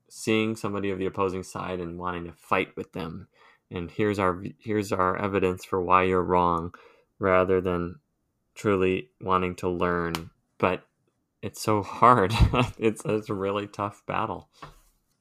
seeing 0.10 0.56
somebody 0.56 0.92
of 0.92 1.00
the 1.00 1.06
opposing 1.06 1.44
side 1.44 1.80
and 1.80 1.98
wanting 1.98 2.26
to 2.26 2.34
fight 2.34 2.76
with 2.76 2.92
them. 2.94 3.28
And 3.72 3.90
here's 3.90 4.20
our 4.20 4.44
here's 4.60 4.92
our 4.92 5.18
evidence 5.18 5.66
for 5.66 5.82
why 5.82 6.04
you're 6.04 6.24
wrong 6.24 6.74
rather 7.20 7.62
than 7.62 8.00
truly 8.56 9.10
wanting 9.20 9.56
to 9.56 9.70
learn. 9.70 10.30
But 10.60 10.84
it's 11.42 11.62
so 11.62 11.82
hard. 11.82 12.34
It's, 12.78 13.02
it's 13.06 13.30
a 13.30 13.34
really 13.34 13.68
tough 13.68 14.04
battle. 14.06 14.50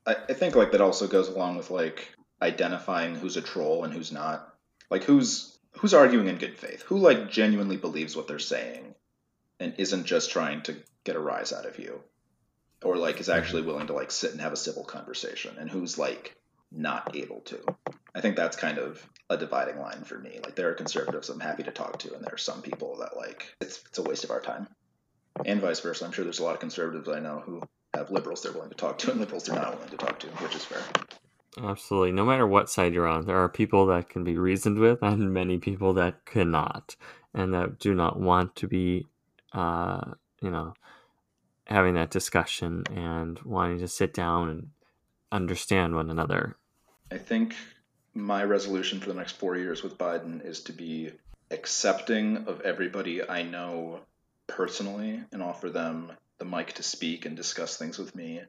I, 0.07 0.17
I 0.29 0.33
think 0.35 0.55
like 0.55 0.73
that 0.73 0.81
also 0.81 1.07
goes 1.07 1.29
along 1.29 1.57
with 1.57 1.71
like 1.71 2.15
identifying 2.41 3.15
who's 3.15 3.37
a 3.37 3.43
troll 3.43 3.85
and 3.85 3.95
who's 3.95 4.13
not. 4.13 4.53
Like 4.91 5.05
who's 5.05 5.57
who's 5.79 5.95
arguing 5.95 6.29
in 6.29 6.37
good 6.37 6.59
faith? 6.59 6.83
Who 6.83 6.99
like 6.99 7.31
genuinely 7.31 7.77
believes 7.79 8.15
what 8.15 8.29
they're 8.29 8.39
saying 8.39 8.95
and 9.63 9.75
isn't 9.79 10.05
just 10.05 10.31
trying 10.31 10.63
to 10.63 10.77
get 11.05 11.17
a 11.17 11.21
rise 11.21 11.53
out 11.53 11.67
of 11.67 11.79
you. 11.79 12.01
Or 12.83 12.97
like 12.97 13.21
is 13.21 13.29
actually 13.29 13.63
mm-hmm. 13.63 13.71
willing 13.71 13.87
to 13.89 13.93
like 13.93 14.11
sit 14.11 14.33
and 14.33 14.41
have 14.41 14.53
a 14.53 14.57
civil 14.57 14.85
conversation 14.85 15.57
and 15.59 15.71
who's 15.71 15.99
like 15.99 16.37
not 16.73 17.15
able 17.15 17.41
to. 17.43 17.61
I 18.15 18.21
think 18.21 18.37
that's 18.37 18.57
kind 18.57 18.79
of 18.79 19.07
a 19.31 19.37
dividing 19.37 19.79
line 19.79 20.03
for 20.05 20.19
me. 20.19 20.41
Like 20.43 20.57
there 20.57 20.69
are 20.69 20.75
conservatives 20.75 21.29
i'm 21.31 21.41
happy 21.41 21.63
to 21.63 21.71
talk 21.71 22.01
to 22.01 22.15
and 22.15 22.25
there 22.25 22.35
are 22.35 22.39
some 22.39 22.61
people 22.61 22.97
that 22.99 23.17
like 23.17 23.55
it's, 23.61 23.83
it's 23.89 23.99
a 23.99 24.03
waste 24.03 24.25
of 24.25 24.31
our 24.31 24.41
time. 24.41 24.67
And 25.47 25.61
vice 25.61 25.81
versa. 25.81 26.05
I'm 26.05 26.13
sure 26.13 26.25
there's 26.25 26.41
a 26.41 26.45
lot 26.45 26.55
of 26.55 26.61
conservatives 26.61 27.09
i 27.09 27.21
know 27.21 27.43
who 27.45 27.63
have 27.95 28.11
liberals 28.11 28.43
they're 28.43 28.53
willing 28.53 28.71
to 28.71 28.77
talk 28.77 28.99
to 28.99 29.11
and 29.11 29.21
liberals 29.21 29.45
they're 29.45 29.57
not 29.57 29.75
willing 29.75 29.91
to 29.91 29.97
talk 29.97 30.19
to 30.21 30.27
which 30.27 30.57
is 30.57 30.65
fair. 30.65 30.83
Absolutely. 31.63 32.13
No 32.13 32.25
matter 32.25 32.47
what 32.47 32.69
side 32.69 32.95
you're 32.95 33.07
on 33.07 33.27
there 33.27 33.39
are 33.39 33.49
people 33.49 33.87
that 33.87 34.09
can 34.09 34.25
be 34.25 34.37
reasoned 34.37 34.79
with 34.79 35.03
and 35.03 35.33
many 35.33 35.59
people 35.59 35.93
that 35.95 36.25
cannot 36.25 36.97
and 37.35 37.55
that 37.55 37.79
do 37.79 37.95
not 37.95 38.19
want 38.19 38.57
to 38.57 38.67
be 38.67 39.07
uh 39.55 40.13
you 40.41 40.51
know 40.51 40.75
having 41.67 41.95
that 41.95 42.11
discussion 42.11 42.85
and 42.95 43.39
wanting 43.41 43.79
to 43.79 43.89
sit 43.89 44.13
down 44.13 44.49
and 44.49 44.69
understand 45.31 45.95
one 45.95 46.11
another 46.11 46.57
I 47.11 47.19
think 47.19 47.55
my 48.15 48.45
resolution 48.45 49.01
for 49.01 49.09
the 49.09 49.15
next 49.15 49.33
four 49.33 49.57
years 49.57 49.83
with 49.83 49.99
Biden 49.99 50.45
is 50.45 50.63
to 50.65 50.73
be 50.73 51.11
accepting 51.51 52.45
of 52.47 52.63
everybody 52.63 53.27
I 53.27 53.43
know 53.43 54.01
personally 54.47 55.23
and 55.33 55.43
offer 55.43 55.71
them 55.71 56.13
the 56.39 56.45
mic 56.45 56.73
to 56.75 56.83
speak 56.83 57.25
and 57.25 57.37
discuss 57.37 57.77
things 57.77 57.99
with 57.99 58.15
me 58.15 58.41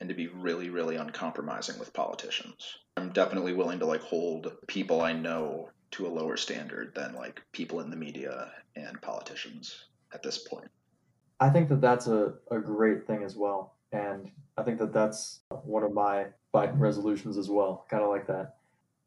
and 0.00 0.08
to 0.08 0.14
be 0.14 0.28
really, 0.28 0.70
really 0.70 0.96
uncompromising 0.96 1.78
with 1.78 1.92
politicians. 1.92 2.76
I'm 2.96 3.10
definitely 3.10 3.54
willing 3.54 3.78
to 3.80 3.86
like 3.86 4.02
hold 4.02 4.52
people 4.66 5.00
I 5.00 5.12
know 5.12 5.70
to 5.92 6.06
a 6.06 6.08
lower 6.08 6.36
standard 6.36 6.94
than 6.94 7.14
like 7.14 7.42
people 7.52 7.80
in 7.80 7.90
the 7.90 7.96
media 7.96 8.50
and 8.76 9.00
politicians 9.00 9.86
at 10.12 10.22
this 10.22 10.38
point. 10.38 10.70
I 11.40 11.50
think 11.50 11.68
that 11.70 11.80
that's 11.80 12.06
a, 12.06 12.34
a 12.50 12.58
great 12.58 13.06
thing 13.06 13.22
as 13.22 13.36
well. 13.36 13.74
And 13.92 14.30
I 14.56 14.62
think 14.62 14.78
that 14.78 14.92
that's 14.92 15.40
one 15.64 15.82
of 15.82 15.92
my 15.92 16.26
Biden 16.54 16.78
resolutions 16.78 17.36
as 17.36 17.50
well, 17.50 17.86
kind 17.90 18.02
of 18.02 18.10
like 18.10 18.26
that. 18.28 18.56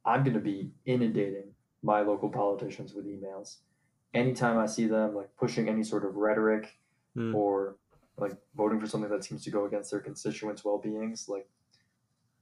I'm 0.05 0.23
going 0.23 0.33
to 0.33 0.39
be 0.39 0.71
inundating 0.85 1.53
my 1.81 2.01
local 2.01 2.29
politicians 2.29 2.93
with 2.93 3.05
emails. 3.05 3.57
Anytime 4.13 4.57
I 4.57 4.65
see 4.65 4.85
them 4.85 5.15
like 5.15 5.35
pushing 5.37 5.69
any 5.69 5.83
sort 5.83 6.05
of 6.05 6.15
rhetoric 6.15 6.77
Hmm. 7.15 7.33
or 7.33 7.77
like 8.17 8.33
voting 8.55 8.79
for 8.79 8.87
something 8.87 9.09
that 9.09 9.23
seems 9.23 9.43
to 9.45 9.49
go 9.49 9.65
against 9.65 9.89
their 9.89 10.01
constituents' 10.01 10.65
well 10.65 10.77
beings, 10.77 11.27
like 11.29 11.47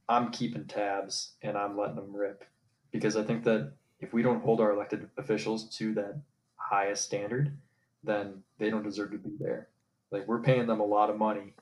I'm 0.09 0.31
keeping 0.31 0.65
tabs 0.65 1.33
and 1.43 1.57
I'm 1.57 1.77
letting 1.77 1.95
them 1.95 2.15
rip. 2.15 2.43
Because 2.91 3.15
I 3.15 3.23
think 3.23 3.43
that 3.43 3.71
if 3.99 4.13
we 4.13 4.21
don't 4.23 4.43
hold 4.43 4.59
our 4.59 4.71
elected 4.71 5.09
officials 5.17 5.69
to 5.77 5.93
that 5.93 6.19
highest 6.55 7.05
standard, 7.05 7.55
then 8.03 8.43
they 8.59 8.69
don't 8.69 8.83
deserve 8.83 9.11
to 9.11 9.17
be 9.17 9.31
there. 9.39 9.69
Like 10.11 10.27
we're 10.27 10.41
paying 10.41 10.67
them 10.67 10.79
a 10.79 10.85
lot 10.85 11.09
of 11.09 11.17
money 11.17 11.53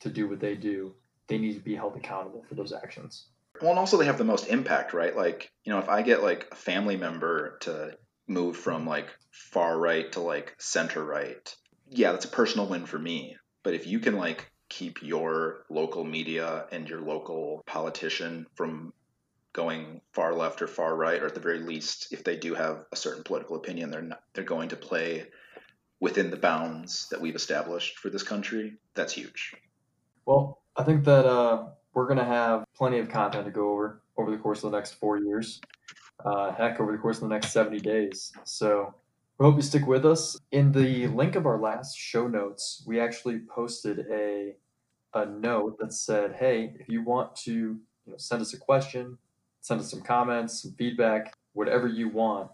to 0.00 0.10
do 0.10 0.28
what 0.28 0.40
they 0.40 0.54
do. 0.54 0.94
They 1.28 1.38
need 1.38 1.54
to 1.54 1.60
be 1.60 1.74
held 1.74 1.96
accountable 1.96 2.44
for 2.48 2.54
those 2.54 2.72
actions. 2.72 3.26
Well, 3.60 3.70
and 3.70 3.78
also 3.78 3.96
they 3.96 4.06
have 4.06 4.18
the 4.18 4.24
most 4.24 4.48
impact, 4.48 4.92
right? 4.92 5.16
Like, 5.16 5.50
you 5.64 5.72
know, 5.72 5.78
if 5.78 5.88
I 5.88 6.02
get 6.02 6.22
like 6.22 6.48
a 6.50 6.56
family 6.56 6.96
member 6.96 7.58
to 7.60 7.96
move 8.26 8.56
from 8.56 8.86
like 8.86 9.08
far 9.30 9.78
right 9.78 10.10
to 10.12 10.20
like 10.20 10.54
center 10.58 11.04
right, 11.04 11.54
yeah, 11.88 12.12
that's 12.12 12.24
a 12.24 12.28
personal 12.28 12.66
win 12.66 12.86
for 12.86 12.98
me. 12.98 13.36
But 13.62 13.74
if 13.74 13.86
you 13.86 14.00
can 14.00 14.16
like 14.16 14.50
keep 14.68 15.02
your 15.02 15.64
local 15.68 16.02
media 16.02 16.66
and 16.72 16.88
your 16.88 17.02
local 17.02 17.62
politician 17.66 18.46
from 18.54 18.92
going 19.52 20.00
far 20.12 20.34
left 20.34 20.62
or 20.62 20.66
far 20.66 20.96
right, 20.96 21.22
or 21.22 21.26
at 21.26 21.34
the 21.34 21.40
very 21.40 21.60
least, 21.60 22.12
if 22.12 22.24
they 22.24 22.36
do 22.36 22.54
have 22.54 22.86
a 22.90 22.96
certain 22.96 23.22
political 23.22 23.56
opinion, 23.56 23.90
they're 23.90 24.02
not, 24.02 24.22
they're 24.32 24.44
going 24.44 24.70
to 24.70 24.76
play 24.76 25.26
within 26.02 26.30
the 26.30 26.36
bounds 26.36 27.06
that 27.10 27.20
we've 27.20 27.36
established 27.36 27.96
for 27.96 28.10
this 28.10 28.24
country. 28.24 28.74
That's 28.94 29.12
huge. 29.12 29.54
Well, 30.26 30.60
I 30.76 30.82
think 30.82 31.04
that 31.04 31.24
uh, 31.24 31.66
we're 31.94 32.08
going 32.08 32.18
to 32.18 32.24
have 32.24 32.64
plenty 32.76 32.98
of 32.98 33.08
content 33.08 33.44
to 33.44 33.52
go 33.52 33.70
over 33.70 34.02
over 34.18 34.32
the 34.32 34.36
course 34.36 34.64
of 34.64 34.72
the 34.72 34.76
next 34.76 34.94
four 34.94 35.18
years. 35.18 35.60
Uh, 36.24 36.52
heck, 36.52 36.80
over 36.80 36.90
the 36.90 36.98
course 36.98 37.18
of 37.18 37.28
the 37.28 37.34
next 37.34 37.52
70 37.52 37.78
days. 37.78 38.32
So 38.44 38.92
we 39.38 39.46
hope 39.46 39.54
you 39.54 39.62
stick 39.62 39.86
with 39.86 40.04
us. 40.04 40.36
In 40.50 40.72
the 40.72 41.06
link 41.06 41.36
of 41.36 41.46
our 41.46 41.58
last 41.58 41.96
show 41.96 42.26
notes, 42.26 42.82
we 42.84 42.98
actually 43.00 43.38
posted 43.38 44.04
a, 44.10 44.56
a 45.14 45.26
note 45.26 45.78
that 45.78 45.92
said, 45.92 46.34
hey, 46.34 46.74
if 46.80 46.88
you 46.88 47.02
want 47.02 47.34
to 47.36 47.52
you 47.52 47.80
know, 48.06 48.18
send 48.18 48.42
us 48.42 48.52
a 48.54 48.58
question, 48.58 49.16
send 49.60 49.80
us 49.80 49.90
some 49.90 50.02
comments, 50.02 50.62
some 50.62 50.72
feedback, 50.72 51.32
whatever 51.52 51.86
you 51.86 52.08
want, 52.08 52.50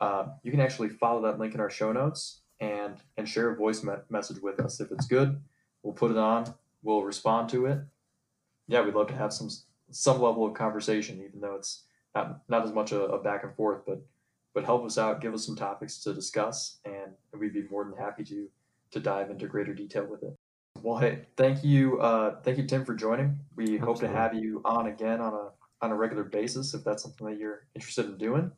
uh, 0.00 0.26
you 0.42 0.50
can 0.50 0.60
actually 0.60 0.90
follow 0.90 1.22
that 1.22 1.38
link 1.38 1.54
in 1.54 1.60
our 1.60 1.70
show 1.70 1.90
notes 1.90 2.41
and, 2.62 2.96
and 3.18 3.28
share 3.28 3.50
a 3.50 3.56
voice 3.56 3.82
me- 3.82 3.92
message 4.08 4.40
with 4.40 4.58
us. 4.60 4.80
If 4.80 4.90
it's 4.90 5.06
good, 5.06 5.38
we'll 5.82 5.92
put 5.92 6.10
it 6.10 6.16
on 6.16 6.54
we'll 6.82 7.02
respond 7.02 7.48
to 7.50 7.66
it. 7.66 7.78
Yeah, 8.68 8.82
we'd 8.82 8.94
love 8.94 9.08
to 9.08 9.16
have 9.16 9.32
some 9.32 9.50
some 9.90 10.20
level 10.20 10.46
of 10.46 10.54
conversation, 10.54 11.22
even 11.26 11.40
though 11.40 11.54
it's 11.54 11.84
not 12.14 12.42
not 12.48 12.64
as 12.64 12.72
much 12.72 12.92
a, 12.92 13.02
a 13.04 13.22
back 13.22 13.44
and 13.44 13.54
forth, 13.54 13.82
but 13.86 14.02
but 14.54 14.64
help 14.64 14.84
us 14.84 14.98
out, 14.98 15.20
give 15.20 15.32
us 15.32 15.46
some 15.46 15.56
topics 15.56 15.98
to 16.00 16.12
discuss, 16.12 16.78
and 16.84 17.12
we'd 17.38 17.54
be 17.54 17.64
more 17.70 17.84
than 17.84 17.96
happy 17.96 18.24
to 18.24 18.48
to 18.92 19.00
dive 19.00 19.30
into 19.30 19.46
greater 19.46 19.74
detail 19.74 20.04
with 20.04 20.22
it. 20.22 20.34
Well, 20.82 20.98
hey, 20.98 21.26
thank 21.36 21.62
you, 21.62 22.00
uh, 22.00 22.40
thank 22.42 22.58
you, 22.58 22.66
Tim, 22.66 22.84
for 22.84 22.94
joining. 22.94 23.38
We 23.56 23.76
hope 23.76 24.00
to 24.00 24.08
have 24.08 24.34
you 24.34 24.60
on 24.64 24.86
again 24.86 25.20
on 25.20 25.32
a 25.32 25.50
on 25.84 25.90
a 25.90 25.96
regular 25.96 26.24
basis 26.24 26.74
if 26.74 26.84
that's 26.84 27.02
something 27.02 27.26
that 27.26 27.38
you're 27.38 27.66
interested 27.74 28.06
in 28.06 28.16
doing. 28.18 28.52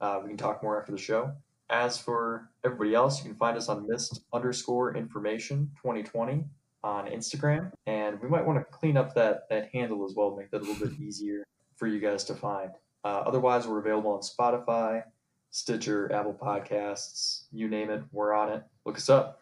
Uh, 0.00 0.20
we 0.22 0.28
can 0.28 0.36
talk 0.36 0.62
more 0.62 0.78
after 0.78 0.92
the 0.92 0.98
show. 0.98 1.32
As 1.70 1.98
for 1.98 2.50
everybody 2.64 2.94
else, 2.94 3.18
you 3.18 3.30
can 3.30 3.38
find 3.38 3.56
us 3.56 3.68
on 3.68 3.88
mist 3.88 4.22
underscore 4.32 4.96
information 4.96 5.70
2020 5.82 6.44
on 6.82 7.06
Instagram, 7.06 7.72
and 7.86 8.20
we 8.20 8.28
might 8.28 8.44
want 8.44 8.58
to 8.58 8.64
clean 8.64 8.96
up 8.98 9.14
that 9.14 9.48
that 9.48 9.70
handle 9.72 10.04
as 10.04 10.14
well, 10.14 10.36
make 10.36 10.50
that 10.50 10.60
a 10.60 10.64
little 10.64 10.86
bit 10.86 11.00
easier 11.00 11.44
for 11.76 11.86
you 11.86 11.98
guys 11.98 12.24
to 12.24 12.34
find. 12.34 12.70
Uh, 13.04 13.22
otherwise, 13.26 13.66
we're 13.66 13.78
available 13.78 14.12
on 14.12 14.20
Spotify, 14.20 15.02
Stitcher, 15.50 16.12
Apple 16.12 16.34
Podcasts, 16.34 17.44
you 17.50 17.68
name 17.68 17.90
it, 17.90 18.02
we're 18.12 18.34
on 18.34 18.52
it. 18.52 18.62
Look 18.84 18.96
us 18.96 19.08
up. 19.08 19.40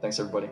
Thanks, 0.00 0.20
everybody. 0.20 0.48